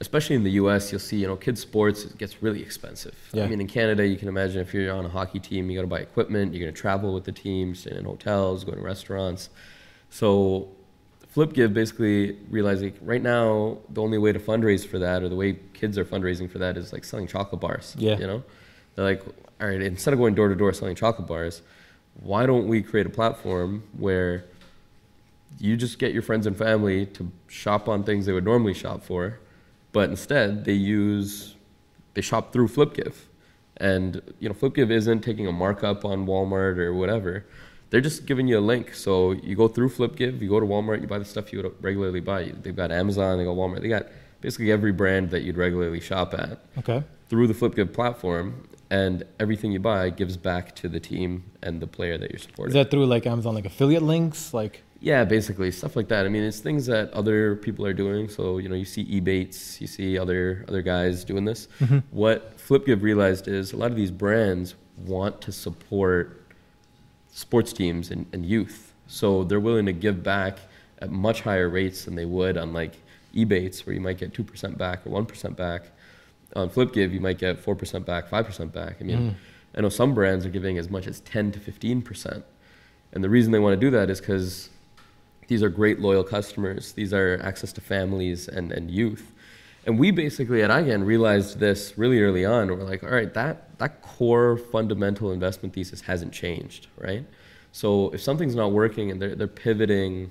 especially 0.00 0.36
in 0.36 0.44
the 0.44 0.52
U.S., 0.52 0.92
you'll 0.92 1.00
see 1.00 1.16
you 1.16 1.26
know 1.26 1.36
kids 1.36 1.60
sports 1.60 2.04
it 2.04 2.18
gets 2.18 2.42
really 2.42 2.62
expensive. 2.62 3.16
Yeah. 3.32 3.44
I 3.44 3.48
mean, 3.48 3.60
in 3.60 3.66
Canada, 3.66 4.06
you 4.06 4.16
can 4.16 4.28
imagine 4.28 4.60
if 4.60 4.74
you're 4.74 4.92
on 4.92 5.06
a 5.06 5.08
hockey 5.08 5.40
team, 5.40 5.70
you 5.70 5.76
got 5.76 5.82
to 5.82 5.88
buy 5.88 6.00
equipment, 6.00 6.52
you're 6.52 6.64
going 6.64 6.74
to 6.74 6.80
travel 6.80 7.14
with 7.14 7.24
the 7.24 7.32
team, 7.32 7.74
stay 7.74 7.96
in 7.96 8.04
hotels, 8.04 8.64
go 8.64 8.72
to 8.72 8.80
restaurants. 8.80 9.50
So, 10.10 10.68
FlipGive 11.34 11.74
basically 11.74 12.36
realized 12.48 12.82
like 12.82 12.96
right 13.00 13.22
now 13.22 13.78
the 13.90 14.00
only 14.00 14.18
way 14.18 14.32
to 14.32 14.38
fundraise 14.38 14.86
for 14.86 14.98
that, 15.00 15.22
or 15.22 15.28
the 15.28 15.34
way 15.34 15.58
kids 15.72 15.98
are 15.98 16.04
fundraising 16.04 16.50
for 16.50 16.58
that, 16.58 16.76
is 16.76 16.92
like 16.92 17.04
selling 17.04 17.26
chocolate 17.26 17.60
bars. 17.60 17.96
Yeah. 17.98 18.16
You 18.18 18.26
know, 18.26 18.44
they're 18.94 19.04
like, 19.04 19.22
all 19.60 19.68
right, 19.68 19.82
instead 19.82 20.14
of 20.14 20.20
going 20.20 20.34
door 20.34 20.48
to 20.48 20.54
door 20.54 20.72
selling 20.72 20.94
chocolate 20.94 21.26
bars, 21.26 21.62
why 22.20 22.46
don't 22.46 22.68
we 22.68 22.82
create 22.82 23.06
a 23.06 23.10
platform 23.10 23.82
where 23.98 24.44
you 25.58 25.76
just 25.76 25.98
get 25.98 26.12
your 26.12 26.22
friends 26.22 26.46
and 26.46 26.56
family 26.56 27.06
to 27.06 27.30
shop 27.48 27.88
on 27.88 28.04
things 28.04 28.26
they 28.26 28.32
would 28.32 28.44
normally 28.44 28.74
shop 28.74 29.02
for, 29.02 29.40
but 29.92 30.10
instead 30.10 30.64
they 30.64 30.72
use 30.72 31.56
they 32.14 32.20
shop 32.20 32.52
through 32.52 32.68
FlipGive, 32.68 33.14
and 33.76 34.22
you 34.38 34.48
know 34.48 34.54
FlipGive 34.54 34.90
isn't 34.90 35.20
taking 35.20 35.48
a 35.48 35.52
markup 35.52 36.04
on 36.04 36.26
Walmart 36.26 36.78
or 36.78 36.94
whatever. 36.94 37.44
They're 37.94 38.00
just 38.00 38.26
giving 38.26 38.48
you 38.48 38.58
a 38.58 38.66
link. 38.74 38.92
So 38.92 39.30
you 39.30 39.54
go 39.54 39.68
through 39.68 39.88
FlipGive, 39.88 40.40
you 40.42 40.48
go 40.48 40.58
to 40.58 40.66
Walmart, 40.66 41.00
you 41.00 41.06
buy 41.06 41.20
the 41.20 41.24
stuff 41.24 41.52
you 41.52 41.62
would 41.62 41.72
regularly 41.80 42.18
buy. 42.18 42.52
They've 42.60 42.74
got 42.74 42.90
Amazon, 42.90 43.38
they 43.38 43.44
got 43.44 43.54
Walmart, 43.54 43.82
they 43.82 43.88
got 43.88 44.06
basically 44.40 44.72
every 44.72 44.90
brand 44.90 45.30
that 45.30 45.42
you'd 45.42 45.56
regularly 45.56 46.00
shop 46.00 46.34
at 46.34 46.58
Okay. 46.76 47.04
through 47.28 47.46
the 47.46 47.54
FlipGive 47.54 47.92
platform, 47.92 48.66
and 48.90 49.22
everything 49.38 49.70
you 49.70 49.78
buy 49.78 50.10
gives 50.10 50.36
back 50.36 50.74
to 50.74 50.88
the 50.88 50.98
team 50.98 51.44
and 51.62 51.80
the 51.80 51.86
player 51.86 52.18
that 52.18 52.32
you're 52.32 52.40
supporting. 52.40 52.70
Is 52.70 52.74
that 52.74 52.90
through 52.90 53.06
like 53.06 53.26
Amazon 53.28 53.54
like 53.54 53.64
affiliate 53.64 54.02
links? 54.02 54.52
Like 54.52 54.82
Yeah, 54.98 55.22
basically 55.24 55.70
stuff 55.70 55.94
like 55.94 56.08
that. 56.08 56.26
I 56.26 56.30
mean, 56.30 56.42
it's 56.42 56.58
things 56.58 56.86
that 56.86 57.12
other 57.12 57.54
people 57.54 57.86
are 57.86 57.92
doing. 57.94 58.28
So 58.28 58.58
you 58.58 58.68
know, 58.68 58.74
you 58.74 58.86
see 58.86 59.04
Ebates, 59.04 59.80
you 59.80 59.86
see 59.86 60.18
other 60.18 60.64
other 60.66 60.82
guys 60.82 61.24
doing 61.24 61.44
this. 61.44 61.68
Mm-hmm. 61.80 61.98
What 62.10 62.58
FlipGive 62.58 63.02
realized 63.02 63.46
is 63.46 63.72
a 63.72 63.76
lot 63.76 63.92
of 63.92 63.96
these 63.96 64.10
brands 64.10 64.74
want 64.98 65.40
to 65.42 65.52
support 65.52 66.40
sports 67.34 67.72
teams 67.72 68.10
and, 68.10 68.26
and 68.32 68.46
youth, 68.46 68.92
so 69.08 69.44
they're 69.44 69.60
willing 69.60 69.86
to 69.86 69.92
give 69.92 70.22
back 70.22 70.58
at 71.00 71.10
much 71.10 71.40
higher 71.42 71.68
rates 71.68 72.04
than 72.04 72.14
they 72.14 72.24
would 72.24 72.56
on 72.56 72.72
like 72.72 72.94
Ebates, 73.34 73.84
where 73.84 73.92
you 73.92 74.00
might 74.00 74.18
get 74.18 74.32
two 74.32 74.44
percent 74.44 74.78
back 74.78 75.04
or 75.04 75.10
one 75.10 75.26
percent 75.26 75.56
back. 75.56 75.82
On 76.54 76.70
FlipGive, 76.70 77.12
you 77.12 77.20
might 77.20 77.38
get 77.38 77.58
four 77.58 77.74
percent 77.74 78.06
back, 78.06 78.28
five 78.28 78.46
percent 78.46 78.72
back. 78.72 78.98
I 79.00 79.04
mean, 79.04 79.18
mm. 79.18 79.34
I 79.76 79.80
know 79.80 79.88
some 79.88 80.14
brands 80.14 80.46
are 80.46 80.50
giving 80.50 80.78
as 80.78 80.88
much 80.88 81.08
as 81.08 81.18
ten 81.20 81.50
to 81.50 81.58
fifteen 81.58 82.00
percent. 82.00 82.44
And 83.12 83.24
the 83.24 83.28
reason 83.28 83.50
they 83.50 83.58
want 83.58 83.78
to 83.78 83.86
do 83.86 83.90
that 83.90 84.08
is 84.08 84.20
because 84.20 84.70
these 85.48 85.62
are 85.62 85.68
great 85.68 85.98
loyal 85.98 86.22
customers. 86.22 86.92
These 86.92 87.12
are 87.12 87.40
access 87.42 87.72
to 87.72 87.80
families 87.80 88.48
and, 88.48 88.70
and 88.70 88.90
youth. 88.90 89.32
And 89.86 89.98
we 89.98 90.10
basically 90.10 90.62
at 90.62 90.70
iGan 90.70 91.04
realized 91.04 91.58
this 91.58 91.98
really 91.98 92.20
early 92.20 92.44
on. 92.44 92.68
We're 92.68 92.84
like, 92.84 93.02
all 93.02 93.10
right, 93.10 93.32
that, 93.34 93.78
that 93.78 94.00
core 94.02 94.56
fundamental 94.56 95.30
investment 95.30 95.74
thesis 95.74 96.00
hasn't 96.00 96.32
changed, 96.32 96.86
right? 96.96 97.26
So 97.72 98.10
if 98.10 98.22
something's 98.22 98.54
not 98.54 98.72
working 98.72 99.10
and 99.10 99.20
they're, 99.20 99.34
they're 99.34 99.46
pivoting 99.46 100.30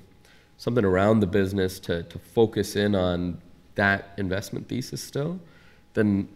something 0.57 0.85
around 0.85 1.19
the 1.19 1.27
business 1.27 1.79
to, 1.81 2.03
to 2.03 2.19
focus 2.19 2.75
in 2.75 2.95
on 2.95 3.41
that 3.75 4.13
investment 4.17 4.69
thesis 4.69 5.03
still, 5.03 5.39
then 5.93 6.27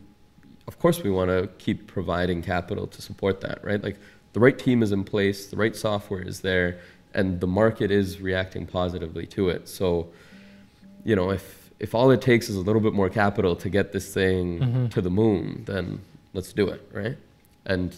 of 0.67 0.77
course 0.79 1.01
we 1.01 1.09
want 1.09 1.29
to 1.29 1.49
keep 1.57 1.87
providing 1.87 2.41
capital 2.41 2.85
to 2.87 3.01
support 3.01 3.41
that, 3.41 3.63
right? 3.63 3.83
Like 3.83 3.97
the 4.33 4.39
right 4.39 4.57
team 4.57 4.83
is 4.83 4.91
in 4.91 5.03
place, 5.03 5.47
the 5.47 5.57
right 5.57 5.75
software 5.75 6.21
is 6.21 6.41
there, 6.41 6.79
and 7.13 7.39
the 7.39 7.47
market 7.47 7.89
is 7.89 8.21
reacting 8.21 8.67
positively 8.67 9.25
to 9.27 9.49
it. 9.49 9.67
So, 9.67 10.09
you 11.03 11.15
know, 11.15 11.31
if 11.31 11.56
if 11.79 11.93
all 11.93 12.09
it 12.11 12.21
takes 12.21 12.49
is 12.49 12.55
a 12.55 12.61
little 12.61 12.81
bit 12.81 12.93
more 12.93 13.09
capital 13.09 13.55
to 13.55 13.69
get 13.69 13.91
this 13.91 14.13
thing 14.13 14.89
to 14.89 15.01
the 15.01 15.09
moon, 15.09 15.63
then 15.65 16.01
let's 16.33 16.53
do 16.53 16.67
it, 16.67 16.81
right? 16.91 17.17
And 17.65 17.95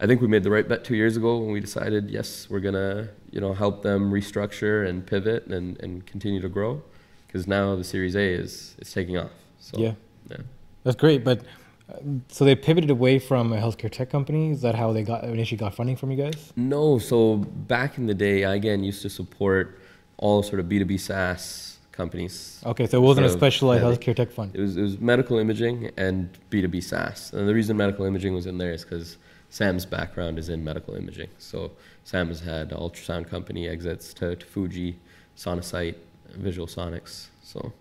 I 0.00 0.06
think 0.06 0.20
we 0.20 0.26
made 0.28 0.42
the 0.42 0.50
right 0.50 0.66
bet 0.68 0.84
two 0.84 0.96
years 0.96 1.16
ago 1.16 1.38
when 1.38 1.52
we 1.52 1.60
decided, 1.60 2.10
yes, 2.10 2.48
we're 2.50 2.60
gonna, 2.60 3.08
you 3.30 3.40
know, 3.40 3.52
help 3.52 3.82
them 3.82 4.10
restructure 4.10 4.86
and 4.88 5.06
pivot 5.06 5.46
and, 5.46 5.78
and 5.80 6.04
continue 6.06 6.40
to 6.40 6.48
grow, 6.48 6.82
because 7.26 7.46
now 7.46 7.76
the 7.76 7.84
Series 7.84 8.16
A 8.16 8.20
is 8.20 8.74
is 8.78 8.92
taking 8.92 9.16
off. 9.16 9.30
So 9.60 9.78
Yeah. 9.78 9.94
yeah. 10.30 10.38
that's 10.82 10.96
great, 10.96 11.22
but 11.22 11.40
uh, 11.88 11.98
so 12.28 12.44
they 12.44 12.54
pivoted 12.54 12.90
away 12.90 13.18
from 13.18 13.52
a 13.52 13.56
healthcare 13.58 13.90
tech 13.90 14.10
company. 14.10 14.50
Is 14.50 14.62
that 14.62 14.74
how 14.74 14.92
they 14.92 15.02
got 15.02 15.22
initially 15.24 15.58
got 15.58 15.74
funding 15.74 15.96
from 15.96 16.10
you 16.10 16.16
guys? 16.16 16.52
No, 16.56 16.98
so 16.98 17.36
back 17.36 17.98
in 17.98 18.06
the 18.06 18.14
day, 18.14 18.40
iGan 18.42 18.84
used 18.84 19.02
to 19.02 19.10
support 19.10 19.78
all 20.16 20.42
sort 20.42 20.58
of 20.60 20.66
B2B 20.66 20.98
SaaS 20.98 21.71
companies. 21.92 22.60
Okay, 22.66 22.86
so 22.86 22.98
it 22.98 23.02
wasn't 23.02 23.26
a 23.26 23.30
specialized 23.30 23.84
healthcare 23.84 24.16
tech 24.16 24.30
fund. 24.30 24.54
It 24.54 24.60
was, 24.60 24.76
it 24.76 24.82
was 24.82 24.98
medical 24.98 25.38
imaging 25.38 25.90
and 25.96 26.36
B2B 26.50 26.82
SaaS. 26.82 27.32
And 27.32 27.48
the 27.48 27.54
reason 27.54 27.76
medical 27.76 28.04
imaging 28.06 28.34
was 28.34 28.46
in 28.46 28.58
there 28.58 28.72
is 28.72 28.82
because 28.84 29.18
Sam's 29.50 29.84
background 29.86 30.38
is 30.38 30.48
in 30.48 30.64
medical 30.64 30.94
imaging. 30.94 31.28
So 31.38 31.72
Sam 32.04 32.28
has 32.28 32.40
had 32.40 32.70
ultrasound 32.70 33.28
company 33.28 33.68
exits 33.68 34.14
to, 34.14 34.36
to 34.36 34.46
Fuji, 34.46 34.98
SonoSite, 35.36 35.96
Visual 36.34 36.66
Sonics. 36.66 37.26
So 37.42 37.72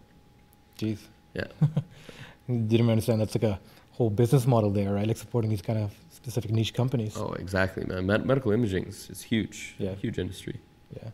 Jeez. 0.78 1.00
yeah, 1.34 1.46
Didn't 2.48 2.90
understand 2.90 3.22
that's 3.22 3.36
like 3.36 3.44
a 3.44 3.60
whole 3.92 4.10
business 4.10 4.46
model 4.46 4.70
there, 4.72 4.94
right? 4.94 5.08
Like 5.08 5.18
supporting 5.18 5.50
these 5.50 5.62
kind 5.62 5.80
of 5.80 5.94
specific 6.10 6.52
niche 6.52 6.74
companies. 6.74 7.16
oh 7.18 7.32
exactly, 7.34 7.86
man. 7.86 8.06
Med- 8.06 8.26
medical 8.26 8.52
imaging 8.52 8.86
is, 8.86 9.10
is 9.10 9.22
huge, 9.22 9.76
Yeah. 9.78 9.96
huge 9.96 10.18
industry. 10.20 10.60
Yeah. 10.96 11.10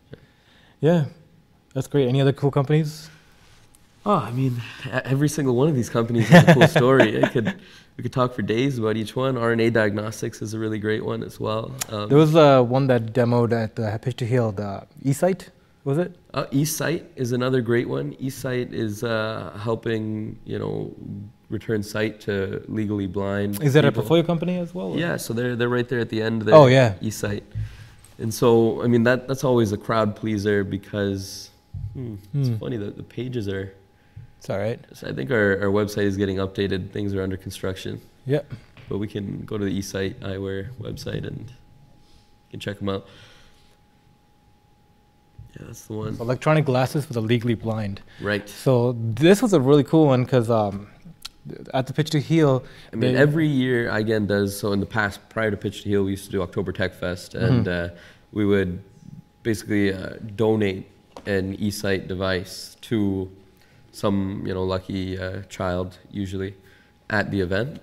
Yeah. 0.80 1.04
That's 1.74 1.86
great. 1.86 2.08
Any 2.08 2.20
other 2.20 2.32
cool 2.32 2.50
companies? 2.50 3.08
Oh, 4.06 4.14
I 4.14 4.30
mean, 4.30 4.60
every 5.04 5.28
single 5.28 5.54
one 5.54 5.68
of 5.68 5.74
these 5.74 5.90
companies 5.90 6.28
has 6.28 6.48
a 6.48 6.54
cool 6.54 6.66
story. 6.80 7.22
I 7.22 7.28
could, 7.28 7.54
we 7.96 8.02
could 8.02 8.12
talk 8.12 8.32
for 8.34 8.42
days 8.42 8.78
about 8.78 8.96
each 8.96 9.14
one. 9.14 9.34
RNA 9.34 9.72
Diagnostics 9.74 10.40
is 10.40 10.54
a 10.54 10.58
really 10.58 10.78
great 10.78 11.04
one 11.04 11.22
as 11.22 11.38
well. 11.38 11.72
Um, 11.90 12.08
There 12.08 12.16
was 12.16 12.34
uh, 12.34 12.62
one 12.62 12.86
that 12.86 13.12
demoed 13.12 13.52
at 13.52 13.78
uh, 13.78 13.98
Pitch 13.98 14.16
to 14.16 14.26
Heal, 14.26 14.52
the 14.52 14.86
eSight, 15.04 15.48
was 15.84 15.98
it? 15.98 16.16
Uh, 16.32 16.44
eSight 16.46 17.04
is 17.16 17.32
another 17.32 17.60
great 17.60 17.88
one. 17.88 18.14
eSight 18.14 18.72
is 18.72 19.04
uh, 19.04 19.58
helping, 19.62 20.38
you 20.46 20.58
know, 20.58 20.94
return 21.50 21.82
sight 21.82 22.20
to 22.22 22.62
legally 22.68 23.06
blind. 23.06 23.62
Is 23.62 23.74
that 23.74 23.84
a 23.84 23.92
portfolio 23.92 24.22
company 24.22 24.58
as 24.58 24.74
well? 24.74 24.92
or- 24.92 24.98
Yeah, 24.98 25.16
so 25.16 25.34
they're 25.34 25.54
they're 25.56 25.68
right 25.68 25.88
there 25.88 26.00
at 26.00 26.08
the 26.08 26.22
end 26.22 26.42
there. 26.42 26.54
Oh, 26.54 26.66
yeah. 26.66 26.94
eSight. 27.02 27.42
And 28.18 28.32
so, 28.32 28.82
I 28.82 28.86
mean, 28.86 29.02
that 29.04 29.28
that's 29.28 29.44
always 29.44 29.72
a 29.72 29.76
crowd 29.76 30.16
pleaser 30.16 30.64
because 30.64 31.50
hmm, 31.94 32.14
it's 32.34 32.48
Hmm. 32.48 32.56
funny 32.56 32.76
that 32.76 32.96
the 32.96 33.02
pages 33.02 33.48
are. 33.48 33.72
It's 34.38 34.48
all 34.50 34.58
right. 34.58 34.78
So 34.94 35.08
I 35.08 35.12
think 35.12 35.30
our, 35.30 35.60
our 35.62 35.68
website 35.68 36.04
is 36.04 36.16
getting 36.16 36.36
updated. 36.36 36.90
Things 36.92 37.12
are 37.14 37.22
under 37.22 37.36
construction, 37.36 38.00
Yeah. 38.24 38.42
but 38.88 38.98
we 38.98 39.08
can 39.08 39.40
go 39.44 39.58
to 39.58 39.64
the 39.64 39.78
eSight 39.78 40.14
eyewear 40.20 40.68
website 40.80 41.26
and 41.26 41.48
you 41.50 42.50
can 42.52 42.60
check 42.60 42.78
them 42.78 42.88
out. 42.88 43.06
Yeah, 45.58 45.66
that's 45.66 45.86
the 45.86 45.94
one. 45.94 46.16
Electronic 46.20 46.64
glasses 46.66 47.04
for 47.04 47.14
the 47.14 47.22
legally 47.22 47.54
blind. 47.54 48.00
Right. 48.20 48.48
So 48.48 48.92
this 48.98 49.42
was 49.42 49.52
a 49.54 49.60
really 49.60 49.82
cool 49.84 50.06
one 50.06 50.24
because 50.24 50.50
um, 50.50 50.88
at 51.74 51.86
the 51.86 51.92
Pitch 51.92 52.10
to 52.10 52.20
Heal, 52.20 52.62
I 52.92 52.96
mean, 52.96 53.16
every 53.16 53.48
year 53.48 53.88
iGan 53.90 54.26
does. 54.26 54.58
So 54.58 54.72
in 54.72 54.80
the 54.80 54.86
past, 54.86 55.20
prior 55.30 55.50
to 55.50 55.56
Pitch 55.56 55.82
to 55.82 55.88
Heal, 55.88 56.04
we 56.04 56.12
used 56.12 56.26
to 56.26 56.30
do 56.30 56.42
October 56.42 56.70
Tech 56.72 56.94
Fest, 56.94 57.34
and 57.34 57.66
uh, 57.66 57.88
we 58.32 58.44
would 58.44 58.82
basically 59.42 59.92
uh, 59.92 60.10
donate 60.36 60.86
an 61.28 61.56
eSight 61.58 62.08
device 62.08 62.76
to 62.88 63.30
some 63.92 64.42
you 64.46 64.54
know 64.54 64.64
lucky 64.64 65.18
uh, 65.18 65.42
child, 65.48 65.98
usually 66.10 66.54
at 67.10 67.30
the 67.30 67.40
event, 67.40 67.80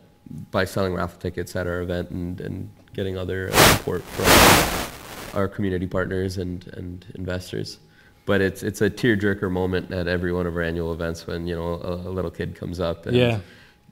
by 0.51 0.65
selling 0.65 0.93
raffle 0.93 1.19
tickets 1.19 1.55
at 1.55 1.67
our 1.67 1.81
event 1.81 2.09
and, 2.09 2.41
and 2.41 2.69
getting 2.93 3.17
other 3.17 3.51
support 3.51 4.01
from 4.03 5.37
our 5.39 5.47
community 5.47 5.87
partners 5.87 6.37
and, 6.37 6.67
and 6.77 7.05
investors. 7.15 7.79
But 8.25 8.41
it's 8.41 8.63
it's 8.63 8.81
a 8.81 8.89
tearjerker 8.89 9.51
moment 9.51 9.91
at 9.91 10.07
every 10.07 10.31
one 10.33 10.47
of 10.47 10.55
our 10.55 10.61
annual 10.63 10.91
events 10.93 11.27
when 11.27 11.45
you 11.47 11.55
know 11.55 11.73
a, 11.91 11.93
a 12.09 12.11
little 12.17 12.31
kid 12.31 12.55
comes 12.55 12.79
up 12.79 13.05
and 13.05 13.15
Yeah. 13.15 13.39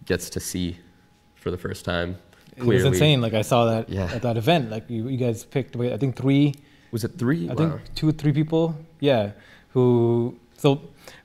gets 0.05 0.29
to 0.31 0.39
see 0.39 0.77
for 1.35 1.51
the 1.51 1.57
first 1.57 1.85
time 1.85 2.17
It 2.57 2.63
was 2.63 2.83
insane. 2.85 3.21
Like 3.21 3.33
I 3.35 3.43
saw 3.43 3.65
that 3.65 3.89
Yeah. 3.89 4.09
at 4.13 4.21
that 4.23 4.37
event. 4.37 4.69
Like 4.71 4.89
you, 4.89 5.07
you 5.09 5.17
guys 5.17 5.43
picked, 5.43 5.75
I 5.75 5.97
think 5.97 6.15
three, 6.15 6.55
Was 6.93 7.03
it 7.03 7.17
three? 7.17 7.49
I 7.49 7.53
Wow. 7.53 7.57
think 7.57 7.95
two 7.95 8.07
or 8.09 8.11
three 8.21 8.31
people. 8.31 8.75
Yeah, 9.01 9.31
who. 9.73 10.35
So 10.57 10.69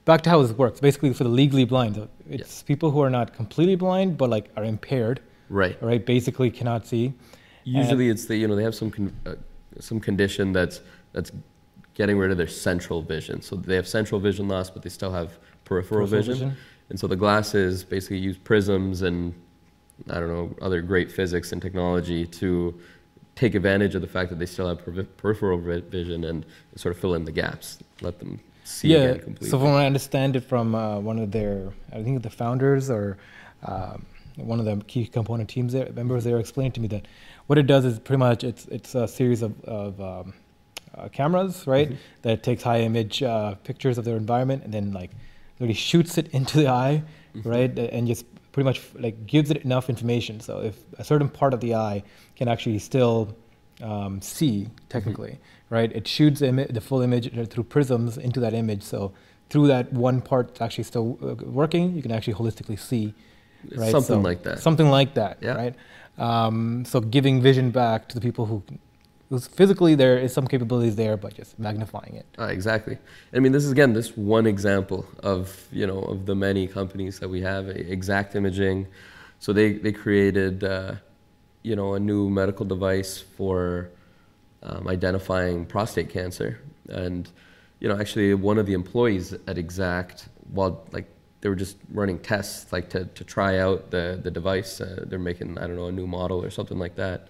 back 0.07 0.23
to 0.23 0.31
how 0.31 0.43
this 0.43 0.53
works. 0.57 0.81
Basically, 0.81 1.13
for 1.13 1.25
the 1.25 1.31
legally 1.43 1.65
blind, 1.65 1.97
uh, 1.99 2.07
it's 2.29 2.63
people 2.63 2.91
who 2.91 3.01
are 3.07 3.11
not 3.11 3.35
completely 3.41 3.77
blind 3.77 4.17
but 4.21 4.29
like 4.31 4.47
are 4.57 4.65
impaired. 4.65 5.21
Right. 5.51 5.77
Right. 5.83 6.05
Basically, 6.05 6.51
cannot 6.51 6.87
see. 6.87 7.13
Usually, 7.65 8.09
it's 8.09 8.25
the 8.25 8.37
you 8.37 8.49
know 8.49 8.57
they 8.57 8.65
have 8.65 8.75
some 8.75 8.91
con- 8.91 9.15
uh, 9.27 9.35
some 9.79 10.01
condition 10.01 10.53
that's 10.53 10.81
that's 11.13 11.31
getting 11.95 12.17
rid 12.19 12.31
of 12.31 12.39
their 12.39 12.49
central 12.69 13.03
vision. 13.03 13.43
So 13.43 13.57
they 13.57 13.77
have 13.77 13.87
central 13.87 14.21
vision 14.21 14.49
loss, 14.49 14.71
but 14.71 14.83
they 14.83 14.89
still 14.91 15.13
have 15.13 15.29
peripheral, 15.65 16.07
Peripheral 16.07 16.07
vision. 16.07 16.35
vision. 16.35 16.57
And 16.91 16.99
so 16.99 17.07
the 17.07 17.17
glasses 17.17 17.85
basically 17.85 18.19
use 18.19 18.39
prisms 18.39 19.03
and 19.03 19.35
I 20.09 20.15
don't 20.21 20.29
know 20.37 20.55
other 20.63 20.81
great 20.81 21.11
physics 21.13 21.53
and 21.53 21.61
technology 21.61 22.25
to 22.41 22.51
take 23.39 23.55
advantage 23.55 23.95
of 23.95 24.03
the 24.03 24.09
fact 24.09 24.31
that 24.31 24.39
they 24.41 24.47
still 24.47 24.69
have 24.69 24.79
peripheral 25.17 25.59
vision 25.59 26.25
and 26.25 26.45
sort 26.75 26.95
of 26.95 27.01
fill 27.01 27.15
in 27.15 27.25
the 27.25 27.31
gaps, 27.33 27.79
let 28.01 28.19
them 28.19 28.41
see 28.65 28.89
yeah. 28.89 28.99
again 28.99 29.21
completely. 29.21 29.49
So 29.51 29.59
from 29.59 29.71
what 29.73 29.81
I 29.81 29.87
understand 29.87 30.35
it 30.35 30.41
from 30.41 30.75
uh, 30.75 30.99
one 30.99 31.19
of 31.21 31.31
their, 31.31 31.73
I 31.93 32.03
think 32.03 32.23
the 32.23 32.31
founders 32.31 32.91
or 32.91 33.17
um, 33.65 34.05
one 34.37 34.59
of 34.59 34.67
the 34.67 34.77
key 34.87 35.07
component 35.07 35.49
teams 35.49 35.73
there, 35.73 35.89
members 35.93 36.25
there 36.25 36.39
explained 36.39 36.75
to 36.75 36.81
me 36.81 36.89
that 36.89 37.07
what 37.47 37.59
it 37.59 37.67
does 37.69 37.85
is 37.85 37.99
pretty 38.01 38.19
much 38.19 38.43
it's 38.45 38.67
it's 38.67 38.95
a 38.95 39.07
series 39.07 39.43
of, 39.43 39.53
of 39.65 40.01
um, 40.01 40.35
uh, 40.97 41.09
cameras, 41.09 41.67
right, 41.67 41.91
Mhm. 41.91 41.97
that 42.23 42.43
takes 42.43 42.63
high 42.65 42.81
image 42.81 43.23
uh, 43.23 43.55
pictures 43.63 43.99
of 43.99 44.05
their 44.05 44.17
environment 44.17 44.65
and 44.65 44.75
then 44.75 44.93
like 44.93 45.13
literally 45.59 45.75
shoots 45.75 46.19
it 46.19 46.29
into 46.39 46.59
the 46.59 46.69
eye, 46.69 47.03
Mhm. 47.35 47.45
right, 47.45 47.79
and 47.79 48.09
just 48.09 48.25
pretty 48.53 48.65
much 48.65 48.81
like 48.99 49.27
gives 49.27 49.51
it 49.51 49.59
enough 49.59 49.89
information. 49.89 50.41
So 50.41 50.61
if 50.61 50.77
a 50.99 51.05
certain 51.05 51.29
part 51.29 51.55
of 51.55 51.61
the 51.61 51.75
eye 51.75 52.03
can 52.37 52.49
actually 52.49 52.79
still 52.79 53.37
um, 53.83 54.21
see 54.21 54.69
technically, 54.89 55.39
right, 55.71 55.91
it 55.93 56.09
shoots 56.09 56.41
the, 56.41 56.47
imi- 56.47 56.73
the 56.73 56.81
full 56.81 57.01
image 57.03 57.37
uh, 57.37 57.45
through 57.45 57.65
prisms 57.65 58.19
into 58.19 58.41
that 58.41 58.55
image. 58.55 58.83
So 58.83 59.13
through 59.51 59.69
that 59.69 59.93
one 59.93 60.21
part 60.21 60.49
that's 60.49 60.61
actually 60.63 60.85
still 60.85 61.19
uh, 61.23 61.35
working, 61.45 61.95
you 61.95 62.03
can 62.03 62.11
actually 62.13 62.35
holistically 62.35 62.79
see, 62.79 63.15
right? 63.77 63.91
Something 63.91 64.17
So 64.17 64.21
like 64.21 64.43
that. 64.43 64.59
Something 64.61 64.91
like 64.91 65.15
that, 65.15 65.39
Yeah. 65.41 65.55
right? 65.55 65.75
Um, 66.19 66.85
so 66.85 67.01
giving 67.01 67.41
vision 67.41 67.71
back 67.71 68.09
to 68.09 68.15
the 68.15 68.21
people 68.21 68.47
who, 68.47 68.63
who's 69.29 69.47
physically 69.47 69.95
there 69.95 70.19
is 70.19 70.33
some 70.33 70.47
capabilities 70.47 70.97
there, 70.97 71.17
but 71.17 71.35
just 71.35 71.59
magnifying 71.59 72.15
it. 72.15 72.27
Uh, 72.39 72.45
exactly. 72.45 72.99
I 73.33 73.39
mean, 73.41 73.53
this 73.53 73.65
is 73.65 73.73
again 73.73 73.93
this 73.93 74.17
one 74.17 74.47
example 74.47 75.07
of 75.23 75.67
you 75.73 75.87
know 75.87 76.01
of 76.01 76.27
the 76.27 76.35
many 76.35 76.67
companies 76.67 77.19
that 77.21 77.29
we 77.29 77.41
have. 77.43 77.69
E- 77.69 77.87
Exact 77.89 78.35
Imaging, 78.35 78.87
so 79.39 79.53
they 79.53 79.75
they 79.75 79.93
created 79.93 80.65
uh, 80.65 80.95
you 81.63 81.77
know 81.77 81.95
a 81.95 82.01
new 82.01 82.31
medical 82.31 82.65
device 82.65 83.19
for 83.21 83.91
um, 84.63 84.89
identifying 84.89 85.67
prostate 85.67 86.09
cancer, 86.09 86.61
and 86.89 87.31
you 87.81 87.89
know 87.89 87.99
actually 87.99 88.35
one 88.35 88.59
of 88.59 88.67
the 88.67 88.75
employees 88.75 89.35
at 89.47 89.59
Exact, 89.59 90.29
while 90.51 90.87
like 90.93 91.09
they 91.41 91.49
were 91.49 91.55
just 91.55 91.77
running 91.93 92.19
tests 92.19 92.73
like 92.73 92.89
to, 92.91 93.05
to 93.05 93.25
try 93.25 93.59
out 93.59 93.91
the 93.91 94.19
the 94.23 94.31
device, 94.31 94.81
uh, 94.81 95.05
they're 95.07 95.19
making 95.19 95.59
I 95.59 95.67
don't 95.67 95.77
know 95.77 95.87
a 95.87 95.93
new 95.93 96.07
model 96.07 96.43
or 96.43 96.51
something 96.51 96.79
like 96.79 96.97
that 96.97 97.29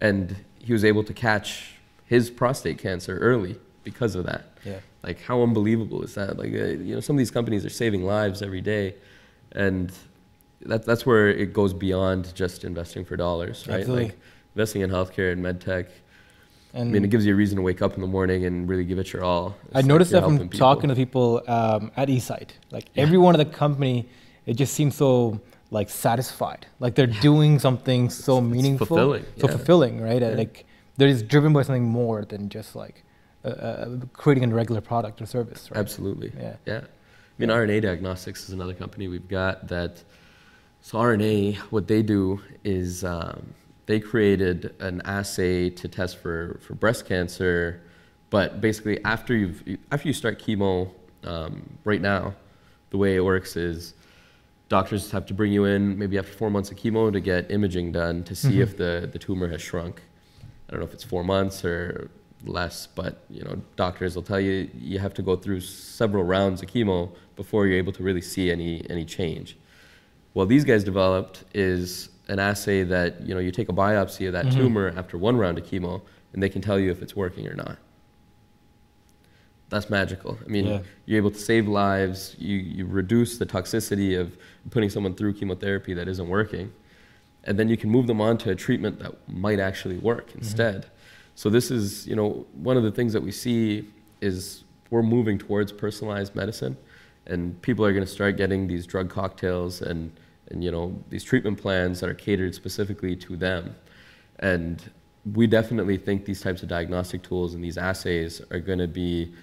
and 0.00 0.36
he 0.66 0.72
was 0.72 0.84
able 0.84 1.04
to 1.04 1.14
catch 1.14 1.74
his 2.06 2.30
prostate 2.30 2.78
cancer 2.78 3.18
early 3.18 3.56
because 3.84 4.14
of 4.14 4.26
that. 4.26 4.42
Yeah. 4.64 4.80
Like, 5.02 5.20
how 5.22 5.42
unbelievable 5.42 6.02
is 6.02 6.14
that? 6.14 6.36
Like, 6.36 6.52
uh, 6.52 6.82
you 6.88 6.94
know, 6.94 7.00
some 7.00 7.14
of 7.16 7.18
these 7.18 7.30
companies 7.30 7.64
are 7.64 7.70
saving 7.70 8.02
lives 8.04 8.42
every 8.42 8.60
day, 8.60 8.94
and 9.52 9.92
that, 10.62 10.84
that's 10.84 11.06
where 11.06 11.28
it 11.28 11.52
goes 11.52 11.72
beyond 11.72 12.34
just 12.34 12.64
investing 12.64 13.04
for 13.04 13.16
dollars, 13.16 13.66
right? 13.68 13.80
Absolutely. 13.80 14.04
Like, 14.06 14.18
investing 14.54 14.82
in 14.82 14.90
healthcare 14.90 15.30
and 15.32 15.44
medtech. 15.44 15.86
I 16.74 16.78
And 16.80 16.90
mean, 16.90 17.04
it 17.04 17.10
gives 17.10 17.24
you 17.24 17.32
a 17.32 17.36
reason 17.36 17.56
to 17.56 17.62
wake 17.62 17.80
up 17.80 17.94
in 17.94 18.00
the 18.00 18.06
morning 18.08 18.44
and 18.44 18.68
really 18.68 18.84
give 18.84 18.98
it 18.98 19.12
your 19.12 19.22
all. 19.22 19.54
It's 19.68 19.76
I 19.76 19.82
noticed 19.82 20.10
you're 20.10 20.20
that 20.20 20.26
from 20.26 20.38
people. 20.40 20.58
talking 20.58 20.88
to 20.88 20.96
people 20.96 21.42
um, 21.46 21.92
at 21.96 22.08
eSight. 22.08 22.50
Like 22.72 22.86
everyone 22.96 23.38
at 23.38 23.38
the 23.38 23.52
company, 23.56 24.08
it 24.46 24.54
just 24.54 24.74
seems 24.74 24.94
so 24.96 25.40
like 25.76 25.90
satisfied. 25.90 26.62
Like 26.84 26.94
they're 26.96 27.14
doing 27.30 27.52
something 27.66 28.00
so 28.10 28.32
It's- 28.38 28.46
it's 28.46 28.54
meaningful, 28.56 28.86
fulfilling, 28.86 29.24
so 29.40 29.46
yeah. 29.46 29.56
fulfilling, 29.56 29.94
right? 30.08 30.22
Yeah. 30.22 30.42
Like 30.42 30.54
they're 30.96 31.12
just 31.16 31.28
driven 31.34 31.52
by 31.56 31.62
something 31.66 31.88
more 32.00 32.24
than 32.32 32.48
just 32.48 32.70
like 32.82 32.96
uh, 33.44 33.48
uh, 33.48 33.88
creating 34.22 34.44
a 34.50 34.54
regular 34.62 34.80
product 34.80 35.16
or 35.22 35.26
service, 35.26 35.70
right? 35.70 35.78
Absolutely. 35.84 36.32
Yeah. 36.44 36.56
Yeah. 36.72 36.80
I 36.84 37.36
mean, 37.38 37.50
RNA 37.50 37.82
Diagnostics 37.82 38.40
is 38.46 38.50
another 38.58 38.74
company 38.82 39.04
we've 39.08 39.28
got 39.28 39.68
that. 39.68 40.02
So 40.80 40.92
RNA, 40.98 41.56
what 41.74 41.84
they 41.92 42.02
do 42.16 42.40
is 42.64 43.04
um, 43.04 43.38
they 43.86 43.98
created 44.00 44.58
an 44.80 45.02
assay 45.04 45.68
to 45.80 45.86
test 45.88 46.16
for, 46.22 46.58
for 46.64 46.72
breast 46.74 47.02
cancer, 47.06 47.82
but 48.30 48.48
basically 48.66 48.96
after 49.04 49.32
you've 49.40 49.60
after 49.92 50.06
you 50.08 50.14
start 50.22 50.34
chemo, 50.44 50.90
um, 51.32 51.54
right 51.84 52.00
now, 52.00 52.22
the 52.92 52.98
way 53.02 53.16
it 53.16 53.24
works 53.32 53.52
is 53.56 53.94
doctors 54.68 55.10
have 55.10 55.26
to 55.26 55.34
bring 55.34 55.52
you 55.52 55.64
in 55.64 55.98
maybe 55.98 56.18
after 56.18 56.32
four 56.32 56.50
months 56.50 56.70
of 56.70 56.76
chemo 56.76 57.12
to 57.12 57.20
get 57.20 57.50
imaging 57.50 57.92
done 57.92 58.24
to 58.24 58.34
see 58.34 58.54
Mhm. 58.56 58.60
if 58.62 58.76
the, 58.76 59.08
the 59.12 59.18
tumor 59.18 59.48
has 59.48 59.62
shrunk. 59.62 60.02
I 60.68 60.72
don't 60.72 60.80
know 60.80 60.86
if 60.86 60.92
it's 60.94 61.04
four 61.04 61.22
months 61.22 61.64
or 61.64 62.10
less, 62.44 62.86
but 62.86 63.24
you 63.30 63.42
know, 63.42 63.60
doctors 63.76 64.14
will 64.16 64.22
tell 64.22 64.40
you 64.40 64.68
you 64.78 64.98
have 64.98 65.14
to 65.14 65.22
go 65.22 65.36
through 65.36 65.60
several 65.60 66.24
rounds 66.24 66.62
of 66.62 66.68
chemo 66.68 67.10
before 67.36 67.66
you're 67.66 67.78
able 67.78 67.92
to 67.92 68.02
really 68.02 68.20
see 68.20 68.50
any 68.50 68.84
any 68.90 69.04
change. 69.04 69.56
What 70.32 70.48
these 70.48 70.64
guys 70.64 70.82
developed 70.84 71.44
is 71.54 72.10
an 72.28 72.38
assay 72.40 72.82
that 72.82 73.20
you 73.26 73.34
know 73.34 73.40
you 73.40 73.52
take 73.52 73.68
a 73.68 73.72
biopsy 73.72 74.26
of 74.26 74.32
that 74.32 74.46
Mhm. 74.46 74.56
tumor 74.56 74.92
after 74.96 75.16
one 75.16 75.36
round 75.36 75.58
of 75.58 75.64
chemo, 75.64 76.02
and 76.32 76.42
they 76.42 76.48
can 76.48 76.60
tell 76.60 76.78
you 76.78 76.90
if 76.90 77.00
it's 77.02 77.14
working 77.14 77.46
or 77.46 77.54
not. 77.54 77.78
That's 79.68 79.90
magical. 79.90 80.38
I 80.44 80.48
mean, 80.48 80.66
Yeah. 80.66 80.80
you're 81.06 81.18
able 81.18 81.32
to 81.32 81.38
save 81.38 81.66
lives. 81.66 82.36
You 82.38 82.56
you 82.56 82.86
reduce 82.86 83.38
the 83.38 83.46
toxicity 83.46 84.18
of 84.18 84.36
putting 84.70 84.90
someone 84.90 85.14
through 85.14 85.34
chemotherapy 85.34 85.92
that 85.94 86.08
isn't 86.08 86.28
working, 86.28 86.72
and 87.44 87.58
then 87.58 87.68
you 87.68 87.76
can 87.76 87.90
move 87.90 88.06
them 88.06 88.20
on 88.20 88.38
to 88.38 88.50
a 88.50 88.54
treatment 88.54 88.98
that 89.00 89.14
might 89.28 89.58
actually 89.58 89.98
work 89.98 90.28
mm-hmm. 90.28 90.38
instead. 90.38 90.86
So 91.34 91.50
this 91.50 91.70
is, 91.70 92.06
you 92.06 92.16
know, 92.16 92.46
one 92.54 92.76
of 92.76 92.82
the 92.82 92.92
things 92.92 93.12
that 93.12 93.22
we 93.22 93.32
see 93.32 93.88
is 94.20 94.64
we're 94.90 95.02
moving 95.02 95.36
towards 95.36 95.72
personalized 95.72 96.34
medicine, 96.34 96.76
and 97.26 97.60
people 97.60 97.84
are 97.84 97.92
going 97.92 98.04
to 98.04 98.10
start 98.10 98.36
getting 98.36 98.68
these 98.68 98.86
drug 98.86 99.10
cocktails 99.10 99.82
and 99.82 100.12
and 100.48 100.62
you 100.62 100.70
know 100.70 100.96
these 101.10 101.24
treatment 101.24 101.60
plans 101.60 102.00
that 102.00 102.08
are 102.08 102.14
catered 102.14 102.54
specifically 102.54 103.16
to 103.16 103.36
them. 103.36 103.74
And 104.38 104.82
we 105.34 105.46
definitely 105.46 105.96
think 105.96 106.24
these 106.24 106.40
types 106.40 106.62
of 106.62 106.68
diagnostic 106.68 107.22
tools 107.22 107.54
and 107.54 107.64
these 107.64 107.78
assays 107.78 108.40
are 108.50 108.60
going 108.60 108.78
to 108.78 108.86
be 108.86 109.34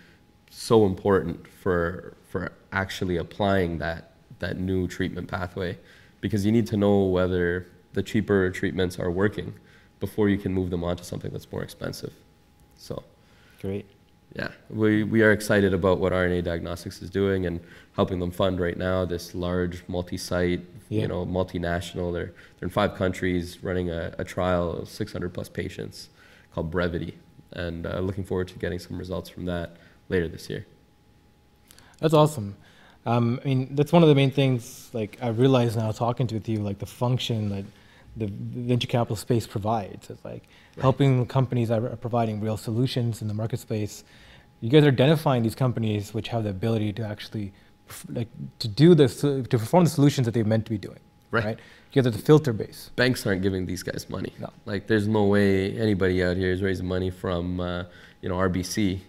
so 0.53 0.85
important 0.85 1.47
for 1.47 2.15
for 2.29 2.51
actually 2.71 3.17
applying 3.17 3.79
that 3.79 4.11
that 4.39 4.59
new 4.59 4.87
treatment 4.87 5.27
pathway 5.27 5.77
because 6.21 6.45
you 6.45 6.51
need 6.51 6.67
to 6.67 6.77
know 6.77 7.03
whether 7.03 7.67
the 7.93 8.03
cheaper 8.03 8.49
treatments 8.49 8.97
are 8.99 9.11
working 9.11 9.53
before 9.99 10.29
you 10.29 10.37
can 10.37 10.53
move 10.53 10.69
them 10.69 10.83
on 10.83 10.95
to 10.97 11.03
something 11.03 11.31
that's 11.31 11.49
more 11.51 11.61
expensive. 11.63 12.11
So, 12.75 13.03
Great. 13.61 13.85
yeah, 14.35 14.49
we, 14.69 15.03
we 15.03 15.21
are 15.21 15.31
excited 15.31 15.73
about 15.73 15.99
what 15.99 16.11
RNA 16.11 16.43
Diagnostics 16.43 17.01
is 17.01 17.09
doing 17.09 17.45
and 17.45 17.59
helping 17.95 18.19
them 18.19 18.31
fund 18.31 18.59
right 18.59 18.77
now 18.77 19.05
this 19.05 19.33
large 19.35 19.83
multi-site, 19.87 20.61
Yeah. 20.89 21.01
you 21.03 21.07
know, 21.07 21.25
multinational. 21.25 22.11
They're, 22.11 22.33
they're 22.59 22.67
in 22.67 22.69
five 22.69 22.95
countries 22.95 23.63
running 23.63 23.89
a, 23.91 24.13
a 24.17 24.23
trial 24.25 24.71
of 24.71 24.89
600 24.89 25.33
plus 25.33 25.47
patients 25.49 26.09
called 26.53 26.71
Brevity, 26.71 27.13
and 27.53 27.85
uh, 27.85 27.99
looking 27.99 28.23
forward 28.23 28.47
to 28.49 28.59
getting 28.59 28.79
some 28.79 28.97
results 28.97 29.29
from 29.29 29.45
that 29.45 29.77
later 30.09 30.27
this 30.27 30.49
year. 30.49 30.65
That's 31.99 32.13
awesome. 32.13 32.55
Um, 33.05 33.39
I 33.43 33.47
mean, 33.47 33.75
that's 33.75 33.91
one 33.91 34.03
of 34.03 34.09
the 34.09 34.15
main 34.15 34.31
things. 34.31 34.89
Like 34.93 35.17
I 35.21 35.29
realize 35.29 35.75
now, 35.75 35.91
talking 35.91 36.27
to 36.27 36.35
with 36.35 36.47
you, 36.47 36.59
like 36.59 36.79
the 36.79 36.85
function 36.85 37.49
that 37.49 37.65
the 38.15 38.27
venture 38.27 38.87
capital 38.87 39.15
space 39.15 39.47
provides. 39.47 40.09
It's 40.09 40.23
like 40.23 40.43
helping 40.79 41.25
companies 41.25 41.69
that 41.69 41.83
are 41.83 41.95
providing 41.95 42.41
real 42.41 42.57
solutions 42.57 43.21
in 43.21 43.27
the 43.27 43.33
market 43.33 43.59
space. 43.59 44.03
You 44.61 44.69
guys 44.69 44.83
are 44.83 44.89
identifying 44.89 45.43
these 45.43 45.55
companies 45.55 46.13
which 46.13 46.29
have 46.29 46.43
the 46.43 46.49
ability 46.49 46.93
to 46.93 47.03
actually, 47.05 47.53
like, 48.09 48.29
to 48.59 48.67
do 48.67 48.95
this, 48.95 49.21
to 49.21 49.43
perform 49.43 49.83
the 49.83 49.89
solutions 49.89 50.25
that 50.25 50.31
they're 50.33 50.45
meant 50.45 50.65
to 50.65 50.71
be 50.71 50.77
doing. 50.77 50.99
Right. 51.31 51.57
You 51.91 52.01
guys 52.01 52.07
are 52.07 52.15
the 52.15 52.23
filter 52.23 52.53
base. 52.53 52.91
banks 52.95 53.25
aren't 53.25 53.41
giving 53.41 53.65
these 53.65 53.83
guys 53.83 54.07
money. 54.09 54.33
No. 54.39 54.51
Like, 54.65 54.87
there's 54.87 55.07
no 55.07 55.25
way 55.25 55.77
anybody 55.77 56.23
out 56.23 56.37
here 56.37 56.51
is 56.51 56.61
raising 56.61 56.87
money 56.87 57.09
from, 57.09 57.59
uh, 57.59 57.85
you 58.21 58.29
know, 58.29 58.35
RBC. 58.35 58.99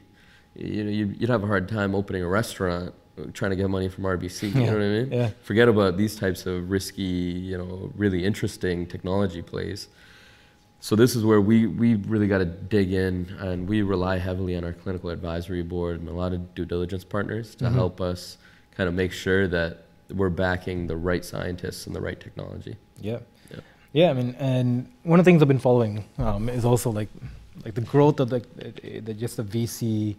You 0.56 0.84
know, 0.84 0.90
you'd, 0.90 1.20
you'd 1.20 1.30
have 1.30 1.42
a 1.42 1.46
hard 1.46 1.68
time 1.68 1.94
opening 1.94 2.22
a 2.22 2.28
restaurant 2.28 2.94
trying 3.32 3.50
to 3.50 3.56
get 3.56 3.68
money 3.70 3.88
from 3.88 4.04
RBC. 4.04 4.54
You 4.54 4.60
Yeah. 4.60 4.66
know 4.66 4.72
what 4.72 4.82
I 4.82 4.88
mean? 4.88 5.12
Yeah. 5.12 5.30
Forget 5.42 5.68
about 5.68 5.96
these 5.96 6.16
types 6.16 6.46
of 6.46 6.70
risky, 6.70 7.02
you 7.02 7.56
know, 7.58 7.92
really 7.96 8.24
interesting 8.24 8.86
technology 8.86 9.42
plays. 9.42 9.88
So 10.80 10.96
this 10.96 11.16
is 11.16 11.24
where 11.24 11.40
we, 11.40 11.66
we 11.66 11.94
really 11.94 12.26
got 12.28 12.38
to 12.38 12.44
dig 12.44 12.92
in, 12.92 13.34
and 13.40 13.66
we 13.66 13.80
rely 13.82 14.18
heavily 14.18 14.54
on 14.56 14.64
our 14.64 14.72
clinical 14.74 15.10
advisory 15.10 15.62
board 15.62 16.00
and 16.00 16.08
a 16.08 16.12
lot 16.12 16.32
of 16.32 16.54
due 16.54 16.66
diligence 16.66 17.04
partners 17.04 17.54
to 17.56 17.64
Mhm. 17.64 17.72
help 17.72 18.00
us 18.00 18.36
kind 18.76 18.88
of 18.88 18.94
make 18.94 19.12
sure 19.12 19.48
that 19.48 19.84
we're 20.12 20.28
backing 20.28 20.86
the 20.86 20.96
right 20.96 21.24
scientists 21.24 21.86
and 21.86 21.96
the 21.96 22.00
right 22.00 22.20
technology. 22.20 22.76
Yeah. 23.00 23.20
Yeah. 23.50 23.60
Yeah, 23.92 24.10
I 24.10 24.12
mean, 24.14 24.34
and 24.38 24.88
one 25.04 25.18
of 25.18 25.24
the 25.24 25.30
things 25.30 25.40
I've 25.40 25.48
been 25.48 25.58
following 25.58 26.04
um, 26.18 26.48
is 26.48 26.64
also 26.64 26.90
like 26.90 27.08
like 27.64 27.74
the 27.74 27.80
growth 27.82 28.18
of 28.18 28.28
the, 28.30 28.40
the 29.04 29.14
just 29.14 29.36
the 29.36 29.44
VC, 29.44 30.16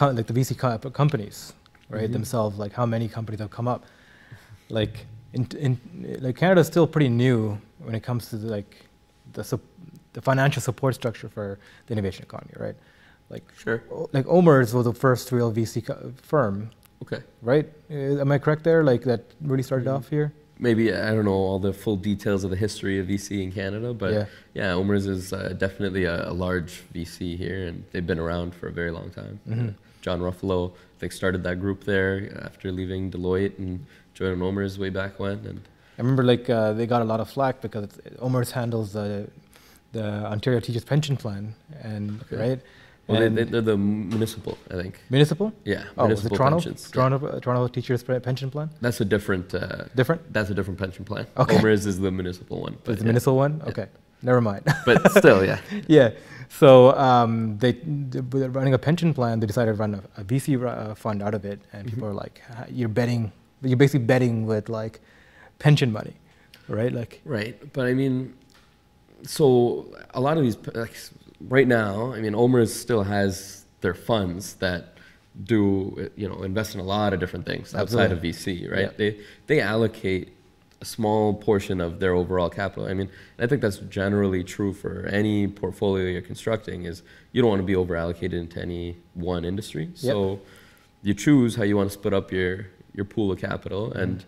like 0.00 0.26
the 0.26 0.32
VC 0.32 0.54
companies, 0.92 1.52
right 1.88 2.08
Mhm. 2.08 2.12
themselves, 2.12 2.58
like 2.58 2.72
how 2.72 2.86
many 2.86 3.08
companies 3.08 3.40
have 3.40 3.50
come 3.50 3.68
up. 3.68 3.84
Like 4.68 5.06
in, 5.32 5.46
in 5.58 5.78
like 6.20 6.36
Canada's 6.36 6.66
still 6.66 6.86
pretty 6.86 7.08
new 7.08 7.58
when 7.78 7.94
it 7.94 8.02
comes 8.02 8.28
to 8.30 8.36
the, 8.36 8.48
like 8.48 8.86
the 9.32 9.58
the 10.12 10.20
financial 10.22 10.62
support 10.62 10.94
structure 10.94 11.28
for 11.28 11.58
the 11.86 11.92
innovation 11.92 12.22
economy, 12.24 12.52
right? 12.56 12.76
Like 13.30 13.42
Sure. 13.56 13.82
like 14.12 14.26
OMERS 14.26 14.72
was 14.74 14.84
the 14.84 14.94
first 14.94 15.32
real 15.32 15.50
VC 15.52 15.80
firm, 16.22 16.70
Okay. 17.02 17.20
right? 17.42 17.66
Uh, 17.90 18.20
am 18.20 18.30
I 18.30 18.38
correct 18.38 18.62
there? 18.62 18.84
Like 18.84 19.02
that 19.04 19.22
really 19.40 19.62
started 19.64 19.88
Mhm. 19.88 19.94
off 19.96 20.08
here. 20.08 20.32
Maybe 20.60 20.94
I 20.94 21.10
don't 21.12 21.24
know 21.24 21.32
all 21.32 21.58
the 21.58 21.72
full 21.72 21.96
details 21.96 22.44
of 22.44 22.50
the 22.50 22.56
history 22.56 23.00
of 23.00 23.08
VC 23.08 23.42
in 23.42 23.50
Canada, 23.50 23.92
but 23.92 24.12
Yeah. 24.12 24.26
yeah, 24.54 24.72
OMERS 24.76 25.06
is 25.08 25.32
uh, 25.32 25.52
definitely 25.58 26.04
a, 26.04 26.30
a 26.30 26.32
large 26.32 26.84
VC 26.94 27.36
here, 27.36 27.66
and 27.66 27.84
they've 27.90 28.06
been 28.06 28.20
around 28.20 28.54
for 28.54 28.68
a 28.68 28.72
very 28.72 28.92
long 28.92 29.10
time. 29.10 29.40
Mhm. 29.48 29.68
Uh, 29.70 29.72
John 30.04 30.20
Ruffolo, 30.20 30.70
I 30.72 30.98
think, 31.00 31.12
started 31.12 31.42
that 31.44 31.56
group 31.60 31.84
there 31.84 32.14
after 32.44 32.70
leaving 32.70 33.10
Deloitte 33.10 33.58
and 33.58 33.86
joining 34.12 34.38
OMERS 34.40 34.78
way 34.78 34.90
back 34.90 35.18
when. 35.18 35.38
And 35.48 35.58
I 35.98 36.02
remember 36.02 36.22
like 36.22 36.50
uh, 36.50 36.74
they 36.74 36.86
got 36.86 37.00
a 37.00 37.06
lot 37.12 37.20
of 37.20 37.28
flack 37.30 37.62
because 37.62 37.84
it's, 37.84 37.96
OMERS 38.20 38.50
handles 38.52 38.92
the 38.92 39.28
the 39.92 40.04
Ontario 40.34 40.60
Teachers 40.60 40.84
Pension 40.84 41.16
Plan 41.16 41.54
and 41.82 42.20
Okay. 42.22 42.36
right. 42.48 42.60
well, 43.06 43.22
And 43.22 43.38
they, 43.38 43.44
they're 43.44 43.60
the 43.74 43.76
municipal, 43.78 44.58
I 44.72 44.74
think. 44.82 44.94
municipal. 45.08 45.52
Yeah, 45.64 45.84
Oh, 45.96 46.06
municipal 46.06 46.36
Toronto? 46.36 46.56
pensions. 46.58 46.90
Toronto, 46.90 47.18
uh, 47.26 47.40
Toronto 47.40 47.68
Teachers 47.76 48.02
Pension 48.28 48.50
Plan. 48.50 48.68
That's 48.84 49.00
a 49.00 49.04
different. 49.14 49.54
Uh, 49.54 49.84
Different. 50.00 50.20
that's 50.34 50.50
a 50.50 50.54
different 50.58 50.78
pension 50.84 51.04
plan. 51.10 51.26
Okay. 51.38 51.56
OMERS 51.58 51.86
is 51.86 51.96
the 52.06 52.10
municipal 52.20 52.60
one, 52.66 52.74
but 52.84 52.90
It's 52.92 53.00
the 53.02 53.06
municipal 53.12 53.36
one. 53.44 53.54
Yeah. 53.62 53.70
Okay, 53.70 53.86
never 54.30 54.40
mind. 54.50 54.62
but 54.84 54.98
still, 55.20 55.40
yeah. 55.50 55.60
yeah. 55.98 56.10
So 56.48 56.96
um, 56.96 57.58
they 57.58 57.72
they're 57.84 58.50
running 58.50 58.74
a 58.74 58.78
pension 58.78 59.14
plan. 59.14 59.40
They 59.40 59.46
decided 59.46 59.72
to 59.72 59.78
run 59.78 59.94
a, 59.94 60.20
a 60.20 60.24
VC 60.24 60.62
uh, 60.64 60.94
fund 60.94 61.22
out 61.22 61.34
of 61.34 61.44
it, 61.44 61.60
and 61.72 61.88
people 61.88 62.06
are 62.08 62.14
like, 62.14 62.42
"Ah, 62.50 62.64
"You're 62.70 62.88
betting. 62.88 63.32
You're 63.62 63.76
basically 63.76 64.06
betting 64.06 64.46
with 64.46 64.68
like 64.68 65.00
pension 65.58 65.92
money, 65.92 66.14
right? 66.68 66.92
Like, 66.92 67.20
Right, 67.24 67.72
but 67.72 67.86
I 67.86 67.94
mean, 67.94 68.34
so 69.22 69.86
a 70.12 70.20
lot 70.20 70.36
of 70.36 70.42
these, 70.42 70.58
like, 70.74 70.94
right 71.40 71.66
now, 71.66 72.12
I 72.12 72.20
mean, 72.20 72.34
OMERS 72.34 72.68
still 72.68 73.02
has 73.04 73.64
their 73.80 73.94
funds 73.94 74.54
that 74.56 74.98
do, 75.44 76.10
you 76.16 76.28
know, 76.28 76.42
invest 76.42 76.74
in 76.74 76.80
a 76.80 76.84
lot 76.84 77.12
of 77.12 77.20
different 77.20 77.46
things 77.46 77.74
outside 77.74 78.12
of 78.12 78.20
VC, 78.20 78.70
right? 78.70 78.80
Yeah. 78.80 78.90
They 78.96 79.20
they 79.46 79.60
allocate 79.60 80.33
a 80.84 80.86
small 80.96 81.34
portion 81.48 81.80
of 81.80 81.90
their 82.00 82.14
overall 82.14 82.50
capital. 82.50 82.84
I 82.86 82.94
mean, 82.94 83.10
I 83.38 83.46
think 83.48 83.62
that's 83.62 83.78
generally 84.00 84.42
true 84.44 84.72
for 84.72 84.94
any 85.20 85.48
portfolio 85.48 86.04
you're 86.14 86.28
constructing. 86.32 86.84
Is 86.84 87.02
you 87.32 87.40
don't 87.40 87.52
want 87.54 87.62
to 87.64 87.66
be 87.66 87.76
over 87.82 87.96
allocated 87.96 88.38
into 88.44 88.60
any 88.60 88.96
one 89.14 89.44
industry. 89.44 89.86
So 89.94 90.40
you 91.02 91.14
choose 91.14 91.56
how 91.56 91.64
you 91.64 91.76
want 91.76 91.88
to 91.90 91.94
split 91.94 92.14
up 92.14 92.32
your 92.32 92.66
your 92.94 93.04
pool 93.04 93.32
of 93.32 93.38
capital 93.40 93.92
and 93.92 94.24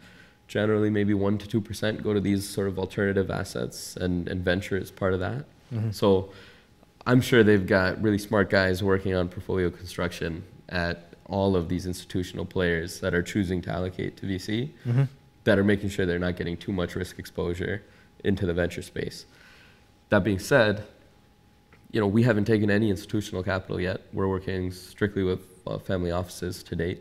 generally 0.49 0.91
maybe 0.91 1.15
1 1.15 1.39
to 1.39 1.61
2% 1.61 2.03
go 2.03 2.15
to 2.15 2.21
these 2.21 2.49
sort 2.49 2.69
of 2.69 2.79
alternative 2.79 3.31
assets 3.31 3.97
and, 3.97 4.29
and 4.29 4.45
venture 4.45 4.77
is 4.77 4.91
part 4.91 5.13
of 5.15 5.21
that 5.21 5.45
Mm-hmm. 5.75 5.91
so 5.91 6.31
i'm 7.09 7.21
sure 7.21 7.43
they've 7.43 7.67
got 7.67 8.01
really 8.01 8.19
smart 8.19 8.51
guys 8.51 8.85
working 8.85 9.17
on 9.17 9.29
portfolio 9.29 9.69
construction 9.69 10.45
at 10.69 10.97
all 11.27 11.57
of 11.57 11.69
these 11.69 11.87
institutional 11.87 12.45
players 12.45 13.01
that 13.01 13.13
are 13.15 13.23
choosing 13.33 13.61
to 13.63 13.71
allocate 13.73 14.17
to 14.19 14.27
vc 14.27 14.71
mm-hmm. 14.87 15.03
That 15.47 15.59
are 15.59 15.65
making 15.65 15.89
sure 15.89 16.05
they're 16.07 16.19
not 16.29 16.37
getting 16.37 16.57
too 16.57 16.73
much 16.73 16.95
risk 16.95 17.19
exposure 17.19 17.83
into 18.25 18.45
the 18.47 18.53
venture 18.55 18.83
space. 18.83 19.27
That 20.11 20.23
being 20.23 20.39
said 20.39 20.85
you 21.93 22.01
know 22.01 22.07
we 22.19 22.25
haven't 22.25 22.45
taken 22.47 22.69
any 22.71 22.91
institutional 22.91 23.43
capital 23.43 23.81
yet. 23.81 23.99
We're 24.13 24.29
working 24.29 24.73
strictly 24.73 25.23
with 25.23 25.43
uh, 25.67 25.79
family 25.79 26.11
offices 26.11 26.63
to 26.65 26.77
date. 26.77 27.01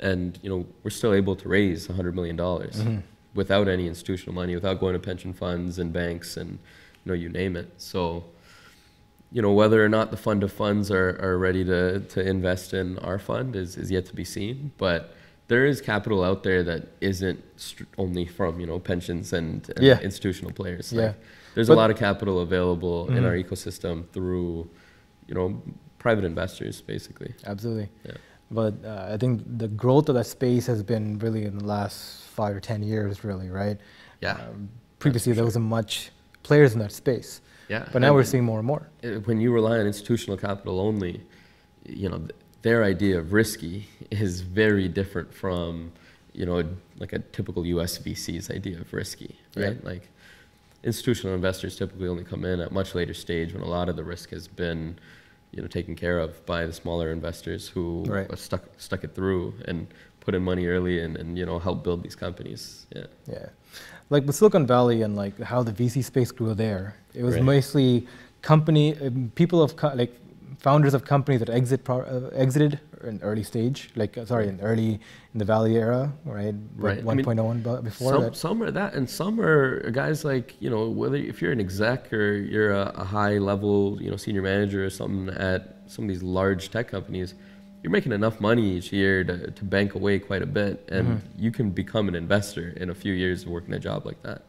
And 0.00 0.38
you 0.42 0.48
know 0.50 0.66
we're 0.82 0.90
still 1.00 1.12
able 1.12 1.36
to 1.36 1.48
raise 1.48 1.88
100 1.88 2.14
million 2.14 2.36
dollars 2.36 2.76
Mm-hmm. 2.76 3.00
without 3.34 3.66
any 3.68 3.86
institutional 3.88 4.34
money 4.34 4.54
without 4.54 4.78
going 4.80 4.94
to 4.94 5.00
pension 5.10 5.32
funds 5.32 5.78
and 5.80 5.92
banks 5.92 6.36
and 6.36 6.50
you 6.52 7.06
know 7.06 7.14
you 7.14 7.28
name 7.28 7.54
it. 7.56 7.68
So 7.76 8.24
you 9.32 9.42
know 9.42 9.52
whether 9.52 9.84
or 9.84 9.88
not 9.88 10.10
the 10.12 10.16
fund 10.16 10.42
of 10.44 10.52
funds 10.52 10.90
are, 10.92 11.10
are 11.20 11.36
ready 11.36 11.64
to, 11.64 12.00
to 12.14 12.20
invest 12.34 12.72
in 12.72 12.98
our 13.00 13.18
fund 13.18 13.56
is, 13.56 13.76
is 13.76 13.90
yet 13.90 14.04
to 14.06 14.14
be 14.14 14.24
seen. 14.24 14.70
But 14.78 15.00
there 15.48 15.66
is 15.66 15.80
capital 15.80 16.24
out 16.24 16.42
there 16.42 16.62
that 16.62 16.88
isn't 17.00 17.42
str- 17.56 17.84
only 17.98 18.26
from 18.26 18.60
you 18.60 18.66
know 18.66 18.78
pensions 18.78 19.32
and, 19.32 19.68
and 19.76 19.84
Yeah. 19.84 20.00
institutional 20.00 20.52
players 20.52 20.92
Yeah. 20.92 21.00
Like, 21.08 21.16
there's 21.54 21.68
But- 21.68 21.74
a 21.74 21.82
lot 21.82 21.90
of 21.90 21.96
capital 21.96 22.40
available 22.40 23.08
in 23.08 23.22
Mhm. 23.22 23.26
our 23.26 23.36
ecosystem 23.36 24.08
through 24.12 24.68
you 25.28 25.34
know 25.34 25.62
private 25.98 26.24
investors 26.24 26.80
basically 26.82 27.34
Absolutely. 27.46 27.88
Yeah. 28.04 28.12
But 28.50 28.74
uh, 28.84 29.08
I 29.14 29.16
think 29.16 29.42
the 29.58 29.68
growth 29.68 30.08
of 30.10 30.14
that 30.16 30.26
space 30.26 30.66
has 30.66 30.82
been 30.82 31.18
really 31.18 31.44
in 31.44 31.58
the 31.58 31.64
last 31.64 32.22
five 32.24 32.54
or 32.54 32.60
ten 32.60 32.82
years, 32.82 33.24
really, 33.24 33.48
right? 33.50 33.78
yeah 34.20 34.36
Um, 34.48 34.68
previously, 34.98 35.32
there 35.32 35.44
wasn't 35.44 35.64
much 35.66 36.10
players 36.42 36.72
in 36.74 36.78
that 36.80 36.92
space, 36.92 37.40
yeah 37.68 37.88
but 37.92 38.00
now 38.00 38.08
And- 38.08 38.16
we're 38.16 38.24
seeing 38.24 38.44
more 38.44 38.58
and 38.58 38.66
more. 38.66 38.88
when 39.24 39.40
you 39.40 39.52
rely 39.52 39.78
on 39.78 39.86
institutional 39.86 40.36
capital 40.36 40.78
only, 40.80 41.22
you 41.84 42.08
know, 42.10 42.20
their 42.64 42.82
idea 42.82 43.18
of 43.18 43.32
risky 43.34 43.86
is 44.10 44.40
very 44.40 44.88
different 44.88 45.32
from, 45.42 45.92
you 46.32 46.46
know, 46.46 46.64
like 46.98 47.12
a 47.12 47.18
typical 47.36 47.62
US 47.66 47.98
VC's 47.98 48.50
idea 48.50 48.80
of 48.80 48.90
risky, 48.92 49.36
Yeah. 49.54 49.66
right? 49.66 49.84
Like 49.84 50.08
institutional 50.82 51.34
investors 51.34 51.76
typically 51.76 52.08
only 52.08 52.24
come 52.24 52.42
in 52.52 52.60
at 52.60 52.72
much 52.72 52.94
later 52.94 53.12
stage 53.14 53.52
when 53.52 53.62
a 53.62 53.68
lot 53.78 53.88
of 53.90 53.96
the 53.96 54.04
risk 54.14 54.30
has 54.30 54.48
been, 54.48 54.98
you 55.52 55.60
know, 55.60 55.68
taken 55.68 55.94
care 55.94 56.18
of 56.18 56.30
by 56.46 56.64
the 56.64 56.72
smaller 56.72 57.12
investors 57.12 57.68
who 57.68 57.86
Right. 58.08 58.30
uh, 58.30 58.36
stuck 58.36 58.62
stuck 58.78 59.04
it 59.04 59.14
through 59.14 59.42
and 59.68 59.86
put 60.20 60.34
in 60.34 60.42
money 60.42 60.66
early 60.66 60.96
and, 61.04 61.12
and 61.20 61.28
you 61.38 61.44
know 61.44 61.58
help 61.58 61.84
build 61.84 62.02
these 62.02 62.16
companies. 62.26 62.86
Yeah. 62.96 63.06
Yeah, 63.30 63.48
like 64.08 64.24
with 64.26 64.36
Silicon 64.36 64.66
Valley 64.66 65.02
and 65.02 65.12
like 65.16 65.38
how 65.52 65.62
the 65.62 65.72
VC 65.80 66.02
space 66.02 66.32
grew 66.32 66.54
there, 66.54 66.84
it 67.12 67.22
was 67.28 67.34
Right. 67.34 67.44
mostly 67.54 68.06
company 68.40 68.86
um, 69.04 69.30
people 69.34 69.58
of 69.62 69.70
like 70.02 70.14
founders 70.58 70.94
of 70.94 71.04
companies 71.04 71.40
that 71.40 71.50
exit 71.50 71.84
pro- 71.84 72.02
uh, 72.02 72.30
exited 72.34 72.80
in 73.02 73.20
early 73.22 73.42
stage, 73.42 73.90
like 73.96 74.16
uh, 74.16 74.24
sorry, 74.24 74.48
in 74.48 74.60
early 74.60 75.00
in 75.32 75.38
the 75.38 75.44
Valley 75.44 75.76
era, 75.76 76.12
right? 76.24 76.54
Right. 76.76 77.02
One 77.04 77.22
point 77.22 77.38
oh 77.40 77.44
one 77.44 77.60
before 77.82 78.12
some, 78.12 78.22
that. 78.22 78.36
some 78.36 78.62
are 78.62 78.70
that, 78.70 78.94
and 78.94 79.08
some 79.08 79.40
are 79.40 79.90
guys 79.90 80.24
like 80.24 80.54
you 80.60 80.70
know 80.70 80.88
whether 80.88 81.16
if 81.16 81.42
you're 81.42 81.52
an 81.52 81.60
exec 81.60 82.12
or 82.12 82.32
you're 82.36 82.72
a, 82.72 82.92
a 82.96 83.04
high 83.04 83.38
level 83.38 83.98
you 84.00 84.10
know 84.10 84.16
senior 84.16 84.42
manager 84.42 84.84
or 84.84 84.90
something 84.90 85.28
at 85.36 85.76
some 85.86 86.04
of 86.06 86.08
these 86.08 86.22
large 86.22 86.70
tech 86.70 86.88
companies, 86.88 87.34
you're 87.82 87.90
making 87.92 88.12
enough 88.12 88.40
money 88.40 88.76
each 88.76 88.90
year 88.92 89.22
to, 89.24 89.50
to 89.50 89.64
bank 89.64 89.94
away 89.94 90.18
quite 90.18 90.42
a 90.42 90.46
bit, 90.46 90.88
and 90.90 91.06
Mhm. 91.18 91.20
you 91.36 91.50
can 91.50 91.70
become 91.70 92.08
an 92.08 92.14
investor 92.14 92.72
in 92.76 92.88
a 92.90 92.94
few 92.94 93.12
years 93.12 93.42
of 93.42 93.48
working 93.50 93.74
a 93.74 93.78
job 93.78 94.06
like 94.06 94.22
that. 94.22 94.42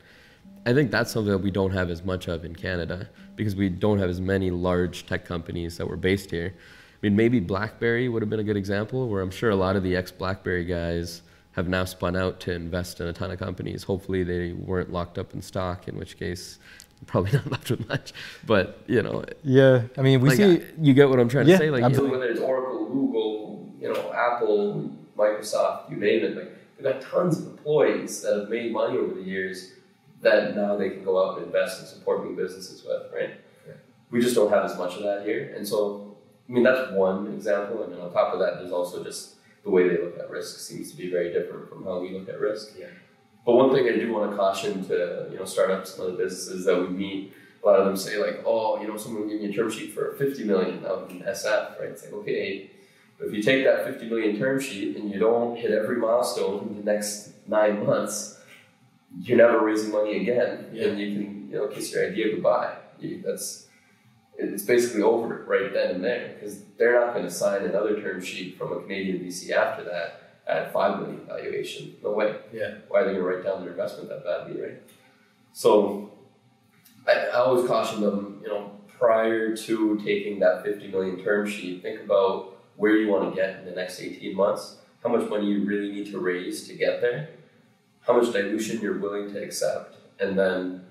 I 0.66 0.74
think 0.74 0.89
that's 0.91 1.11
something 1.11 1.32
that 1.32 1.38
we 1.39 1.51
don't 1.51 1.72
have 1.72 1.89
as 1.89 2.03
much 2.03 2.28
of 2.28 2.43
in 2.43 2.55
Canada 2.55 3.07
because 3.36 3.55
we 3.55 3.70
don't 3.70 3.99
have 3.99 4.09
as 4.09 4.20
many 4.20 4.49
large 4.49 5.05
tech 5.05 5.26
companies 5.26 5.78
that 5.78 5.88
were 5.88 5.97
based 5.97 6.32
here. 6.32 6.53
I 6.55 6.97
mean, 7.03 7.16
maybe 7.16 7.39
BlackBerry 7.39 8.09
would 8.09 8.22
have 8.24 8.30
been 8.30 8.39
a 8.39 8.43
good 8.43 8.57
example, 8.57 9.07
where 9.07 9.22
I'm 9.22 9.30
sure 9.30 9.51
a 9.51 9.55
lot 9.55 9.76
of 9.76 9.84
the 9.84 9.95
ex-BlackBerry 9.95 10.66
guys 10.66 11.22
have 11.51 11.68
now 11.68 11.86
spun 11.86 12.16
out 12.16 12.39
to 12.41 12.51
invest 12.51 12.99
in 12.99 13.07
a 13.07 13.13
ton 13.13 13.30
of 13.32 13.38
companies. 13.38 13.84
Hopefully, 13.84 14.24
they 14.24 14.53
weren't 14.53 14.91
locked 14.91 15.18
up 15.20 15.34
in 15.36 15.41
stock, 15.41 15.88
in 15.88 15.97
which 15.97 16.18
case, 16.18 16.57
probably 17.05 17.32
not 17.34 17.51
left 17.51 17.70
with 17.70 17.88
much. 17.88 18.13
But 18.47 18.80
you 18.88 19.03
know, 19.03 19.24
Yeah, 19.43 19.84
I 19.97 20.01
mean 20.01 20.20
we 20.22 20.30
like, 20.30 20.38
see. 20.38 20.43
I- 20.57 20.61
you 20.82 20.93
get 20.95 21.09
what 21.09 21.20
I'm 21.20 21.30
trying 21.30 21.47
Yeah, 21.47 21.57
to 21.57 21.63
say. 21.63 21.70
Like, 21.70 21.80
you 21.80 21.82
know, 21.82 21.88
absolutely. 21.88 22.18
whether 22.18 22.32
it's 22.32 22.39
Oracle, 22.39 22.88
Google, 22.88 23.70
you 23.80 23.93
know, 23.93 24.11
Apple, 24.13 24.89
Microsoft, 25.16 25.91
you 25.91 25.97
name 25.97 26.24
it. 26.24 26.36
Like, 26.36 26.51
they've 26.78 26.91
got 26.91 27.01
tons 27.01 27.38
of 27.39 27.47
employees 27.47 28.22
that 28.24 28.36
have 28.39 28.49
made 28.49 28.72
money 28.72 28.97
over 28.97 29.13
the 29.13 29.22
years 29.22 29.74
that 30.26 30.55
now 30.55 30.76
they 30.76 30.89
can 30.89 31.03
go 31.03 31.23
out 31.23 31.38
and 31.38 31.47
invest 31.47 31.80
and 31.80 31.88
support 31.88 32.26
new 32.26 32.36
businesses 32.36 32.84
with, 32.84 33.11
right? 33.13 33.32
We 34.11 34.21
just 34.21 34.36
don't 34.36 34.51
have 34.51 34.65
as 34.65 34.78
much 34.78 34.95
of 34.95 35.03
that 35.03 35.26
here, 35.26 35.53
and 35.55 35.67
so 35.67 36.15
I 36.47 36.51
mean 36.51 36.63
that's 36.63 36.91
one 36.91 37.28
example. 37.34 37.84
And 37.84 37.93
then 37.93 37.99
on 37.99 38.13
top 38.13 38.34
of 38.34 38.39
that, 38.39 38.59
there's 38.59 38.71
also 38.71 39.03
just 39.03 39.36
the 39.63 39.71
way 39.71 39.88
they 39.88 39.97
look 39.97 40.17
at 40.19 40.30
risk 40.30 40.59
seems 40.59 40.91
to 40.91 40.97
be 40.97 41.09
very 41.09 41.34
different 41.34 41.69
from 41.69 41.84
how 41.84 41.99
we 41.99 42.11
look 42.11 42.30
at 42.30 42.39
risk. 42.39 42.76
Yeah. 42.80 42.88
But 43.45 43.55
one 43.55 43.73
thing 43.73 43.88
I 43.88 43.97
do 43.97 44.13
want 44.13 44.32
to 44.32 44.38
caution 44.38 44.86
to 44.86 45.28
you 45.32 45.38
know 45.38 45.45
startups 45.45 45.97
and 45.97 46.07
other 46.07 46.17
businesses 46.17 46.65
that 46.65 46.80
we 46.80 46.88
meet, 46.89 47.34
a 47.63 47.65
lot 47.65 47.80
of 47.80 47.86
them 47.86 47.97
say 47.97 48.17
like, 48.17 48.43
oh, 48.45 48.80
you 48.82 48.88
know, 48.88 48.95
someone 48.95 49.23
will 49.23 49.30
give 49.30 49.41
me 49.41 49.49
a 49.49 49.53
term 49.53 49.71
sheet 49.71 49.93
for 49.93 50.13
50 50.13 50.43
million 50.43 50.86
out 50.86 51.09
in 51.09 51.21
SF, 51.21 51.80
right? 51.80 51.89
It's 51.89 52.03
like 52.03 52.13
okay, 52.13 52.69
but 53.17 53.28
if 53.28 53.34
you 53.34 53.41
take 53.41 53.63
that 53.65 53.86
50 53.86 54.09
million 54.09 54.38
term 54.38 54.59
sheet 54.59 54.97
and 54.97 55.11
you 55.11 55.19
don't 55.19 55.57
hit 55.57 55.71
every 55.71 55.97
milestone 55.97 56.67
in 56.69 56.78
the 56.78 56.84
next 56.84 57.32
nine 57.47 57.86
months, 57.86 58.39
you're 59.22 59.38
never 59.38 59.63
raising 59.66 59.91
money 59.91 60.22
again, 60.22 60.70
Yeah. 60.74 60.88
and 60.88 60.99
you 60.99 61.13
can 61.16 61.49
you 61.51 61.55
know 61.57 61.68
kiss 61.68 61.93
your 61.93 62.07
idea 62.07 62.34
goodbye. 62.34 62.76
You, 62.99 63.22
that's 63.26 63.68
it's 64.38 64.63
basically 64.63 65.01
over 65.01 65.45
right 65.47 65.72
then 65.72 65.95
and 65.95 66.03
there 66.03 66.34
because 66.36 66.61
they're 66.78 66.99
not 66.99 67.13
going 67.13 67.26
to 67.26 67.32
sign 67.32 67.63
another 67.63 68.01
term 68.01 68.22
sheet 68.22 68.57
from 68.57 68.74
a 68.74 68.82
Canadian 68.82 69.20
VC 69.20 69.51
after 69.51 69.84
that 69.86 70.22
at 70.47 70.74
five 70.74 70.99
million 70.99 71.26
valuation. 71.26 71.95
No 72.03 72.11
way. 72.11 72.36
Yeah. 72.53 72.76
Why 72.89 72.99
are 73.01 73.05
they 73.05 73.13
going 73.13 73.24
to 73.24 73.30
write 73.30 73.43
down 73.45 73.61
their 73.61 73.72
investment 73.72 74.09
that 74.09 74.24
badly, 74.26 74.61
right? 74.61 74.82
So, 75.53 76.11
I, 77.07 77.28
I 77.28 77.38
always 77.38 77.66
caution 77.68 78.01
them, 78.01 78.41
you 78.43 78.49
know, 78.49 78.72
prior 78.99 79.55
to 79.55 79.97
taking 80.03 80.39
that 80.39 80.63
50 80.63 80.89
million 80.89 81.24
term 81.24 81.47
sheet, 81.47 81.82
think 81.82 82.01
about 82.01 82.57
where 82.76 82.97
you 82.97 83.07
want 83.07 83.30
to 83.34 83.36
get 83.41 83.59
in 83.59 83.66
the 83.66 83.72
next 83.72 84.01
18 84.01 84.36
months, 84.36 84.78
how 85.01 85.09
much 85.09 85.30
money 85.30 85.47
you 85.47 85.66
really 85.66 85.91
need 85.93 86.11
to 86.11 86.20
raise 86.20 86.68
to 86.68 86.74
get 86.76 86.99
there, 86.99 87.30
how 88.05 88.13
much 88.19 88.31
dilution 88.33 88.81
you're 88.81 88.99
willing 88.99 89.31
to 89.33 89.43
accept, 89.43 89.95
and 90.19 90.37
then, 90.37 90.85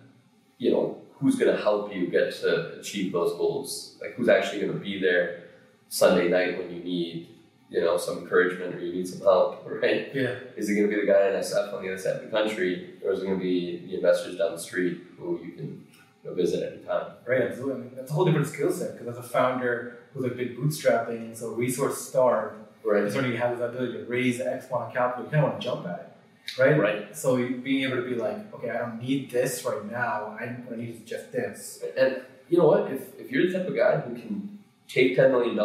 you 0.59 0.71
know, 0.71 1.01
who's 1.19 1.37
going 1.37 1.55
to 1.55 1.63
help 1.63 1.95
you 1.95 2.09
get 2.09 2.33
to 2.41 2.79
achieve 2.81 3.13
those 3.13 3.33
goals? 3.35 3.97
Like, 4.01 4.15
who's 4.15 4.29
actually 4.29 4.61
going 4.61 4.73
to 4.73 4.79
be 4.79 5.01
there 5.01 5.45
Sunday 5.89 6.29
night 6.29 6.59
when 6.59 6.75
you 6.75 6.83
need, 6.83 7.29
you 7.71 7.81
know, 7.81 7.97
some 7.97 8.19
encouragement 8.19 8.75
or 8.75 8.81
you 8.81 8.93
need 8.93 9.07
some 9.09 9.21
help, 9.21 9.65
right? 9.83 10.11
Yeah. 10.15 10.35
Is 10.57 10.69
it 10.69 10.75
going 10.75 10.91
to 10.91 10.95
be 10.95 11.01
the 11.01 11.07
guy 11.07 11.29
in 11.29 11.35
SF 11.35 11.73
on 11.75 11.83
the 11.83 11.89
other 11.93 11.99
side 11.99 12.17
of 12.17 12.23
the 12.23 12.29
country, 12.29 12.95
or 13.05 13.13
is 13.13 13.21
it 13.23 13.27
going 13.27 13.39
to 13.39 13.43
be 13.43 13.87
the 13.87 13.95
investors 13.97 14.37
down 14.37 14.53
the 14.53 14.59
street 14.59 15.01
who 15.19 15.41
you 15.45 15.53
can 15.53 15.87
you 16.25 16.31
know, 16.31 16.35
visit 16.35 16.73
anytime? 16.73 17.13
Right, 17.27 17.43
absolutely. 17.43 17.75
I 17.75 17.85
mean, 17.85 17.93
that's 17.95 18.11
a 18.11 18.15
whole 18.15 18.25
different 18.25 18.49
skill 18.49 18.73
set 18.73 18.99
because 18.99 19.17
as 19.17 19.25
a 19.25 19.29
founder 19.29 19.99
who's 20.13 20.25
like 20.25 20.37
been 20.37 20.57
bootstrapping, 20.57 21.17
and 21.17 21.37
so 21.37 21.51
resource 21.55 21.99
starved, 22.09 22.57
Right. 22.85 23.03
it's 23.05 23.17
only 23.17 23.35
have 23.37 23.57
this 23.59 23.65
ability 23.67 23.95
to 23.95 24.05
raise 24.05 24.41
X 24.43 24.67
amount 24.69 24.89
of 24.89 24.93
capital, 24.95 25.25
you 25.25 25.31
kind 25.31 25.45
of 25.45 25.51
want 25.53 25.63
to 25.63 25.67
jump 25.67 25.87
at 25.87 26.01
it, 26.01 26.14
right? 26.59 26.79
Right. 26.79 27.17
So 27.17 27.37
being 27.37 27.85
able 27.85 27.97
to 27.97 28.09
be 28.09 28.15
like, 28.15 28.53
okay, 28.55 28.71
I 28.71 28.79
don't 28.79 29.01
need 29.01 29.31
this 29.31 29.65
right 29.65 29.85
now. 29.91 30.37
I 30.39 30.57
I 30.71 30.77
need 30.77 31.07
just 31.07 31.33
this. 31.33 31.83
And 31.97 32.23
you 32.49 32.59
know 32.59 32.67
what? 32.67 32.91
If, 32.91 33.19
if 33.19 33.31
you're 33.31 33.47
the 33.51 33.59
type 33.59 33.69
of 33.69 33.77
guy 33.77 34.01
who 34.01 34.15
can 34.15 34.59
take 34.89 35.17
$10 35.17 35.31
million 35.31 35.59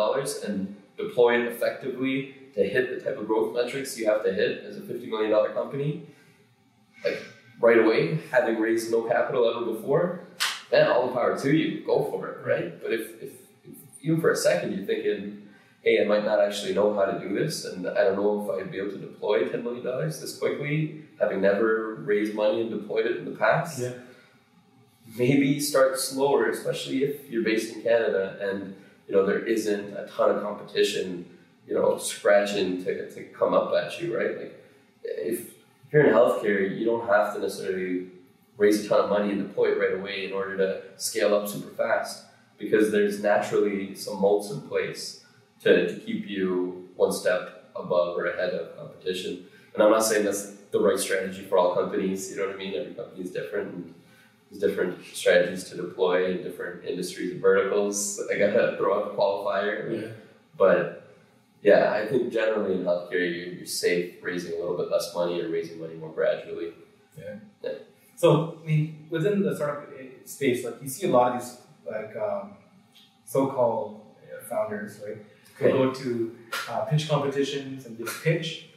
and 0.47 0.75
deploy 0.97 1.41
it 1.41 1.51
effectively 1.51 2.35
to 2.55 2.63
hit 2.63 2.89
the 2.89 3.03
type 3.03 3.17
of 3.17 3.27
growth 3.27 3.53
metrics 3.55 3.97
you 3.97 4.05
have 4.07 4.23
to 4.23 4.33
hit 4.33 4.63
as 4.63 4.77
a 4.77 4.81
$50 4.81 5.07
million 5.07 5.53
company, 5.53 6.03
like 7.03 7.21
right 7.61 7.77
away, 7.77 8.19
having 8.31 8.59
raised 8.59 8.91
no 8.91 9.03
capital 9.03 9.49
ever 9.49 9.65
before, 9.73 10.27
then 10.71 10.87
all 10.87 11.07
the 11.07 11.13
power 11.13 11.37
to 11.39 11.55
you. 11.55 11.83
Go 11.85 12.05
for 12.11 12.27
it, 12.27 12.45
right? 12.45 12.81
But 12.81 12.93
if, 12.93 13.21
if, 13.21 13.33
if 13.65 13.75
even 14.01 14.21
for 14.21 14.31
a 14.31 14.35
second 14.35 14.73
you're 14.73 14.85
thinking, 14.85 15.48
hey, 15.81 16.01
I 16.01 16.05
might 16.05 16.25
not 16.25 16.39
actually 16.39 16.73
know 16.73 16.93
how 16.93 17.05
to 17.05 17.19
do 17.19 17.33
this, 17.33 17.65
and 17.65 17.87
I 17.87 18.03
don't 18.03 18.17
know 18.17 18.43
if 18.43 18.59
I'd 18.59 18.71
be 18.71 18.79
able 18.79 18.91
to 18.91 18.97
deploy 18.97 19.45
$10 19.45 19.63
million 19.63 19.83
this 20.09 20.37
quickly, 20.37 21.03
having 21.19 21.41
never 21.41 21.95
raised 21.95 22.33
money 22.33 22.61
and 22.61 22.69
deployed 22.69 23.05
it 23.05 23.17
in 23.17 23.25
the 23.25 23.31
past. 23.37 23.79
Yeah. 23.79 23.93
Maybe 25.17 25.59
start 25.59 25.97
slower, 25.99 26.49
especially 26.49 27.03
if 27.03 27.29
you're 27.29 27.43
based 27.43 27.75
in 27.75 27.81
Canada 27.81 28.37
and 28.41 28.75
you 29.07 29.15
know 29.15 29.25
there 29.25 29.39
isn't 29.39 29.97
a 29.97 30.07
ton 30.07 30.29
of 30.31 30.43
competition, 30.43 31.25
you 31.67 31.73
know, 31.73 31.97
scratching 31.97 32.83
to, 32.83 33.09
to 33.09 33.23
come 33.23 33.55
up 33.55 33.73
at 33.73 33.99
you, 33.99 34.15
right? 34.15 34.37
Like 34.37 34.65
if, 35.03 35.53
you're 35.91 36.05
in 36.05 36.13
healthcare, 36.13 36.77
you 36.77 36.85
don't 36.85 37.07
have 37.07 37.33
to 37.33 37.41
necessarily 37.41 38.09
raise 38.57 38.85
a 38.85 38.87
ton 38.87 39.05
of 39.05 39.09
money 39.09 39.31
and 39.31 39.47
deploy 39.47 39.71
it 39.71 39.79
right 39.79 39.95
away 39.99 40.25
in 40.25 40.33
order 40.33 40.55
to 40.55 40.83
scale 40.97 41.33
up 41.33 41.47
super 41.47 41.73
fast 41.73 42.25
because 42.59 42.91
there's 42.91 43.23
naturally 43.23 43.95
some 43.95 44.21
moats 44.21 44.51
in 44.51 44.61
place 44.61 45.18
to, 45.61 45.93
to 45.93 45.99
keep 45.99 46.27
you 46.27 46.89
one 46.95 47.11
step 47.11 47.71
above 47.75 48.17
or 48.17 48.25
ahead 48.25 48.53
of 48.53 48.77
competition. 48.77 49.45
And 49.73 49.83
I'm 49.83 49.91
not 49.91 50.03
saying 50.03 50.25
that's 50.25 50.53
the 50.71 50.79
right 50.79 50.99
strategy 50.99 51.43
for 51.43 51.57
all 51.57 51.73
companies, 51.75 52.29
you 52.29 52.37
know 52.37 52.47
what 52.47 52.55
I 52.55 52.57
mean? 52.57 52.75
Every 52.75 52.93
company 52.93 53.23
is 53.23 53.31
different 53.31 53.73
and 53.73 53.93
there's 54.49 54.61
different 54.61 55.03
strategies 55.13 55.63
to 55.65 55.75
deploy 55.75 56.31
in 56.31 56.43
different 56.43 56.83
industries 56.85 57.31
and 57.31 57.41
verticals. 57.41 58.21
I 58.31 58.37
gotta 58.37 58.75
throw 58.77 58.99
out 58.99 59.11
the 59.11 59.17
qualifier. 59.17 60.01
Yeah. 60.01 60.07
But 60.57 61.07
yeah, 61.61 61.93
I 61.93 62.07
think 62.07 62.31
generally 62.31 62.75
in 62.75 62.83
healthcare 62.83 63.13
you're, 63.13 63.53
you're 63.53 63.65
safe 63.65 64.15
raising 64.21 64.53
a 64.53 64.59
little 64.59 64.77
bit 64.77 64.89
less 64.89 65.13
money 65.13 65.41
or 65.41 65.49
raising 65.49 65.79
money 65.79 65.95
more 65.95 66.11
gradually. 66.11 66.73
Yeah. 67.17 67.71
So 68.15 68.59
I 68.61 68.65
mean, 68.65 69.07
within 69.09 69.43
the 69.43 69.55
startup 69.55 69.89
uh, 69.89 70.03
space, 70.25 70.65
like 70.65 70.81
you 70.81 70.89
see 70.89 71.07
a 71.07 71.11
lot 71.11 71.35
of 71.35 71.41
these 71.41 71.57
like 71.89 72.15
um, 72.17 72.53
so-called 73.25 74.01
uh, 74.23 74.43
founders, 74.49 74.99
right? 75.05 75.17
Okay. 75.61 75.71
go 75.71 75.91
to 75.93 76.35
uh, 76.69 76.81
pitch 76.85 77.09
competitions 77.09 77.85
and 77.85 77.97
just 77.97 78.23
pitch 78.23 78.69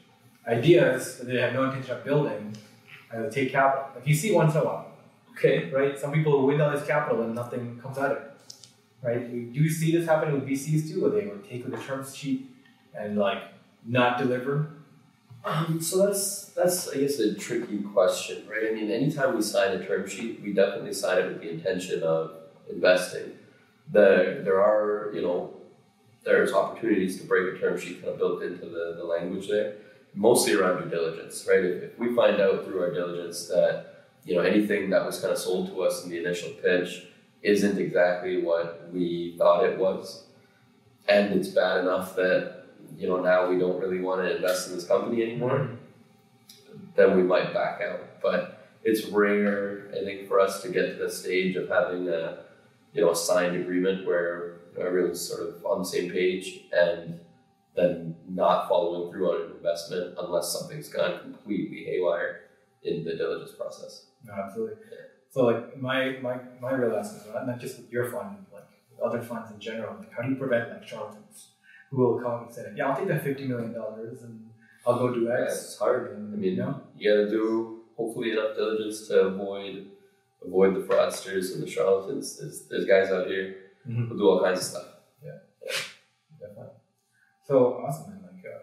ideas 0.46 1.18
that 1.18 1.26
they 1.26 1.40
have 1.40 1.52
no 1.52 1.64
intention 1.64 1.92
of 1.96 2.04
building, 2.04 2.56
and 3.12 3.24
they 3.24 3.30
take 3.30 3.52
capital. 3.52 3.86
Like 3.94 4.06
you 4.06 4.14
see 4.14 4.32
once 4.32 4.54
in 4.54 4.60
a 4.62 4.64
while, 4.64 4.90
Okay. 5.32 5.70
right? 5.70 5.98
Some 5.98 6.12
people 6.12 6.44
win 6.46 6.60
all 6.60 6.70
this 6.70 6.86
capital 6.86 7.22
and 7.22 7.34
nothing 7.34 7.78
comes 7.80 7.98
out 7.98 8.10
of 8.12 8.16
it, 8.18 8.32
right? 9.02 9.30
Do 9.30 9.36
we 9.36 9.44
do 9.44 9.68
see 9.68 9.92
this 9.96 10.06
happen 10.06 10.32
with 10.34 10.46
VCs 10.48 10.88
too, 10.90 11.02
where 11.02 11.10
they 11.10 11.26
would 11.26 11.48
take 11.48 11.68
the 11.70 11.76
term 11.76 12.04
sheet 12.10 12.50
and 12.94 13.16
like 13.16 13.42
not 13.86 14.18
deliver. 14.18 14.68
Um, 15.44 15.80
so 15.80 16.06
that's 16.06 16.46
that's 16.50 16.88
I 16.88 16.98
guess 16.98 17.18
a 17.18 17.34
tricky 17.34 17.78
question, 17.78 18.46
right? 18.48 18.70
I 18.70 18.74
mean, 18.74 18.90
anytime 18.90 19.34
we 19.34 19.42
sign 19.42 19.72
a 19.72 19.84
term 19.86 20.08
sheet, 20.08 20.40
we 20.42 20.52
definitely 20.52 20.92
sign 20.94 21.18
it 21.18 21.26
with 21.28 21.40
the 21.40 21.50
intention 21.50 22.02
of 22.02 22.32
investing. 22.70 23.32
The 23.90 24.40
there 24.44 24.62
are 24.62 25.10
you 25.14 25.22
know 25.22 25.52
there's 26.24 26.52
opportunities 26.52 27.20
to 27.20 27.26
break 27.26 27.54
a 27.54 27.58
term 27.58 27.78
sheet 27.78 28.00
kind 28.00 28.12
of 28.12 28.18
built 28.18 28.42
into 28.42 28.66
the, 28.66 28.94
the 28.96 29.04
language 29.04 29.48
there, 29.48 29.74
mostly 30.14 30.54
around 30.54 30.82
due 30.82 30.90
diligence, 30.90 31.46
right? 31.48 31.64
If, 31.64 31.82
if 31.82 31.98
we 31.98 32.14
find 32.14 32.40
out 32.40 32.64
through 32.64 32.80
our 32.80 32.92
diligence 32.92 33.48
that 33.48 33.86
you 34.24 34.36
know 34.36 34.42
anything 34.42 34.90
that 34.90 35.04
was 35.04 35.20
kind 35.20 35.32
of 35.32 35.38
sold 35.38 35.68
to 35.68 35.82
us 35.82 36.04
in 36.04 36.10
the 36.10 36.18
initial 36.18 36.50
pitch 36.62 37.06
isn't 37.42 37.78
exactly 37.78 38.40
what 38.42 38.88
we 38.92 39.34
thought 39.36 39.64
it 39.64 39.78
was, 39.78 40.24
and 41.08 41.32
it's 41.34 41.48
bad 41.48 41.80
enough 41.80 42.14
that 42.16 42.64
you 42.96 43.08
know 43.08 43.20
now 43.20 43.48
we 43.48 43.58
don't 43.58 43.80
really 43.80 44.00
want 44.00 44.22
to 44.22 44.36
invest 44.36 44.68
in 44.68 44.76
this 44.76 44.86
company 44.86 45.22
anymore, 45.22 45.70
then 46.94 47.16
we 47.16 47.22
might 47.22 47.52
back 47.52 47.80
out. 47.80 48.22
But 48.22 48.68
it's 48.84 49.06
rare, 49.06 49.88
I 49.92 50.04
think, 50.04 50.28
for 50.28 50.38
us 50.38 50.62
to 50.62 50.68
get 50.68 50.98
to 50.98 51.04
the 51.04 51.10
stage 51.10 51.56
of 51.56 51.68
having 51.68 52.08
a 52.08 52.38
you 52.92 53.00
know 53.00 53.10
a 53.10 53.16
signed 53.16 53.56
agreement 53.56 54.06
where 54.06 54.61
everyone's 54.78 55.20
sort 55.20 55.48
of 55.48 55.64
on 55.66 55.80
the 55.80 55.84
same 55.84 56.10
page 56.10 56.64
and 56.72 57.20
then 57.74 58.16
not 58.28 58.68
following 58.68 59.10
through 59.10 59.30
on 59.30 59.50
an 59.50 59.56
investment 59.56 60.14
unless 60.18 60.52
something's 60.52 60.88
gone 60.88 61.20
completely 61.20 61.84
haywire 61.84 62.42
in 62.82 63.04
the 63.04 63.14
diligence 63.16 63.52
process. 63.52 64.06
No, 64.24 64.32
absolutely. 64.34 64.76
So 65.30 65.44
like 65.46 65.80
my 65.80 66.18
my 66.22 66.36
my 66.60 66.72
real 66.72 66.94
lesson, 66.94 67.20
not, 67.32 67.46
not 67.46 67.58
just 67.60 67.78
with 67.78 67.90
your 67.90 68.10
fund, 68.10 68.44
like 68.52 68.64
with 68.90 69.00
other 69.00 69.22
funds 69.22 69.50
in 69.50 69.58
general. 69.58 69.96
Like 69.98 70.12
how 70.14 70.22
do 70.22 70.28
you 70.30 70.36
prevent 70.36 70.70
like 70.70 70.86
charlatans 70.86 71.48
who 71.90 71.96
will 71.98 72.20
come 72.20 72.44
and 72.44 72.54
say, 72.54 72.66
yeah, 72.76 72.88
I'll 72.88 72.96
take 72.96 73.08
that 73.08 73.22
fifty 73.24 73.46
million 73.46 73.72
dollars 73.72 74.22
and 74.22 74.50
I'll 74.86 74.98
go 74.98 75.14
do 75.14 75.22
Yeah, 75.22 75.44
X. 75.44 75.64
it's 75.64 75.78
hard. 75.78 76.12
And, 76.12 76.34
I 76.34 76.36
mean, 76.36 76.50
you 76.52 76.56
know, 76.58 76.80
you 76.96 77.10
gotta 77.10 77.30
do 77.30 77.80
hopefully 77.96 78.32
enough 78.32 78.54
diligence 78.56 79.08
to 79.08 79.20
avoid 79.22 79.86
avoid 80.44 80.74
the 80.74 80.80
fraudsters 80.80 81.54
and 81.54 81.62
the 81.62 81.70
charlatans. 81.70 82.38
There's 82.38 82.66
there's 82.68 82.84
guys 82.84 83.10
out 83.10 83.28
here 83.28 83.56
Mhm. 83.88 84.08
who 84.08 84.16
do 84.18 84.28
all 84.28 84.42
kinds 84.42 84.60
of 84.60 84.64
stuff. 84.64 84.88
Yeah. 85.24 85.38
Definitely. 86.40 86.74
So 87.46 87.74
awesome, 87.84 88.10
man. 88.12 88.20
Like, 88.22 88.44
um, 88.54 88.60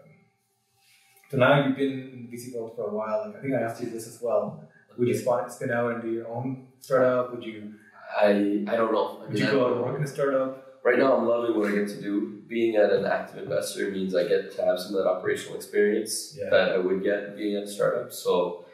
so 1.30 1.36
now 1.36 1.66
you've 1.66 1.76
been 1.76 1.92
in 1.92 2.28
the 2.30 2.36
VC 2.36 2.54
world 2.54 2.72
for 2.76 2.88
a 2.88 2.94
while. 2.94 3.26
Like 3.26 3.36
I 3.36 3.40
think 3.42 3.54
I 3.54 3.60
asked 3.62 3.82
you 3.82 3.90
this 3.90 4.06
as 4.06 4.20
well. 4.22 4.64
Would 4.98 5.08
you 5.08 5.14
spin, 5.14 5.48
spin 5.48 5.70
out 5.70 5.92
and 5.92 6.02
do 6.02 6.10
your 6.10 6.28
own 6.28 6.68
startup? 6.80 7.30
Would 7.32 7.44
you 7.44 7.74
I 8.20 8.64
I 8.68 8.76
don't 8.76 8.92
know. 8.92 9.22
I 9.22 9.26
would 9.28 9.38
you 9.38 9.46
go 9.46 9.66
out 9.66 9.72
and 9.76 9.82
work 9.82 9.96
in 9.96 10.04
a 10.04 10.06
startup? 10.06 10.66
right 10.82 10.98
now 10.98 11.14
I'm 11.14 11.26
loving 11.28 11.58
what 11.58 11.70
I 11.70 11.74
get 11.74 11.88
to 11.88 12.00
do. 12.00 12.42
Being 12.48 12.76
at 12.76 12.90
an 12.90 13.04
active 13.04 13.42
investor 13.44 13.90
means 13.90 14.14
I 14.14 14.26
get 14.26 14.50
to 14.56 14.64
have 14.64 14.80
some 14.80 14.94
of 14.94 15.04
that 15.04 15.10
operational 15.10 15.54
experience 15.56 16.36
Yeah. 16.40 16.48
that 16.50 16.72
I 16.72 16.78
would 16.78 17.02
get 17.02 17.36
being 17.36 17.54
at 17.56 17.64
a 17.64 17.66
startup. 17.68 18.12
So 18.12 18.64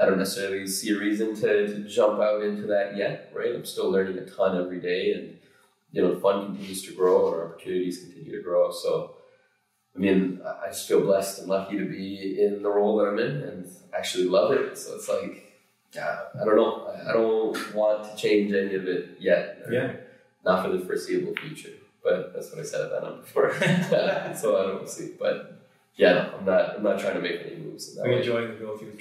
I 0.00 0.06
don't 0.06 0.18
necessarily 0.18 0.66
see 0.68 0.90
a 0.94 0.98
reason 0.98 1.34
to, 1.34 1.66
to 1.66 1.88
jump 1.88 2.20
out 2.20 2.42
into 2.44 2.66
that 2.68 2.96
yet, 2.96 3.32
right? 3.34 3.52
I'm 3.54 3.64
still 3.64 3.90
learning 3.90 4.16
a 4.18 4.24
ton 4.24 4.56
every 4.56 4.80
day 4.80 5.12
and 5.12 5.35
you 5.92 6.02
know 6.02 6.14
the 6.14 6.20
fund 6.20 6.46
continues 6.46 6.82
to 6.82 6.94
grow 6.94 7.26
and 7.28 7.36
our 7.36 7.46
opportunities 7.48 8.00
continue 8.00 8.36
to 8.36 8.42
grow. 8.42 8.70
So 8.70 9.16
I 9.94 9.98
mean 9.98 10.40
I 10.44 10.68
just 10.68 10.88
feel 10.88 11.00
blessed 11.00 11.40
and 11.40 11.48
lucky 11.48 11.78
to 11.78 11.84
be 11.84 12.40
in 12.40 12.62
the 12.62 12.70
role 12.70 12.96
that 12.98 13.06
I'm 13.06 13.18
in 13.18 13.42
and 13.42 13.66
actually 13.96 14.24
love 14.28 14.52
it. 14.52 14.76
So 14.78 14.94
it's 14.96 15.08
like 15.08 15.42
yeah, 15.94 16.18
I 16.40 16.44
don't 16.44 16.56
know. 16.56 16.92
I- 17.08 17.12
don't 17.12 17.74
want 17.74 18.04
to 18.04 18.16
change 18.16 18.52
any 18.52 18.74
of 18.74 18.86
it 18.86 19.16
yet. 19.18 19.62
Yeah. 19.70 19.92
Not 20.44 20.64
for 20.64 20.76
the 20.76 20.84
foreseeable 20.84 21.34
future. 21.36 21.70
But 22.04 22.34
that's 22.34 22.50
what 22.50 22.60
I 22.60 22.64
said 22.64 22.82
at 22.82 22.90
that 22.90 23.02
number 23.02 23.22
before. 23.22 23.52
so 24.36 24.62
I 24.62 24.66
don't 24.66 24.88
see. 24.88 25.12
But 25.18 25.60
yeah, 25.96 26.12
no, 26.12 26.34
I'm 26.38 26.44
not 26.44 26.76
I'm 26.76 26.82
not 26.82 26.98
trying 27.00 27.14
to 27.14 27.20
make 27.20 27.40
any 27.44 27.56
moves 27.56 27.88
in 27.90 27.96
that 27.96 28.06
Are 28.06 28.12
you 28.12 28.18
enjoying 28.18 28.48
the 28.48 28.54
growth 28.56 28.82
you're 28.82 28.92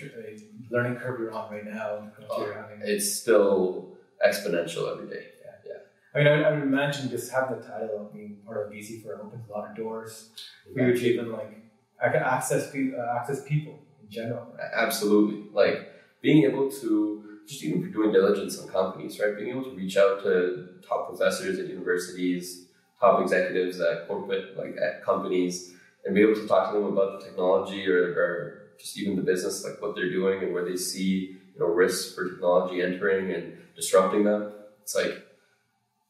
learning 0.72 0.98
curve 0.98 1.20
you're 1.20 1.32
on 1.32 1.52
right 1.52 1.66
now? 1.66 2.12
Oh. 2.30 2.54
It's 2.82 3.14
still 3.14 3.90
exponential 4.26 4.92
every 4.92 5.08
day. 5.08 5.28
I 6.16 6.20
mean, 6.20 6.28
I, 6.28 6.44
I 6.44 6.52
would 6.52 6.64
imagine 6.64 7.10
just 7.10 7.32
having 7.32 7.60
the 7.60 7.64
title 7.64 8.00
of 8.00 8.14
being 8.14 8.38
part 8.46 8.66
of 8.66 8.72
VC 8.72 9.04
for 9.04 9.16
opens 9.22 9.50
a 9.50 9.52
lot 9.52 9.70
of 9.70 9.76
doors 9.76 10.30
for 10.74 10.88
you 10.88 10.96
to 10.96 11.14
even 11.14 11.32
like 11.32 11.58
I 12.02 12.10
can 12.10 12.24
access 12.24 12.72
pe- 12.72 12.94
uh, 12.98 13.20
access 13.20 13.44
people 13.44 13.80
in 14.02 14.10
general. 14.10 14.48
Absolutely. 14.74 15.50
Like 15.54 15.92
being 16.22 16.46
able 16.46 16.72
to 16.72 17.40
just 17.48 17.64
even 17.64 17.82
you're 17.82 17.90
doing 17.90 18.12
diligence 18.12 18.60
on 18.60 18.70
companies, 18.70 19.20
right? 19.20 19.36
Being 19.36 19.50
able 19.50 19.64
to 19.66 19.76
reach 19.76 19.98
out 19.98 20.24
to 20.24 20.70
top 20.88 21.10
professors 21.10 21.60
at 21.60 21.68
universities, 21.68 22.68
top 23.00 23.22
executives 23.22 23.80
at 23.82 24.08
corporate 24.08 24.58
like 24.58 24.78
at 24.82 25.04
companies, 25.04 25.74
and 26.06 26.16
be 26.16 26.22
able 26.22 26.36
to 26.36 26.48
talk 26.48 26.72
to 26.72 26.80
them 26.80 26.88
about 26.88 27.20
the 27.20 27.26
technology 27.26 27.88
or, 27.90 28.14
or 28.14 28.62
just 28.80 28.98
even 28.98 29.16
the 29.16 29.22
business, 29.22 29.66
like 29.66 29.82
what 29.82 29.96
they're 29.96 30.12
doing 30.12 30.44
and 30.44 30.54
where 30.54 30.66
they 30.66 30.78
see 30.78 31.38
you 31.54 31.60
know 31.60 31.68
risks 31.68 32.14
for 32.16 32.30
technology 32.30 32.82
entering 32.82 33.32
and 33.32 33.58
disrupting 33.76 34.24
them. 34.24 34.54
it's 34.82 34.96
like, 34.96 35.25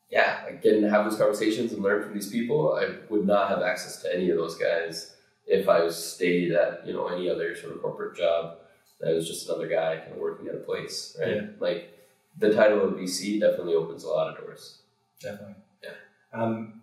yeah, 0.10 0.42
like 0.46 0.62
getting 0.62 0.82
to 0.82 0.90
have 0.90 1.06
those 1.06 1.18
conversations 1.18 1.74
and 1.74 1.82
learn 1.82 2.04
from 2.04 2.14
these 2.14 2.30
people. 2.30 2.76
I 2.76 2.96
would 3.10 3.26
not 3.26 3.50
have 3.50 3.62
access 3.62 4.02
to 4.04 4.14
any 4.14 4.30
of 4.30 4.38
those 4.38 4.56
guys 4.58 5.16
if 5.48 5.68
I 5.70 5.84
was 5.84 5.96
stayed 5.96 6.52
at 6.52 6.86
you 6.86 6.94
know 6.94 7.08
any 7.08 7.30
other 7.30 7.56
sort 7.56 7.74
of 7.74 7.82
corporate 7.82 8.18
job. 8.18 8.58
That 9.02 9.14
was 9.14 9.28
just 9.28 9.48
another 9.50 9.68
guy 9.68 9.98
kind 9.98 10.14
of 10.14 10.20
working 10.20 10.48
at 10.48 10.56
a 10.56 10.60
place, 10.60 11.18
right? 11.20 11.36
Yeah. 11.36 11.42
Like 11.60 11.98
the 12.38 12.54
title 12.54 12.82
of 12.84 12.94
VC 12.94 13.40
definitely 13.40 13.76
opens 13.76 14.04
a 14.04 14.08
lot 14.08 14.30
of 14.30 14.38
doors. 14.38 14.80
Definitely. 15.22 15.56
Yeah. 15.84 15.92
Um, 16.34 16.82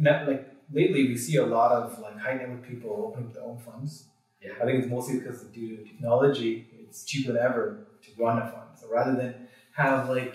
like 0.00 0.48
lately, 0.72 1.08
we 1.08 1.16
see 1.16 1.36
a 1.36 1.46
lot 1.46 1.72
of 1.72 1.98
like 2.00 2.18
high 2.18 2.34
net 2.34 2.50
worth 2.50 2.62
people 2.62 2.90
opening 3.08 3.32
their 3.32 3.44
own 3.44 3.58
funds. 3.58 4.06
Yeah. 4.42 4.52
I 4.60 4.64
think 4.64 4.82
it's 4.82 4.90
mostly 4.90 5.18
because 5.18 5.42
due 5.44 5.76
to 5.76 5.84
technology. 5.84 6.66
It's 6.92 7.04
cheaper 7.04 7.32
than 7.32 7.42
ever 7.42 7.86
to 8.02 8.22
run 8.22 8.36
a 8.36 8.50
fund. 8.50 8.68
So 8.78 8.86
rather 8.90 9.14
than 9.16 9.48
have 9.74 10.10
like, 10.10 10.34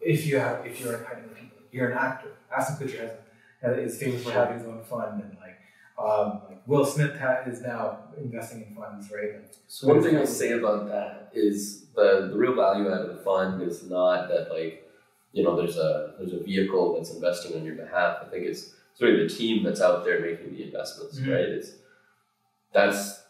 if 0.00 0.26
you 0.26 0.38
have, 0.38 0.64
if 0.64 0.80
you're 0.80 0.94
a 0.94 1.04
high 1.06 1.20
net 1.20 1.28
worth 1.28 1.38
people, 1.38 1.49
you're 1.72 1.90
an 1.90 1.98
actor. 1.98 2.28
Ashton 2.56 2.76
Kutcher 2.76 3.00
has, 3.00 3.10
has 3.62 3.92
is 3.94 3.98
famous 4.02 4.22
for 4.24 4.32
having 4.32 4.58
his 4.58 4.66
own 4.66 4.82
fund, 4.84 5.22
and 5.22 5.36
like, 5.38 5.56
um, 5.98 6.42
like 6.48 6.62
Will 6.66 6.84
Smith 6.84 7.18
ha- 7.18 7.42
is 7.46 7.60
now 7.60 7.98
investing 8.16 8.62
in 8.66 8.74
funds, 8.74 9.10
right? 9.12 9.34
Like, 9.34 9.54
So 9.68 9.88
one 9.88 10.02
thing 10.02 10.16
I'll 10.16 10.26
say 10.26 10.52
about 10.52 10.88
that 10.88 11.30
is 11.32 11.86
the 11.94 12.28
the 12.32 12.36
real 12.38 12.54
value 12.54 12.88
out 12.92 13.02
of 13.02 13.16
the 13.16 13.22
fund 13.22 13.62
is 13.62 13.88
not 13.88 14.28
that 14.28 14.50
like 14.50 14.86
you 15.32 15.42
know 15.44 15.56
there's 15.56 15.76
a 15.76 16.14
there's 16.18 16.32
a 16.32 16.40
vehicle 16.42 16.94
that's 16.94 17.12
investing 17.14 17.56
on 17.56 17.64
your 17.64 17.74
behalf. 17.76 18.18
I 18.22 18.28
think 18.30 18.46
it's 18.46 18.72
sort 18.94 19.10
of 19.14 19.18
the 19.20 19.28
team 19.28 19.62
that's 19.64 19.80
out 19.80 20.04
there 20.04 20.20
making 20.20 20.54
the 20.54 20.62
investments, 20.64 21.18
Mhm. 21.20 21.32
right? 21.32 21.48
It's 21.58 21.72
that's 22.72 23.22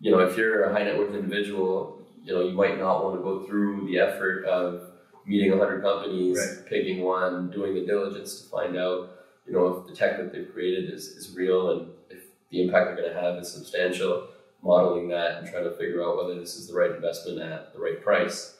you 0.00 0.10
know 0.10 0.18
if 0.20 0.36
you're 0.36 0.64
a 0.64 0.72
high 0.72 0.84
net 0.84 0.98
worth 0.98 1.14
individual, 1.14 2.02
you 2.22 2.34
know 2.34 2.42
you 2.42 2.52
might 2.54 2.78
not 2.78 3.04
want 3.04 3.16
to 3.16 3.22
go 3.22 3.44
through 3.46 3.86
the 3.86 3.98
effort 3.98 4.44
of 4.44 4.82
meeting 5.26 5.52
a 5.52 5.58
hundred 5.58 5.82
companies, 5.82 6.38
Right. 6.38 6.66
picking 6.66 7.02
one, 7.02 7.50
doing 7.50 7.74
the 7.74 7.84
diligence 7.84 8.40
to 8.42 8.48
find 8.48 8.76
out 8.76 9.10
you 9.46 9.52
know 9.52 9.66
if 9.78 9.86
the 9.86 9.94
tech 9.94 10.16
that 10.18 10.32
they've 10.32 10.52
created 10.52 10.92
is, 10.92 11.06
is 11.08 11.34
real 11.36 11.70
and 11.70 11.88
if 12.10 12.24
the 12.50 12.62
impact 12.62 12.86
they're 12.86 12.96
going 12.96 13.12
to 13.14 13.20
have 13.20 13.36
is 13.38 13.52
substantial 13.52 14.28
modeling 14.62 15.08
that 15.08 15.38
and 15.38 15.48
trying 15.48 15.64
to 15.64 15.70
figure 15.72 16.02
out 16.02 16.16
whether 16.16 16.38
this 16.38 16.56
is 16.56 16.66
the 16.66 16.74
right 16.74 16.90
investment 16.92 17.38
at 17.40 17.72
the 17.72 17.78
right 17.78 18.02
price. 18.02 18.56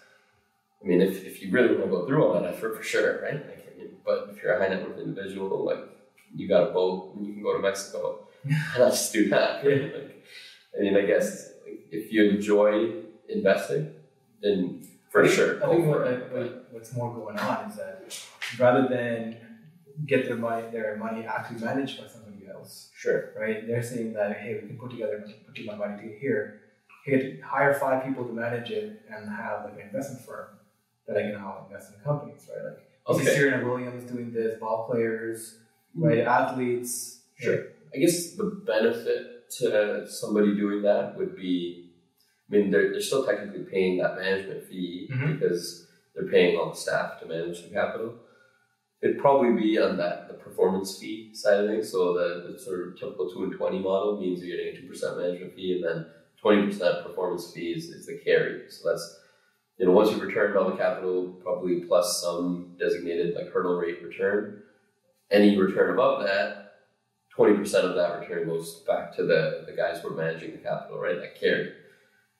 I 0.83 0.87
mean, 0.87 1.01
if, 1.01 1.25
if 1.25 1.43
you 1.43 1.51
really 1.51 1.69
want 1.75 1.85
to 1.85 1.91
go 1.91 2.07
through 2.07 2.23
all 2.25 2.35
that 2.35 2.45
effort, 2.45 2.77
for 2.77 2.83
sure, 2.83 3.23
right? 3.23 3.45
Like, 3.47 3.63
but 4.05 4.29
if 4.31 4.43
you're 4.43 4.53
a 4.55 4.59
high 4.61 4.69
net 4.73 4.89
worth 4.89 4.99
individual, 5.01 5.65
like 5.65 5.79
you 6.35 6.47
got 6.49 6.69
a 6.69 6.73
boat 6.73 7.15
and 7.17 7.27
you 7.27 7.33
can 7.33 7.43
go 7.43 7.55
to 7.57 7.59
Mexico, 7.61 8.29
why 8.45 8.55
not 8.79 8.91
just 8.91 9.13
do 9.13 9.29
that? 9.31 9.65
Right? 9.65 9.93
Like, 9.95 10.25
I 10.79 10.83
mean, 10.83 10.97
I 10.97 11.03
guess 11.07 11.51
if 11.91 12.13
you 12.13 12.31
enjoy 12.31 12.93
investing, 13.29 13.93
then 14.43 14.87
for 15.17 15.23
I 15.25 15.27
think- 15.29 15.37
sure. 15.37 15.65
I 15.65 15.69
think 15.75 15.87
what, 15.87 16.07
it. 16.07 16.33
what, 16.33 16.69
what's 16.73 16.93
more 16.95 17.15
going 17.15 17.39
on 17.39 17.71
is 17.71 17.77
that 17.77 17.95
rather 18.59 18.87
than 18.89 19.37
get 20.07 20.27
their 20.27 20.37
money, 20.37 20.63
their 20.71 20.97
money 20.97 21.25
actually 21.25 21.61
managed 21.65 22.01
by 22.01 22.07
somebody 22.07 22.47
else, 22.49 22.91
Sure. 22.95 23.33
right? 23.39 23.67
They're 23.67 23.83
saying 23.83 24.13
that 24.15 24.37
hey, 24.39 24.59
we 24.61 24.69
can 24.69 24.79
put 24.79 24.91
together, 24.91 25.25
put 25.47 25.65
my 25.65 25.75
money 25.75 26.03
to 26.09 26.19
here, 26.19 26.61
hire 27.45 27.73
five 27.75 28.05
people 28.05 28.25
to 28.27 28.33
manage 28.33 28.71
it, 28.71 29.01
and 29.11 29.29
have 29.31 29.65
like 29.65 29.75
an 29.75 29.87
investment 29.89 30.25
firm 30.27 30.49
that 31.07 31.17
I 31.17 31.23
can 31.23 31.33
now 31.33 31.65
invest 31.67 31.95
in 31.95 32.01
companies, 32.01 32.47
right? 32.55 32.65
Like 32.65 33.19
you 33.19 33.25
see 33.25 33.31
Okay. 33.31 33.37
Serena 33.39 33.65
Williams 33.67 34.11
doing 34.11 34.33
this, 34.33 34.59
ball 34.61 34.87
players, 34.91 35.59
right? 35.95 36.23
Hmm. 36.23 36.29
Athletes, 36.29 37.21
Sure. 37.39 37.67
I 37.95 37.99
guess 37.99 38.33
the 38.33 38.45
benefit 38.67 39.51
to 39.59 40.07
somebody 40.11 40.55
doing 40.57 40.83
that 40.83 41.17
would 41.17 41.37
be, 41.37 41.86
I 42.49 42.57
mean, 42.57 42.71
they're, 42.71 42.93
they're 42.93 43.01
still 43.01 43.25
technically 43.27 43.65
paying 43.65 43.99
that 43.99 44.17
management 44.17 44.65
fee 44.65 45.09
Mhm. 45.13 45.33
because 45.41 45.87
they're 46.15 46.29
paying 46.31 46.57
all 46.59 46.71
the 46.71 46.77
staff 46.77 47.19
to 47.21 47.27
manage 47.27 47.63
the 47.63 47.71
capital. 47.71 48.15
It'd 49.03 49.19
probably 49.19 49.61
be 49.61 49.79
on 49.79 49.97
that 49.99 50.29
the 50.29 50.35
performance 50.35 50.99
fee 50.99 51.35
side 51.35 51.61
of 51.65 51.69
things. 51.69 51.91
So 51.91 52.15
the, 52.15 52.53
the 52.53 52.59
sort 52.59 52.89
of 52.89 52.99
typical 52.99 53.31
two 53.31 53.45
and 53.45 53.53
twenty 53.53 53.79
model 53.79 54.19
means 54.21 54.43
you're 54.43 54.57
getting 54.57 54.75
a 54.75 54.81
two 54.81 54.87
percent 54.89 55.19
management 55.19 55.55
fee, 55.55 55.75
and 55.75 55.85
then 55.85 56.07
twenty 56.41 56.67
percent 56.67 57.05
performance 57.05 57.53
fees 57.53 57.91
is 57.91 58.07
the 58.07 58.19
carry. 58.25 58.71
So 58.71 58.89
that's 58.89 59.21
you 59.77 59.85
know 59.87 59.93
once 59.93 60.11
you've 60.11 60.23
returned 60.23 60.57
all 60.57 60.71
the 60.71 60.77
capital, 60.77 61.29
probably 61.43 61.81
plus 61.81 62.23
some 62.23 62.75
designated 62.79 63.35
like 63.35 63.53
hurdle 63.53 63.77
rate 63.77 64.03
return. 64.03 64.63
Any 65.31 65.59
return 65.59 65.93
above 65.93 66.23
that, 66.25 66.73
twenty 67.29 67.55
percent 67.57 67.85
of 67.87 67.97
that 67.97 68.21
return 68.21 68.49
goes 68.49 68.77
back 68.87 69.15
to 69.17 69.25
the 69.25 69.65
the 69.67 69.73
guys 69.77 70.01
who 70.01 70.09
are 70.09 70.17
managing 70.17 70.53
the 70.53 70.59
capital, 70.59 70.99
right? 70.99 71.17
That 71.21 71.39
carry. 71.39 71.73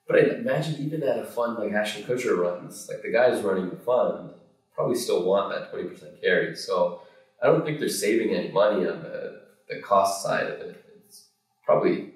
But 0.09 0.17
I 0.19 0.23
imagine 0.37 0.77
even 0.85 1.03
at 1.03 1.19
a 1.19 1.25
fund 1.25 1.59
like 1.59 1.73
Ashton 1.73 2.05
Kutcher 2.05 2.39
runs, 2.39 2.89
like 2.89 3.03
the 3.03 3.11
guys 3.11 3.43
running 3.43 3.71
the 3.71 3.77
fund 3.77 4.31
probably 4.75 4.95
still 4.97 5.25
want 5.25 5.53
that 5.53 5.71
twenty 5.71 5.89
percent 5.89 6.21
carry. 6.23 6.55
So 6.55 7.03
I 7.43 7.47
don't 7.47 7.65
think 7.65 7.81
they're 7.81 7.89
saving 7.89 8.35
any 8.35 8.51
money 8.53 8.87
on 8.87 9.03
the 9.03 9.43
the 9.69 9.81
cost 9.83 10.23
side 10.23 10.45
of 10.47 10.61
it. 10.61 10.85
It's 11.07 11.25
probably 11.65 12.13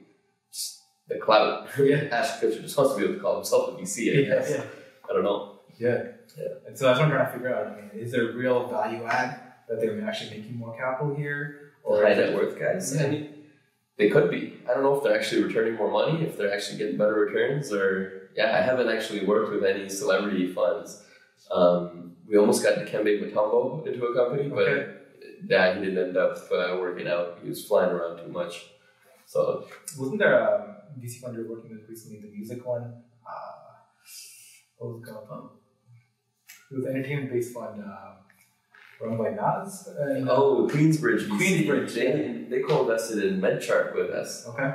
just 0.53 0.83
the 1.09 1.19
clout. 1.19 1.69
Yeah. 1.79 2.09
Ashton 2.13 2.51
Kutcher 2.51 2.63
just 2.63 2.77
wants 2.79 2.95
to 2.95 2.99
be 3.01 3.05
able 3.07 3.15
to 3.15 3.21
call 3.21 3.35
himself 3.37 3.71
a 3.71 3.83
VC, 3.83 4.21
I 4.25 4.29
guess. 4.39 4.51
yeah, 4.51 4.63
I 5.09 5.13
don't 5.13 5.25
know. 5.25 5.59
yeah, 5.79 6.03
Yeah. 6.39 6.45
And 6.69 6.79
so 6.79 6.85
that's 6.87 6.99
what 7.01 7.07
I'm 7.07 7.11
trying 7.11 7.27
to 7.27 7.33
figure 7.33 7.55
out. 7.55 7.67
I 7.67 7.77
mean, 7.77 7.91
is 7.95 8.13
there 8.13 8.31
a 8.31 8.35
real 8.37 8.69
value 8.69 9.05
add 9.05 9.41
that 9.69 9.81
they're 9.81 10.01
actually 10.07 10.39
making 10.39 10.57
more 10.57 10.77
capital 10.77 11.15
here, 11.15 11.73
Or 11.83 12.03
high 12.05 12.15
net 12.15 12.35
worth 12.35 12.57
guys. 12.59 12.95
Yeah. 12.95 13.07
I 13.07 13.11
mean, 13.11 13.35
they 14.01 14.09
could 14.09 14.31
be. 14.31 14.55
I 14.69 14.73
don't 14.73 14.83
know 14.83 14.97
if 14.97 15.03
they're 15.05 15.15
actually 15.21 15.43
returning 15.45 15.75
more 15.75 15.91
money, 15.91 16.25
if 16.25 16.37
they're 16.37 16.53
actually 16.53 16.79
getting 16.79 16.97
better 16.97 17.15
returns, 17.15 17.71
or 17.71 18.31
yeah, 18.35 18.57
I 18.59 18.63
haven't 18.63 18.89
actually 18.89 19.27
worked 19.27 19.53
with 19.53 19.63
any 19.63 19.89
celebrity 19.91 20.53
funds. 20.53 21.05
Um, 21.51 22.17
we 22.27 22.39
almost 22.39 22.63
got 22.63 22.79
Dikembe 22.79 23.13
Mutombo 23.23 23.87
into 23.87 24.03
a 24.07 24.15
company, 24.15 24.49
but 24.49 24.69
Okay. 24.69 24.93
yeah, 25.47 25.75
he 25.75 25.85
didn't 25.85 25.99
end 26.09 26.17
up 26.17 26.37
uh, 26.51 26.79
working 26.81 27.09
out. 27.09 27.39
He 27.43 27.49
was 27.51 27.67
flying 27.67 27.91
around 27.91 28.25
too 28.25 28.33
much. 28.33 28.55
So 29.27 29.67
Wasn't 29.99 30.19
there 30.19 30.35
a 30.39 30.77
VC 30.99 31.21
fund 31.21 31.37
you're 31.37 31.49
working 31.49 31.71
with 31.73 31.89
recently, 31.89 32.21
the 32.21 32.29
music 32.35 32.65
one? 32.67 32.85
Uh, 33.29 33.75
what 34.79 34.87
was 34.95 35.03
it 35.03 35.07
called? 35.13 35.29
Um, 35.31 35.51
it 36.71 36.75
was 36.77 36.85
an 36.87 36.93
entertainment 36.97 37.33
based 37.33 37.53
fund 37.53 37.83
um, 37.83 38.15
run 39.01 39.17
by 39.19 39.31
Nas. 39.31 39.89
And, 39.99 40.29
oh, 40.29 40.69
Queensbridge, 40.71 41.27
VC. 41.29 41.67
Queensbridge, 41.67 41.95
They 41.95 42.57
they 42.57 42.63
co-invested 42.63 43.25
in 43.25 43.41
MedChart 43.41 43.95
with 43.95 44.11
us. 44.11 44.47
Okay. 44.49 44.75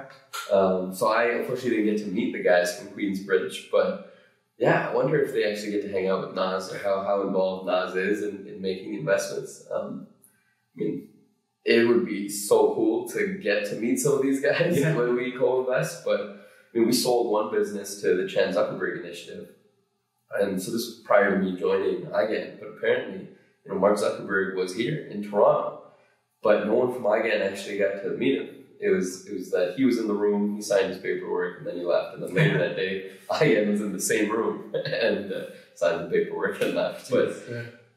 Um, 0.51 0.93
so 0.93 1.07
I 1.07 1.25
unfortunately 1.25 1.83
didn't 1.83 1.95
get 1.97 2.05
to 2.05 2.11
meet 2.11 2.33
the 2.33 2.43
guys 2.43 2.77
from 2.77 2.89
Queensbridge, 2.89 3.69
but 3.71 4.13
yeah, 4.57 4.89
I 4.89 4.93
wonder 4.95 5.19
if 5.21 5.33
they 5.33 5.43
actually 5.49 5.71
get 5.71 5.81
to 5.83 5.91
hang 5.91 6.07
out 6.07 6.25
with 6.27 6.35
Nas 6.35 6.71
or 6.71 6.77
how, 6.79 7.03
how 7.03 7.27
involved 7.27 7.67
Nas 7.67 7.95
is 7.95 8.23
in, 8.23 8.47
in 8.47 8.61
making 8.61 8.93
investments. 8.93 9.67
Um, 9.73 10.07
I 10.77 10.79
mean, 10.83 11.09
it 11.65 11.87
would 11.87 12.05
be 12.05 12.29
so 12.29 12.73
cool 12.75 13.07
to 13.09 13.37
get 13.41 13.65
to 13.65 13.75
meet 13.75 13.97
some 13.99 14.13
of 14.13 14.21
these 14.21 14.41
guys 14.41 14.79
Yeah. 14.79 14.95
when 14.95 15.15
we 15.15 15.33
co-invest. 15.37 16.05
But 16.05 16.19
I 16.21 16.77
mean, 16.77 16.85
we 16.87 16.93
sold 16.93 17.31
one 17.31 17.51
business 17.51 18.01
to 18.01 18.15
the 18.15 18.27
Chan 18.27 18.53
Zuckerberg 18.53 19.03
Initiative, 19.03 19.49
and 20.39 20.61
so 20.61 20.71
this 20.71 20.85
was 20.85 21.01
prior 21.05 21.31
to 21.31 21.43
me 21.43 21.57
joining 21.59 22.05
iGan. 22.05 22.59
But 22.59 22.67
apparently, 22.77 23.29
you 23.65 23.73
know, 23.73 23.79
Mark 23.79 23.97
Zuckerberg 23.97 24.55
was 24.55 24.75
here 24.75 25.07
in 25.07 25.23
Toronto, 25.23 25.81
but 26.43 26.65
no 26.65 26.73
one 26.73 26.93
from 26.93 27.03
iGan 27.03 27.41
actually 27.41 27.77
got 27.77 28.03
to 28.03 28.09
meet 28.11 28.39
him. 28.39 28.49
It 28.79 28.89
was 28.89 29.25
it 29.25 29.33
was 29.33 29.51
that 29.51 29.75
he 29.77 29.85
was 29.85 29.97
in 29.97 30.07
the 30.07 30.13
room, 30.13 30.55
he 30.55 30.61
signed 30.61 30.87
his 30.87 30.97
paperwork, 30.99 31.59
and 31.59 31.67
then 31.67 31.77
he 31.77 31.83
left. 31.83 32.15
And 32.15 32.23
then 32.23 32.33
later 32.33 32.57
that 32.59 32.75
day, 32.75 33.11
iGan 33.29 33.71
was 33.71 33.81
in 33.81 33.93
the 33.93 34.01
same 34.01 34.29
room 34.29 34.73
and 34.85 35.31
uh, 35.31 35.45
signed 35.75 36.05
the 36.05 36.09
paperwork 36.09 36.61
and 36.61 36.75
left. 36.75 37.09
But 37.09 37.35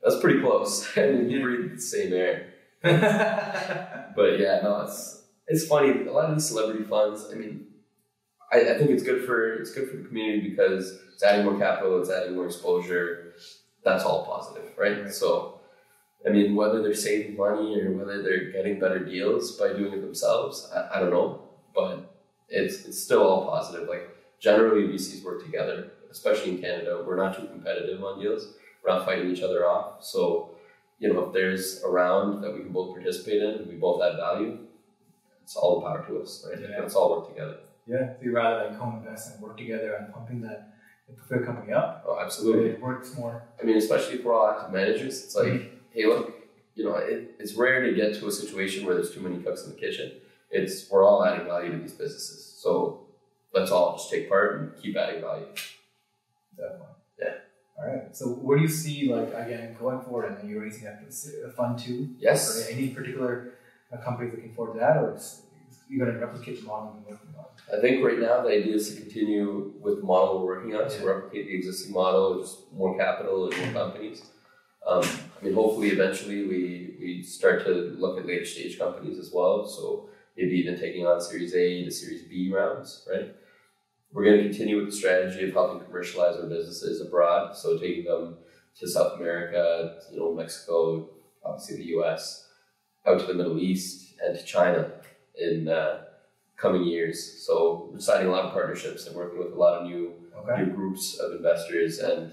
that's 0.03 0.21
pretty 0.21 0.41
close. 0.41 0.89
I 0.97 1.07
mean, 1.07 1.29
we 1.29 1.41
breathe 1.41 1.75
the 1.75 1.81
same 1.81 2.13
air. 2.13 2.55
But 2.83 4.39
yeah, 4.39 4.61
no, 4.63 4.83
it's 4.83 5.23
it's 5.47 5.67
funny. 5.67 6.07
A 6.07 6.13
lot 6.13 6.31
of 6.31 6.37
these 6.37 6.47
celebrity 6.49 6.85
funds. 6.85 7.27
I 7.33 7.35
mean, 7.35 7.67
I, 8.53 8.75
I 8.75 8.79
think 8.79 8.91
it's 8.91 9.03
good 9.03 9.25
for 9.25 9.55
it's 9.55 9.73
good 9.73 9.91
for 9.91 9.97
the 9.97 10.05
community 10.05 10.49
because 10.49 10.99
it's 11.13 11.23
adding 11.23 11.45
more 11.45 11.59
capital, 11.59 12.01
it's 12.01 12.11
adding 12.11 12.35
more 12.37 12.47
exposure. 12.47 13.35
That's 13.85 14.05
all 14.05 14.25
positive, 14.27 14.71
right? 14.77 15.03
Right. 15.05 15.13
So, 15.13 15.58
I 16.27 16.31
mean, 16.31 16.55
whether 16.57 16.83
they're 16.83 16.95
saving 16.95 17.37
money 17.37 17.81
or 17.81 17.93
whether 17.93 18.23
they're 18.23 18.51
getting 18.51 18.81
better 18.81 18.99
deals 18.99 19.53
by 19.53 19.69
doing 19.69 19.93
it 19.93 20.01
themselves, 20.01 20.71
I, 20.75 20.97
I 20.97 21.01
don't 21.01 21.11
know. 21.11 21.43
But 21.75 22.13
it's 22.49 22.85
it's 22.87 23.01
still 23.01 23.23
all 23.23 23.47
positive. 23.49 23.89
Like 23.89 24.09
generally, 24.41 24.83
VCs 24.89 25.23
work 25.25 25.45
together, 25.45 25.93
especially 26.11 26.53
in 26.53 26.59
Canada. 26.59 27.03
We're 27.07 27.17
not 27.17 27.39
too 27.39 27.47
competitive 27.47 28.03
on 28.03 28.21
deals. 28.21 28.49
We're 28.85 28.95
not 28.97 29.05
fighting 29.07 29.31
each 29.31 29.43
other 29.43 29.67
off. 29.67 30.03
So 30.05 30.51
you 30.99 31.13
know, 31.13 31.27
if 31.27 31.33
there's 31.33 31.83
a 31.85 31.89
round 31.89 32.43
that 32.43 32.53
we 32.53 32.61
can 32.61 32.73
both 32.73 32.93
participate 32.95 33.41
in 33.41 33.51
and 33.51 33.69
we 33.69 33.77
both 33.77 34.03
add 34.03 34.17
value, 34.17 34.59
it's 35.45 35.55
all 35.55 35.81
the 35.81 35.87
power 35.87 36.05
to 36.09 36.19
us, 36.21 36.45
right? 36.49 36.61
Yeah. 36.61 36.81
Let's 36.81 36.95
all 36.97 37.11
work 37.17 37.29
together. 37.29 37.59
yeah. 37.87 38.15
So 38.19 38.25
you 38.25 38.33
rather 38.35 38.69
like 38.69 38.79
co-invest 38.79 39.35
and 39.35 39.43
work 39.43 39.57
together 39.57 39.97
on 39.99 40.13
pumping 40.13 40.41
that 40.41 40.75
the 41.07 41.15
portfolio 41.15 41.47
company 41.47 41.73
up. 41.73 42.05
Oh, 42.07 42.19
absolutely. 42.21 42.71
It 42.71 42.81
works 42.81 43.15
more. 43.17 43.45
I 43.61 43.65
mean, 43.65 43.77
especially 43.77 44.17
if 44.19 44.25
we're 44.25 44.35
all 44.35 44.49
active 44.51 44.73
managers, 44.75 45.23
it's 45.25 45.37
like, 45.37 45.47
hey, 45.47 45.69
look, 46.07 46.35
you 46.75 46.85
know, 46.85 46.95
it, 46.95 47.35
it's 47.39 47.55
rare 47.55 47.85
to 47.85 47.95
get 47.95 48.15
to 48.21 48.29
a 48.29 48.33
situation 48.33 48.87
where 48.87 48.95
there's 48.95 49.13
too 49.13 49.21
many 49.21 49.43
cooks 49.43 49.65
in 49.65 49.71
the 49.71 49.77
kitchen. 49.77 50.13
It's 50.51 50.91
we're 50.91 51.05
all 51.05 51.25
adding 51.25 51.47
value 51.47 51.73
to 51.73 51.79
these 51.79 51.93
businesses, 51.93 52.57
so 52.63 53.07
let's 53.53 53.71
all 53.71 53.97
just 53.97 54.11
take 54.11 54.29
part 54.29 54.61
and 54.61 54.83
keep 54.83 54.97
adding 54.97 55.21
value. 55.21 55.47
Definitely. 56.57 56.87
Yeah. 57.21 57.35
All 57.79 57.87
right. 57.87 58.17
So 58.17 58.27
where 58.27 58.57
do 58.57 58.63
you 58.63 58.69
see 58.69 59.13
like 59.13 59.33
iGan 59.35 59.79
going 59.79 60.01
forward? 60.01 60.27
And 60.27 60.45
are 60.45 60.47
you're 60.47 60.63
raising 60.63 60.87
a 60.87 61.51
fund 61.51 61.79
too. 61.79 62.15
Yes. 62.19 62.67
Are 62.67 62.71
any 62.71 62.89
particular 62.89 63.55
uh, 63.93 63.99
companies 63.99 64.33
looking 64.35 64.55
forward 64.55 64.75
to 64.75 64.81
that, 64.81 64.97
or 64.97 65.19
you're 65.89 66.05
going 66.05 66.19
to 66.19 66.25
replicate 66.25 66.61
the 66.61 66.67
model 66.67 66.97
you're 67.07 67.17
working 67.17 67.35
on? 67.39 67.47
I 67.77 67.81
think 67.81 68.05
right 68.05 68.19
now 68.19 68.43
the 68.43 68.51
idea 68.51 68.75
is 68.75 68.95
to 68.95 69.01
continue 69.01 69.73
with 69.81 70.01
the 70.01 70.05
model 70.05 70.41
we're 70.41 70.57
working 70.57 70.75
on, 70.75 70.89
so 70.89 71.05
replicate 71.05 71.47
the 71.47 71.55
existing 71.55 71.93
model, 71.93 72.41
just 72.41 72.73
more 72.73 72.97
capital 72.97 73.51
and 73.51 73.75
more 73.75 73.85
companies. 73.85 74.23
Um, 74.87 75.03
I 75.41 75.45
mean, 75.45 75.55
hopefully, 75.55 75.89
eventually, 75.89 76.47
we 76.47 76.97
we 77.01 77.23
start 77.23 77.65
to 77.65 77.71
look 77.99 78.19
at 78.19 78.27
later 78.27 78.45
stage 78.45 78.79
companies 78.79 79.19
as 79.19 79.31
well. 79.33 79.67
So 79.67 80.09
maybe 80.37 80.57
even 80.57 80.79
taking 80.79 81.07
on 81.07 81.21
Series 81.21 81.55
A 81.55 81.85
to 81.85 81.91
Series 81.91 82.23
B 82.23 82.53
rounds, 82.53 83.07
right? 83.11 83.35
We're 84.13 84.25
going 84.25 84.39
to 84.39 84.49
continue 84.49 84.79
with 84.79 84.87
the 84.87 84.97
strategy 84.97 85.47
of 85.47 85.53
helping 85.53 85.85
commercialize 85.85 86.37
our 86.37 86.49
businesses 86.49 87.01
abroad, 87.01 87.55
so 87.57 87.77
taking 87.77 88.05
them 88.05 88.39
to 88.79 88.89
South 88.89 89.21
America, 89.21 90.01
you 90.11 90.19
know, 90.19 90.35
Mexico, 90.35 91.11
obviously 91.45 91.77
the 91.77 91.89
U.S., 91.97 92.49
out 93.07 93.21
to 93.21 93.27
the 93.27 93.35
Middle 93.35 93.59
East, 93.59 94.15
and 94.23 94.39
to 94.39 94.45
China 94.45 94.93
in 95.39 95.69
uh, 95.69 96.05
coming 96.57 96.85
years. 96.85 97.45
So 97.47 97.91
we're 97.93 98.01
signing 98.01 98.29
a 98.29 98.31
lot 98.31 98.47
of 98.47 98.53
partnerships 98.53 99.07
and 99.07 99.17
working 99.17 99.39
with 99.39 99.53
a 99.53 99.57
lot 99.57 99.81
of 99.81 99.87
new 99.87 100.15
okay. 100.37 100.63
new 100.63 100.73
groups 100.73 101.19
of 101.19 101.33
investors 101.33 101.99
and 101.99 102.33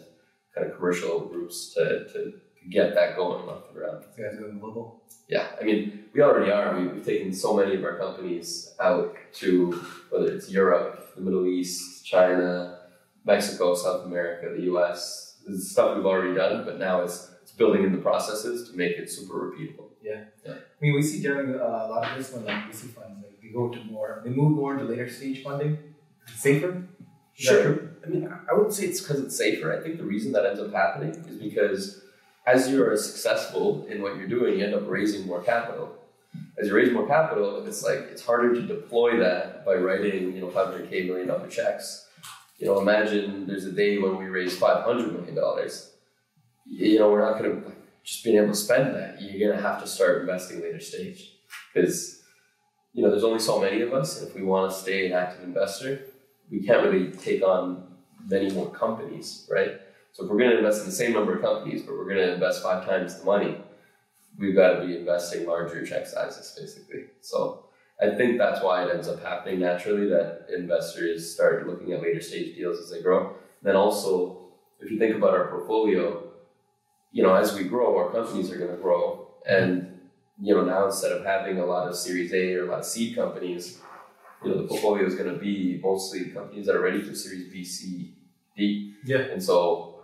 kind 0.54 0.68
of 0.68 0.76
commercial 0.76 1.20
groups 1.28 1.74
to, 1.74 1.84
to, 1.84 2.14
to 2.14 2.34
get 2.70 2.96
that 2.96 3.16
going 3.16 3.48
off 3.48 3.68
the 3.68 3.80
ground. 3.80 4.04
You 4.18 4.24
guys 4.24 4.40
going 4.40 4.60
global? 4.60 5.02
Yeah, 5.28 5.48
I 5.60 5.64
mean, 5.64 6.06
we 6.14 6.22
already 6.22 6.52
are. 6.52 6.78
We, 6.80 6.88
have 6.88 7.06
taken 7.06 7.34
so 7.34 7.56
many 7.56 7.76
of 7.76 7.84
our 7.84 7.98
companies 7.98 8.74
out 8.80 9.16
to 9.36 9.72
whether 10.10 10.32
it's 10.32 10.50
Europe, 10.50 11.16
the 11.16 11.22
Middle 11.22 11.48
East, 11.48 12.06
China, 12.06 12.80
Mexico, 13.26 13.74
South 13.74 14.06
America, 14.06 14.54
the 14.56 14.64
US. 14.74 15.38
This 15.46 15.58
is 15.58 15.72
stuff 15.72 15.96
we've 15.96 16.06
already 16.06 16.36
done, 16.36 16.64
but 16.64 16.80
now 16.80 17.02
it's, 17.02 17.32
it's 17.42 17.52
building 17.52 17.84
in 17.84 17.92
the 17.92 17.98
processes 17.98 18.70
to 18.70 18.78
make 18.78 18.98
it 18.98 19.10
super 19.10 19.52
repeatable. 19.52 19.90
Yeah. 20.02 20.26
yeah. 20.46 20.54
I 20.54 20.82
mean, 20.82 20.94
we 20.94 21.02
see 21.02 21.22
during 21.22 21.56
uh, 21.56 21.64
a 21.64 21.90
lot 21.90 22.12
of 22.12 22.18
this 22.18 22.32
when 22.32 22.46
like 22.46 22.66
VC 22.66 22.94
funds, 22.94 23.24
like 23.24 23.42
they 23.42 23.50
go 23.50 23.70
to 23.70 23.84
more, 23.86 24.22
they 24.24 24.30
move 24.30 24.52
more 24.52 24.74
into 24.74 24.86
later 24.86 25.10
stage 25.10 25.44
funding. 25.44 25.78
safer. 26.28 26.84
Is 27.38 27.46
sure. 27.46 27.90
I 28.06 28.10
mean, 28.10 28.32
I 28.50 28.54
wouldn't 28.54 28.74
say 28.74 28.86
it's 28.86 29.02
because 29.02 29.20
it's 29.20 29.36
safer. 29.36 29.78
I 29.78 29.82
think 29.82 29.98
the 29.98 30.06
reason 30.06 30.32
that 30.34 30.46
ends 30.46 30.60
up 30.60 30.72
happening 30.72 31.10
is 31.28 31.38
because 31.38 32.05
as 32.46 32.70
you're 32.70 32.96
successful 32.98 33.86
in 33.90 34.02
what 34.02 34.18
you're 34.18 34.28
doing, 34.28 34.60
you 34.60 34.66
end 34.66 34.76
up 34.76 34.84
raising 34.88 35.26
more 35.26 35.42
capital. 35.42 35.96
As 36.58 36.68
you 36.68 36.76
raise 36.76 36.92
more 36.92 37.08
capital, 37.08 37.66
it's 37.66 37.84
like 37.84 38.00
it's 38.12 38.24
harder 38.24 38.54
to 38.54 38.62
deploy 38.62 39.18
that 39.20 39.66
by 39.66 39.76
writing, 39.76 40.34
you 40.34 40.42
know, 40.42 40.48
500k 40.48 41.08
million 41.08 41.28
dollar 41.28 41.48
checks. 41.48 42.08
You 42.58 42.68
know, 42.68 42.80
imagine 42.80 43.48
there's 43.48 43.66
a 43.66 43.72
day 43.72 43.98
when 43.98 44.18
we 44.18 44.26
raise 44.26 44.58
500 44.58 45.12
million 45.12 45.36
dollars. 45.36 45.92
You 46.66 47.00
know, 47.00 47.12
we're 47.12 47.22
not 47.22 47.40
going 47.40 47.62
to 47.62 47.72
just 48.04 48.24
being 48.24 48.38
able 48.38 48.50
to 48.50 48.56
spend 48.56 48.96
that. 48.96 49.22
You're 49.22 49.50
going 49.50 49.62
to 49.62 49.68
have 49.68 49.82
to 49.82 49.88
start 49.88 50.22
investing 50.22 50.62
later 50.62 50.80
stage 50.80 51.34
because 51.74 52.22
you 52.94 53.04
know 53.04 53.10
there's 53.10 53.24
only 53.24 53.40
so 53.40 53.60
many 53.60 53.82
of 53.82 53.94
us. 53.94 54.20
And 54.20 54.30
if 54.30 54.36
we 54.36 54.44
want 54.44 54.72
to 54.72 54.78
stay 54.78 55.08
an 55.08 55.14
active 55.14 55.44
investor, 55.44 56.02
we 56.50 56.62
can't 56.62 56.84
really 56.84 57.12
take 57.12 57.42
on 57.42 57.84
many 58.28 58.52
more 58.52 58.70
companies, 58.70 59.48
right? 59.52 59.80
So 60.16 60.24
if 60.24 60.30
we're 60.30 60.38
going 60.38 60.52
to 60.52 60.60
invest 60.60 60.80
in 60.80 60.86
the 60.86 60.94
same 60.94 61.12
number 61.12 61.36
of 61.36 61.42
companies, 61.42 61.82
but 61.82 61.92
we're 61.98 62.06
going 62.06 62.26
to 62.26 62.36
invest 62.36 62.64
five 62.64 62.86
times 62.86 63.20
the 63.20 63.26
money, 63.26 63.58
we've 64.38 64.56
got 64.56 64.80
to 64.80 64.88
be 64.88 64.96
investing 64.96 65.46
larger 65.46 65.86
check 65.86 66.08
sizes, 66.08 66.58
basically. 66.58 67.08
So 67.20 67.66
I 68.02 68.16
think 68.16 68.38
that's 68.38 68.64
why 68.64 68.86
it 68.86 68.96
ends 68.96 69.10
up 69.10 69.22
happening 69.22 69.60
naturally 69.60 70.08
that 70.08 70.48
investors 70.56 71.34
start 71.34 71.68
looking 71.68 71.92
at 71.92 72.02
later 72.02 72.22
stage 72.22 72.56
deals 72.56 72.80
as 72.80 72.92
they 72.92 73.02
grow. 73.02 73.28
And 73.28 73.64
then 73.64 73.76
also, 73.76 74.54
if 74.80 74.90
you 74.90 74.98
think 74.98 75.18
about 75.18 75.32
our 75.32 75.50
portfolio, 75.50 76.32
you 77.12 77.22
know, 77.22 77.36
as 77.36 77.54
we 77.54 77.66
grow, 77.66 77.98
our 77.98 78.10
companies 78.10 78.50
are 78.54 78.58
going 78.58 78.72
to 78.72 78.82
grow. 78.82 79.28
And, 79.46 80.00
you 80.40 80.56
know, 80.56 80.64
now 80.64 80.86
instead 80.86 81.12
of 81.12 81.26
having 81.26 81.60
a 81.60 81.66
lot 81.66 81.90
of 81.90 81.96
Series 81.98 82.34
A 82.34 82.54
or 82.54 82.68
a 82.68 82.70
lot 82.70 82.80
of 82.80 82.86
seed 82.86 83.18
companies, 83.18 83.82
you 84.46 84.50
know, 84.50 84.62
the 84.62 84.68
portfolio 84.70 85.06
is 85.06 85.16
going 85.16 85.34
to 85.34 85.38
be 85.38 85.78
mostly 85.84 86.30
companies 86.30 86.68
that 86.68 86.76
are 86.78 86.82
ready 86.82 87.02
for 87.02 87.14
Series 87.14 87.52
B, 87.52 87.66
C, 87.66 88.14
D. 88.56 88.94
Yeah. 89.04 89.18
And 89.18 89.44
so 89.44 89.95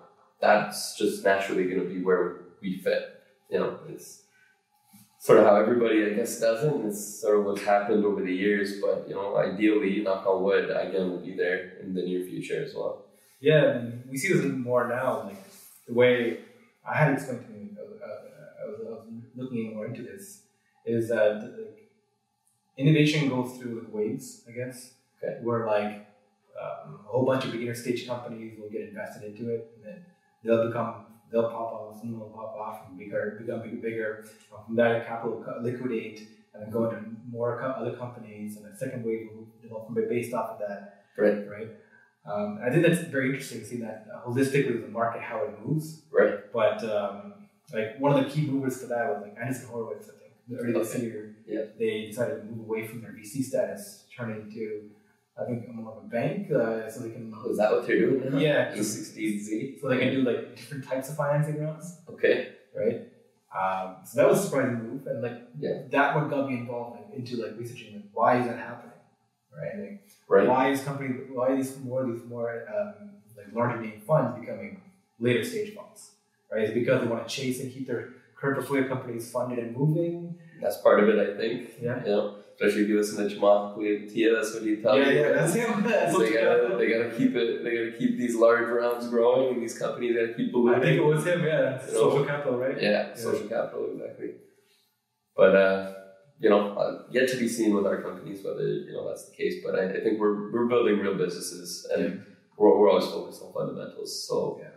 that's 0.42 0.98
just 0.98 1.24
naturally 1.24 1.66
going 1.66 1.82
to 1.82 1.88
be 1.94 2.04
where 2.04 2.38
we 2.62 2.78
fit. 2.78 3.22
You 3.50 3.60
know, 3.60 3.80
it's 3.90 4.24
sort 5.20 5.40
of 5.40 5.46
how 5.46 5.56
everybody, 5.56 6.06
I 6.06 6.10
guess, 6.10 6.40
does 6.40 6.64
it. 6.64 6.74
And 6.74 6.88
it's 6.88 7.22
sort 7.22 7.38
of 7.40 7.46
what's 7.46 7.64
happened 7.64 8.06
over 8.06 8.22
the 8.22 8.34
years. 8.34 8.82
But, 8.82 9.06
you 9.08 9.16
know, 9.16 9.38
ideally, 9.38 10.02
knock 10.02 10.26
on 10.26 10.44
wood, 10.44 10.70
iGan, 10.70 11.10
will 11.12 11.20
be 11.20 11.36
there 11.36 11.78
in 11.82 11.94
the 11.94 12.02
near 12.02 12.24
future 12.24 12.64
as 12.64 12.74
well. 12.74 13.06
Yeah, 13.40 13.72
and 13.72 14.04
we 14.10 14.18
see 14.18 14.34
this 14.34 14.46
more 14.46 14.88
now, 14.88 15.24
like 15.24 15.44
the 15.88 15.94
way 15.96 16.40
I 16.88 16.96
had 16.96 17.14
explained 17.14 17.46
to 17.46 17.52
me, 17.52 17.70
I, 17.76 17.84
was, 17.84 18.00
I 18.04 18.66
was 18.68 19.08
looking 19.36 19.76
more 19.76 19.88
into 19.88 20.04
this, 20.04 20.44
is 20.86 21.10
that 21.10 21.42
like, 21.58 21.90
innovation 22.78 23.30
goes 23.30 23.58
through 23.58 23.82
like 23.82 23.94
waves, 23.94 24.44
I 24.48 24.52
guess, 24.52 24.94
okay. 25.18 25.40
where 25.42 25.66
like 25.66 26.08
um, 26.62 27.00
a 27.04 27.12
whole 27.12 27.26
bunch 27.26 27.46
of 27.46 27.52
beginner 27.52 27.74
stage 27.74 28.08
companies 28.08 28.60
will 28.60 28.70
get 28.70 28.90
invested 28.90 29.24
into 29.24 29.50
it, 29.50 29.72
and 29.76 29.86
then 29.86 30.06
they'll 30.44 30.68
become 30.68 31.06
they'll 31.32 31.50
pop 31.50 31.74
off, 31.74 32.00
some 32.00 32.20
will 32.20 32.28
pop 32.28 32.56
off 32.56 32.82
and 32.90 32.98
bigger, 32.98 33.38
become 33.40 33.62
bigger, 33.62 33.78
bigger. 33.78 34.26
From 34.66 34.76
that, 34.76 35.08
capital 35.08 35.46
liquidate 35.62 36.28
and 36.54 36.64
then 36.64 36.70
go 36.70 36.90
into 36.90 37.04
more 37.30 37.62
other 37.62 37.94
companies, 37.94 38.58
and 38.58 38.66
the 38.66 38.78
second 38.78 39.06
wave 39.06 39.30
will 39.34 39.48
develop 39.62 39.96
based 40.10 40.34
off 40.34 40.52
of 40.52 40.60
that. 40.60 41.06
Right. 41.18 41.48
Right. 41.48 41.70
Um, 42.26 42.60
I 42.64 42.70
think 42.70 42.86
that's 42.86 43.02
very 43.08 43.30
interesting 43.30 43.62
to 43.62 43.66
see 43.66 43.78
that 43.78 44.08
uh, 44.14 44.28
holistically 44.28 44.82
the 44.82 44.88
market 44.88 45.22
how 45.22 45.44
it 45.44 45.54
moves. 45.66 46.04
Right. 46.12 46.52
But 46.54 46.84
um, 46.84 47.34
like 47.74 48.00
one 48.00 48.18
of 48.18 48.24
the 48.24 48.30
key 48.30 48.46
movers 48.48 48.82
for 48.82 48.88
that 48.88 49.08
was 49.08 49.22
like 49.22 49.38
Andreessen 49.38 49.70
Horowitz, 49.70 50.10
I 50.10 50.20
think, 50.20 50.62
early 50.62 50.74
this 50.74 50.98
year. 51.00 51.36
Yeah. 51.48 51.62
They 51.80 52.08
decided 52.08 52.42
to 52.42 52.44
move 52.44 52.60
away 52.60 52.86
from 52.86 53.02
their 53.02 53.12
VC 53.12 53.44
status, 53.44 54.06
turn 54.16 54.32
into 54.32 54.90
I 55.40 55.46
think 55.46 55.68
more 55.74 55.94
of 55.94 56.04
a 56.04 56.08
bank, 56.08 56.52
uh, 56.52 56.90
so 56.90 57.02
they 57.02 57.12
can. 57.12 57.34
Oh, 57.36 57.50
is 57.50 57.58
that 57.58 57.72
what 57.72 57.88
they're 57.88 58.00
doing? 58.00 58.32
Now? 58.32 58.38
Yeah. 58.38 58.74
a16z. 58.74 59.82
So 59.82 59.90
they 59.90 59.98
can 59.98 60.12
do 60.12 60.22
like 60.24 60.56
different 60.56 60.84
types 60.84 61.10
of 61.10 61.16
financing 61.16 61.64
rounds. 61.64 61.98
Okay. 62.10 62.50
Right. 62.76 63.08
Um, 63.58 63.98
so 64.06 64.22
that 64.22 64.30
was 64.30 64.40
a 64.40 64.44
surprising 64.44 64.76
move, 64.76 65.08
and 65.08 65.22
like 65.22 65.42
yeah. 65.60 65.82
that 65.90 66.16
one 66.16 66.30
got 66.30 66.50
me 66.50 66.58
involved 66.58 67.02
like, 67.02 67.18
into 67.18 67.36
like 67.36 67.58
researching 67.58 67.96
like 67.96 68.06
why 68.14 68.40
is 68.40 68.46
that 68.46 68.58
happening, 68.58 68.94
right? 69.58 69.78
Like, 69.78 70.10
right. 70.30 70.48
Why 70.48 70.70
is 70.72 70.82
company 70.84 71.10
why 71.32 71.50
are 71.50 71.58
these 71.58 71.78
more 71.80 72.06
these 72.06 72.24
more 72.24 72.66
um, 72.74 73.10
like 73.36 73.54
larger 73.54 73.82
name 73.82 74.02
funds 74.08 74.40
becoming 74.40 74.82
later 75.20 75.44
stage 75.44 75.76
funds, 75.76 76.12
right? 76.50 76.64
Is 76.64 76.70
it 76.70 76.76
because 76.76 77.02
they 77.02 77.08
want 77.08 77.28
to 77.28 77.34
chase 77.34 77.60
and 77.60 77.74
keep 77.74 77.88
their 77.88 78.14
current 78.38 78.56
portfolio 78.58 78.88
companies 78.88 79.30
funded 79.30 79.60
and 79.60 79.76
moving? 79.76 80.36
That's 80.62 80.78
part 80.78 81.04
of 81.04 81.10
it, 81.10 81.20
I 81.20 81.38
think. 81.38 81.72
Yeah. 81.82 82.02
Know, 82.06 82.36
especially 82.62 82.84
if 82.84 82.90
you 82.90 82.98
listen 82.98 83.28
to 83.28 83.36
Chamath 83.36 83.76
Palihapitiya, 83.76 84.36
that's 84.36 84.54
what 84.54 84.64
he 84.64 84.76
tells 84.76 84.98
yeah, 85.00 85.10
you. 85.10 85.20
Yeah, 85.20 85.32
that's 85.32 85.54
him. 85.54 85.84
That's 85.84 86.18
they 86.18 86.34
gotta, 86.34 86.76
they 86.78 86.90
gotta 86.90 87.12
keep 87.18 87.36
it. 87.36 87.64
They 87.64 87.72
gotta 87.72 87.98
keep 87.98 88.18
these 88.18 88.36
large 88.36 88.68
rounds 88.68 89.08
growing, 89.08 89.56
and 89.56 89.64
these 89.64 89.78
companies 89.78 90.16
gotta 90.16 90.34
keep 90.34 90.52
ballooning. 90.52 90.80
I 90.80 90.84
think 90.84 90.98
it 90.98 91.04
was 91.04 91.26
him. 91.26 91.44
Yeah, 91.44 91.82
you 91.84 91.92
social 91.92 92.20
know? 92.20 92.26
capital, 92.26 92.58
right? 92.60 92.82
Yeah, 92.82 92.90
yeah, 92.90 93.16
social 93.16 93.48
capital, 93.48 93.90
exactly. 93.94 94.30
But 95.36 95.56
uh, 95.56 95.94
you 96.40 96.50
know, 96.50 96.78
uh, 96.78 97.04
yet 97.10 97.30
to 97.30 97.38
be 97.38 97.48
seen 97.48 97.74
with 97.74 97.88
our 97.88 98.02
companies 98.02 98.44
whether 98.46 98.68
you 98.68 98.94
know 98.94 99.08
that's 99.08 99.30
the 99.30 99.36
case. 99.36 99.56
But 99.66 99.80
I, 99.80 99.90
I 99.90 100.00
think 100.02 100.20
we're 100.20 100.52
we're 100.52 100.68
building 100.68 101.00
real 101.00 101.16
businesses, 101.16 101.88
and 101.96 102.04
yeah. 102.04 102.22
we're 102.58 102.78
we're 102.78 102.90
always 102.90 103.08
focused 103.08 103.42
on 103.42 103.54
fundamentals. 103.54 104.28
So 104.28 104.62
yeah, 104.62 104.70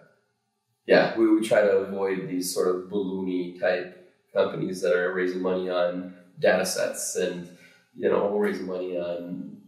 yeah, 0.87 1.19
we, 1.19 1.29
we 1.35 1.47
try 1.47 1.61
to 1.61 1.79
avoid 1.79 2.29
these 2.29 2.55
sort 2.55 2.75
of 2.75 2.91
balloony 2.91 3.61
type 3.61 4.01
companies 4.33 4.81
that 4.81 4.95
are 4.95 5.13
raising 5.13 5.43
money 5.43 5.69
on 5.69 6.15
data 6.41 6.65
sets 6.67 7.15
and 7.17 7.49
you 7.97 8.11
know 8.11 8.37
raising 8.37 8.67
money 8.67 8.99
on 8.99 9.59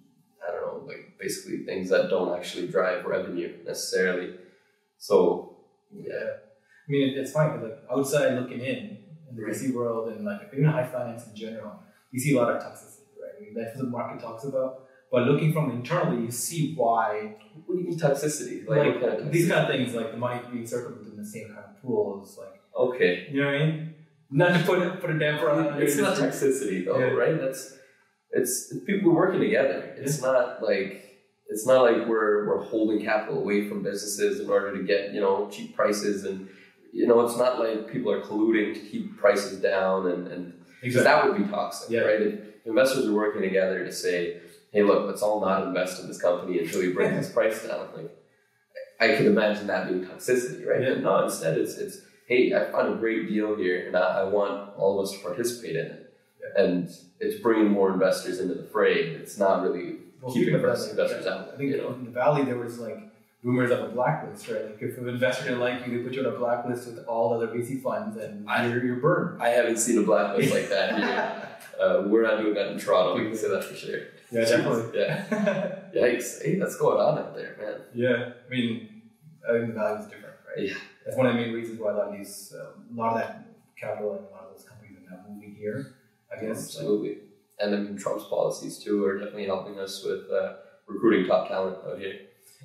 I 0.47 0.53
don't 0.53 0.63
know 0.63 0.87
like 0.87 1.17
basically 1.19 1.65
things 1.65 1.91
that 1.91 2.09
don't 2.09 2.37
actually 2.37 2.69
drive 2.69 3.05
revenue 3.05 3.55
necessarily. 3.65 4.37
So 4.99 5.57
yeah, 5.93 6.13
I 6.15 6.91
mean 6.91 7.17
it's 7.19 7.33
fine 7.33 7.53
because 7.53 7.71
like 7.71 7.79
outside 7.91 8.35
looking 8.35 8.61
in 8.61 8.99
in 9.29 9.37
the 9.37 9.43
VC 9.43 9.75
world 9.75 10.13
and 10.13 10.25
like 10.25 10.51
even 10.53 10.65
high 10.65 10.87
finance 10.87 11.27
in 11.27 11.35
general, 11.35 11.81
you 12.11 12.21
see 12.21 12.35
a 12.35 12.41
lot 12.41 12.51
of 12.51 12.63
toxicity, 12.63 13.11
right? 13.21 13.33
I 13.39 13.43
mean, 13.43 13.55
that's 13.55 13.77
what 13.77 13.85
the 13.85 13.91
market 13.91 14.21
talks 14.21 14.45
about. 14.45 14.85
But 15.11 15.23
looking 15.23 15.53
from 15.53 15.71
internally, 15.71 16.25
you 16.25 16.31
see 16.31 16.75
why. 16.75 17.37
What 17.65 17.77
do 17.77 17.81
you 17.81 17.89
mean 17.89 17.99
toxicity? 17.99 18.67
Like, 18.67 18.79
like 18.79 19.01
kind 19.01 19.05
of 19.05 19.21
toxicity? 19.21 19.33
these 19.33 19.49
kind 19.49 19.61
of 19.65 19.69
things, 19.69 19.95
like 19.95 20.11
the 20.11 20.17
money 20.17 20.41
being 20.53 20.67
circled 20.67 20.99
within 20.99 21.17
the 21.17 21.25
same 21.25 21.49
kind 21.49 21.59
of 21.59 21.83
pools, 21.83 22.39
like 22.39 22.61
okay, 22.77 23.29
you 23.31 23.41
know 23.41 23.47
what 23.47 23.55
I 23.55 23.67
mean? 23.67 23.95
Not 24.31 24.59
to 24.59 24.67
put 24.67 24.83
it, 24.83 25.01
put 25.01 25.11
a 25.11 25.19
damper 25.19 25.51
on. 25.51 25.81
It's 25.81 25.97
not 25.97 26.17
toxicity 26.17 26.85
though, 26.85 26.99
yeah. 26.99 27.07
right? 27.07 27.41
That's 27.41 27.76
it's, 28.33 28.73
it's 28.73 28.85
people 28.85 29.13
working 29.13 29.41
together. 29.41 29.95
It's 29.97 30.21
not 30.21 30.63
like 30.63 31.03
it's 31.49 31.67
not 31.67 31.83
like 31.83 32.07
we're 32.07 32.47
we're 32.47 32.63
holding 32.65 33.05
capital 33.05 33.39
away 33.41 33.69
from 33.69 33.83
businesses 33.83 34.41
in 34.41 34.51
order 34.51 34.77
to 34.77 34.83
get 34.83 35.13
you 35.13 35.21
know 35.21 35.49
cheap 35.51 35.77
prices 35.77 36.25
and 36.25 36.49
you 36.93 37.07
know 37.07 37.21
it's 37.27 37.37
not 37.37 37.59
like 37.59 37.91
people 37.91 38.11
are 38.11 38.21
colluding 38.21 38.75
to 38.75 38.81
keep 38.81 39.17
prices 39.17 39.61
down 39.61 40.11
and 40.11 40.29
and 40.29 40.53
exactly. 40.83 41.05
that 41.05 41.25
would 41.25 41.39
be 41.39 41.51
toxic, 41.51 41.91
yeah. 41.91 42.01
right? 42.01 42.21
If 42.21 42.41
investors 42.67 43.07
are 43.07 43.13
working 43.13 43.43
together 43.43 43.85
to 43.85 43.93
say, 43.93 44.41
hey, 44.73 44.83
look, 44.83 45.07
let's 45.07 45.23
all 45.23 45.41
not 45.41 45.63
invest 45.63 46.01
in 46.01 46.09
this 46.09 46.21
company 46.21 46.59
until 46.59 46.81
we 46.81 46.93
bring 46.93 47.17
this 47.17 47.31
price 47.31 47.67
down. 47.67 47.89
Like 47.95 48.11
I 49.01 49.15
can 49.17 49.27
imagine 49.27 49.67
that 49.69 49.89
being 49.89 50.05
toxicity, 50.05 50.67
right? 50.67 50.83
Yeah. 50.83 50.95
But 50.95 51.03
no, 51.03 51.25
instead 51.25 51.59
it's 51.59 51.77
it's 51.77 51.99
hey, 52.29 52.53
I 52.55 52.71
found 52.73 52.95
a 52.95 52.97
great 52.97 53.29
deal 53.29 53.57
here, 53.57 53.87
and 53.87 53.97
I, 53.97 54.21
I 54.21 54.25
want 54.25 54.77
all 54.77 54.99
of 54.99 55.07
us 55.07 55.13
to 55.13 55.19
participate 55.23 55.77
in 55.77 55.87
it. 55.87 56.06
And 56.57 56.89
it's 57.21 57.41
bringing 57.41 57.71
more 57.71 57.93
investors 57.93 58.41
into 58.41 58.55
the 58.55 58.65
fray. 58.65 58.95
It's 59.11 59.39
not 59.39 59.63
really 59.63 59.97
Well, 60.21 60.33
keeping 60.33 60.49
speaking 60.49 60.55
of 60.55 60.61
first 60.63 60.97
that, 60.97 61.03
like, 61.03 61.11
investors 61.13 61.27
out. 61.33 61.51
I 61.53 61.57
think 61.57 61.71
you 61.71 61.77
know? 61.79 61.93
in 61.95 62.05
the 62.05 62.11
valley 62.11 62.45
there 62.45 62.57
was 62.59 62.79
like 62.79 62.99
rumors 63.43 63.71
of 63.71 63.81
a 63.81 63.89
blacklist, 63.89 64.49
right? 64.49 64.65
Like 64.65 64.79
if 64.83 64.99
an 64.99 65.09
investor 65.09 65.45
didn't 65.45 65.61
like 65.61 65.87
you, 65.87 65.99
they 65.99 66.03
put 66.05 66.15
you 66.15 66.27
on 66.27 66.35
a 66.35 66.39
blacklist 66.39 66.87
with 66.89 67.05
all 67.07 67.33
other 67.35 67.47
VC 67.49 67.81
funds, 67.83 68.17
and 68.17 68.49
I- 68.49 68.67
you're, 68.69 68.85
you're 68.85 68.97
burned. 68.97 69.41
I 69.43 69.51
haven't 69.51 69.77
seen 69.79 69.99
a 69.99 70.03
blacklist 70.03 70.53
like 70.53 70.69
that 70.71 70.99
here. 70.99 71.49
Uh, 71.81 72.05
we're 72.09 72.23
not 72.23 72.41
doing 72.41 72.55
that 72.55 72.69
in 72.73 72.79
Toronto. 72.79 73.17
We 73.19 73.27
can 73.29 73.37
say 73.37 73.49
that 73.51 73.63
for 73.65 73.75
sure. 73.75 74.01
Yeah, 74.33 74.45
definitely. 74.47 74.99
Yeah. 74.99 75.79
Yikes! 75.95 76.43
Hey, 76.43 76.59
that's 76.59 76.77
going 76.77 76.99
on 76.99 77.19
out 77.19 77.35
there, 77.37 77.57
man. 77.61 77.75
yeah, 77.95 78.33
I 78.47 78.51
mean, 78.51 79.03
I 79.49 79.53
think 79.53 79.69
the 79.69 79.73
value 79.75 80.01
is 80.01 80.07
different, 80.07 80.35
right? 80.49 80.67
Yeah. 80.69 80.75
That's 81.05 81.17
one 81.17 81.27
of 81.27 81.35
the 81.35 81.41
main 81.41 81.53
reasons 81.53 81.79
why 81.79 81.93
a 81.93 81.95
lot 81.95 82.09
of 82.09 82.17
these, 82.19 82.53
uh, 82.59 82.71
a 82.93 82.95
lot 82.97 83.13
of 83.13 83.19
that 83.19 83.47
capital 83.79 84.13
and 84.17 84.21
a 84.27 84.31
lot 84.33 84.49
of 84.51 84.57
those 84.57 84.65
companies 84.67 84.97
are 84.99 85.15
now 85.15 85.23
moving 85.31 85.55
here. 85.55 85.95
I 86.35 86.41
guess. 86.45 86.67
Absolutely. 86.77 87.19
And 87.59 87.73
then 87.73 87.97
Trump's 87.97 88.25
policies 88.25 88.79
too 88.79 89.05
are 89.05 89.19
definitely 89.19 89.47
helping 89.47 89.79
us 89.79 90.05
with 90.05 90.31
uh, 90.31 90.55
recruiting 90.87 91.27
top 91.27 91.49
talent 91.49 91.79
out 91.87 91.99
here. 91.99 92.15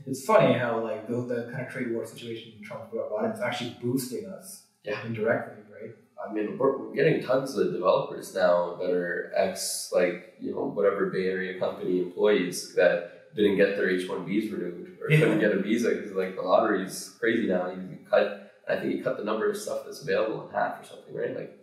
It's 0.05 0.25
funny 0.25 0.53
how 0.53 0.83
like 0.83 1.07
the, 1.07 1.21
the 1.21 1.49
kind 1.51 1.65
of 1.65 1.71
trade 1.71 1.91
war 1.91 2.05
situation 2.05 2.53
Trump 2.63 2.91
brought 2.91 3.07
about, 3.07 3.29
it's 3.31 3.41
actually 3.41 3.77
boosting 3.81 4.25
us 4.25 4.63
Yeah. 4.83 5.05
indirectly, 5.05 5.63
right? 5.71 5.91
I 6.29 6.33
mean, 6.33 6.57
we're, 6.57 6.77
we're 6.77 6.93
getting 6.93 7.23
tons 7.23 7.57
of 7.57 7.71
developers 7.71 8.33
now 8.35 8.75
that 8.79 8.89
are 8.91 9.31
ex, 9.35 9.91
like, 9.93 10.35
you 10.39 10.51
know, 10.53 10.65
whatever 10.69 11.07
Bay 11.07 11.25
Area 11.27 11.59
company 11.59 11.99
employees 11.99 12.75
that 12.75 13.33
didn't 13.35 13.57
get 13.57 13.75
their 13.75 13.89
H 13.89 14.07
1Bs 14.07 14.51
renewed 14.51 14.97
or 15.01 15.09
Yeah. 15.11 15.19
couldn't 15.19 15.39
get 15.39 15.51
a 15.51 15.61
visa 15.61 15.89
because, 15.89 16.11
like, 16.11 16.35
the 16.35 16.41
lottery 16.41 16.83
is 16.83 17.15
crazy 17.19 17.47
now. 17.47 17.69
You 17.71 17.97
cut, 18.09 18.51
I 18.69 18.75
think 18.75 18.95
you 18.95 19.03
cut 19.03 19.17
the 19.17 19.23
number 19.23 19.49
of 19.49 19.57
stuff 19.57 19.81
that's 19.85 20.03
available 20.03 20.47
in 20.47 20.53
half 20.53 20.81
or 20.81 20.85
something, 20.85 21.15
right? 21.15 21.35
Like, 21.35 21.57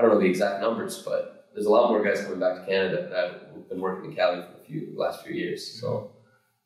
I 0.00 0.02
don't 0.02 0.14
know 0.14 0.20
the 0.20 0.26
exact 0.26 0.62
numbers, 0.62 1.02
but 1.02 1.50
there's 1.52 1.66
a 1.66 1.70
lot 1.70 1.90
more 1.90 2.02
guys 2.02 2.22
coming 2.22 2.40
back 2.40 2.56
to 2.56 2.64
Canada 2.64 3.06
that 3.10 3.32
have 3.54 3.68
been 3.68 3.82
working 3.82 4.10
in 4.10 4.16
Cali 4.16 4.40
for 4.40 4.58
the 4.58 4.64
few 4.64 4.94
last 4.96 5.26
few 5.26 5.34
years. 5.34 5.78
So 5.78 6.12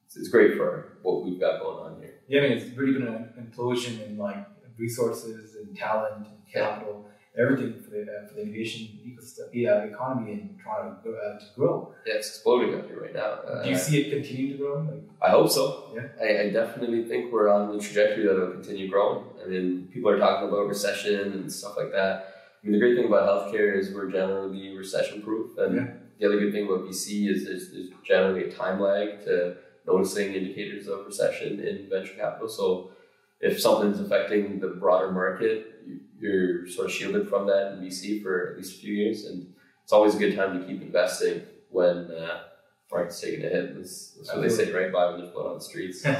it's, 0.07 0.17
it's 0.17 0.29
great 0.29 0.57
for 0.57 0.99
what 1.03 1.25
we've 1.25 1.41
got 1.41 1.61
going 1.61 1.79
on 1.95 2.01
here. 2.01 2.15
Yeah, 2.29 2.43
I 2.43 2.49
mean, 2.49 2.59
it's 2.59 2.77
really 2.77 2.93
been 2.93 3.09
an 3.09 3.33
implosion 3.43 4.07
in 4.07 4.17
like 4.17 4.37
resources 4.79 5.57
and 5.57 5.77
talent 5.77 6.19
and 6.19 6.27
capital, 6.53 7.07
everything 7.37 7.83
for 7.83 7.91
the, 7.91 8.03
uh, 8.03 8.29
for 8.29 8.35
the 8.35 8.43
innovation 8.43 8.83
ecosystem, 9.05 9.49
yeah, 9.53 9.83
economy 9.83 10.33
in 10.35 10.57
Toronto 10.63 10.97
to, 11.03 11.17
uh, 11.17 11.39
to 11.41 11.47
grow. 11.57 11.93
Yeah, 12.07 12.15
it's 12.15 12.29
exploding 12.29 12.73
out 12.79 12.87
here 12.87 13.03
right 13.03 13.15
now. 13.15 13.31
Uh, 13.49 13.65
Do 13.65 13.71
you 13.71 13.77
see 13.77 14.01
it 14.01 14.11
continue 14.11 14.53
to 14.53 14.59
grow? 14.59 14.81
Like, 14.83 15.03
I 15.21 15.31
hope 15.31 15.51
so. 15.51 15.91
Yeah. 15.93 16.07
I, 16.23 16.43
I 16.43 16.51
definitely 16.51 17.05
think 17.05 17.33
we're 17.33 17.49
on 17.49 17.77
the 17.77 17.83
trajectory 17.83 18.27
that 18.27 18.37
it'll 18.37 18.53
continue 18.53 18.89
growing. 18.89 19.25
I 19.45 19.49
mean, 19.49 19.89
people 19.93 20.09
are 20.11 20.19
talking 20.21 20.49
about 20.49 20.69
recession 20.69 21.33
and 21.33 21.53
stuff 21.53 21.77
like 21.77 21.91
that. 21.91 22.31
I 22.65 22.69
mean, 22.69 22.73
the 22.73 22.79
great 22.79 22.97
thing 22.97 23.07
about 23.07 23.29
healthcare 23.53 23.77
is 23.77 23.93
we're 23.95 24.11
generally 24.11 24.75
recession 24.77 25.21
proof. 25.23 25.59
And 25.59 25.77
Yeah. 25.77 25.87
the 26.19 26.27
other 26.27 26.39
good 26.41 26.53
thing 26.53 26.65
about 26.67 26.85
VC 26.87 27.29
is 27.29 27.45
there's, 27.45 27.71
there's 27.73 27.91
generally 28.05 28.45
a 28.45 28.51
time 28.51 28.81
lag 28.81 29.23
to 29.25 29.57
noticing 29.87 30.33
indicators 30.33 30.89
of 30.89 31.05
recession 31.05 31.61
in 31.61 31.89
venture 31.91 32.15
capital. 32.15 32.49
So 32.49 32.93
if 33.41 33.61
something's 33.61 34.01
affecting 34.01 34.61
the 34.61 34.69
broader 34.69 35.13
market, 35.13 35.67
you- 35.87 36.01
you're 36.19 36.67
sort 36.67 36.87
of 36.87 36.93
shielded 36.93 37.29
from 37.29 37.47
that 37.49 37.73
in 37.73 37.81
VC 37.81 38.23
for 38.23 38.53
at 38.53 38.57
least 38.57 38.79
a 38.79 38.81
few 38.81 38.95
years. 38.95 39.27
And 39.27 39.53
it's 39.83 39.93
always 39.93 40.15
a 40.15 40.19
good 40.19 40.35
time 40.35 40.59
to 40.59 40.67
keep 40.67 40.81
investing 40.81 41.43
when 41.69 42.11
uh, 42.11 42.45
market's 42.91 43.21
taking 43.21 43.45
a 43.45 43.49
hit. 43.49 43.77
That's, 43.77 44.13
that's 44.13 44.33
what 44.33 44.41
they 44.41 44.49
say, 44.49 44.73
right? 44.73 44.91
Buy 44.91 45.11
when 45.11 45.21
there's 45.21 45.33
blood 45.33 45.49
on 45.49 45.55
the 45.59 45.61
streets. 45.65 46.03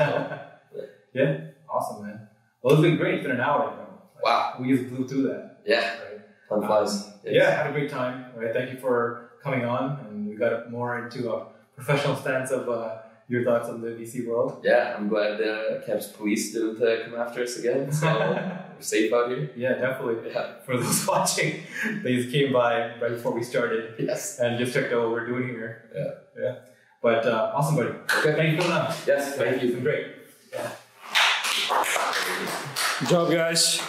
So, 0.75 0.83
yeah, 1.15 1.41
awesome, 1.71 2.05
man. 2.05 2.27
Well, 2.61 2.75
it's 2.75 2.83
been 2.83 2.97
great. 2.97 3.15
It's 3.15 3.23
been 3.23 3.37
an 3.37 3.41
hour. 3.41 3.67
Like, 3.67 4.25
Wow. 4.25 4.57
We 4.61 4.77
just 4.77 4.91
blew 4.91 5.07
through 5.07 5.23
that, 5.29 5.61
yeah, 5.65 5.97
right? 6.03 6.14
Time 6.61 6.67
flies. 6.69 7.07
Um, 7.07 7.13
yeah, 7.25 7.51
had 7.51 7.67
a 7.69 7.73
great 7.73 7.91
time. 7.91 8.27
Right, 8.37 8.53
thank 8.53 8.73
you 8.73 8.79
for 8.79 9.31
coming 9.43 9.65
on, 9.65 9.99
and 10.09 10.29
we 10.29 10.37
got 10.37 10.71
more 10.71 10.99
into 11.05 11.33
a 11.33 11.47
professional 11.75 12.17
stance 12.17 12.51
of 12.51 12.69
uh, 12.69 12.99
your 13.29 13.45
thoughts 13.45 13.69
on 13.69 13.81
the 13.81 13.89
VC 13.89 14.27
world. 14.27 14.61
Yeah, 14.65 14.95
I'm 14.97 15.09
glad 15.09 15.39
the 15.39 15.83
campus 15.87 16.09
police 16.09 16.53
didn't 16.53 16.83
uh, 16.83 17.05
come 17.05 17.15
after 17.21 17.43
us 17.43 17.57
again. 17.57 17.91
So 17.93 18.07
we're 18.77 18.81
safe 18.81 19.13
out 19.13 19.29
here. 19.31 19.51
Yeah, 19.57 19.75
definitely. 19.75 20.31
Yeah. 20.31 20.55
For 20.65 20.77
those 20.77 21.07
watching, 21.09 21.63
they 22.03 22.17
just 22.17 22.31
came 22.31 22.53
by 22.53 22.97
right 23.01 23.11
before 23.11 23.33
we 23.33 23.43
started 23.43 23.95
Yes. 23.99 24.39
and 24.41 24.59
just 24.59 24.73
checked 24.75 24.93
out 24.93 25.03
what 25.03 25.11
we're 25.13 25.27
doing 25.27 25.49
here. 25.49 25.91
Yeah. 25.95 26.43
Yeah. 26.43 26.55
But 27.03 27.27
uh, 27.27 27.53
awesome, 27.55 27.77
buddy. 27.77 27.91
Okay. 28.19 28.35
Thank 28.35 28.53
you 28.53 28.57
for 28.63 28.69
coming 28.69 28.87
on. 28.87 28.95
Yes. 29.07 29.37
Thank 29.37 29.57
It's 29.57 29.65
you. 29.65 29.73
been 29.75 29.83
great. 29.83 30.07
Yeah. 30.53 30.71
Good 33.01 33.09
job, 33.09 33.31
guys. 33.31 33.81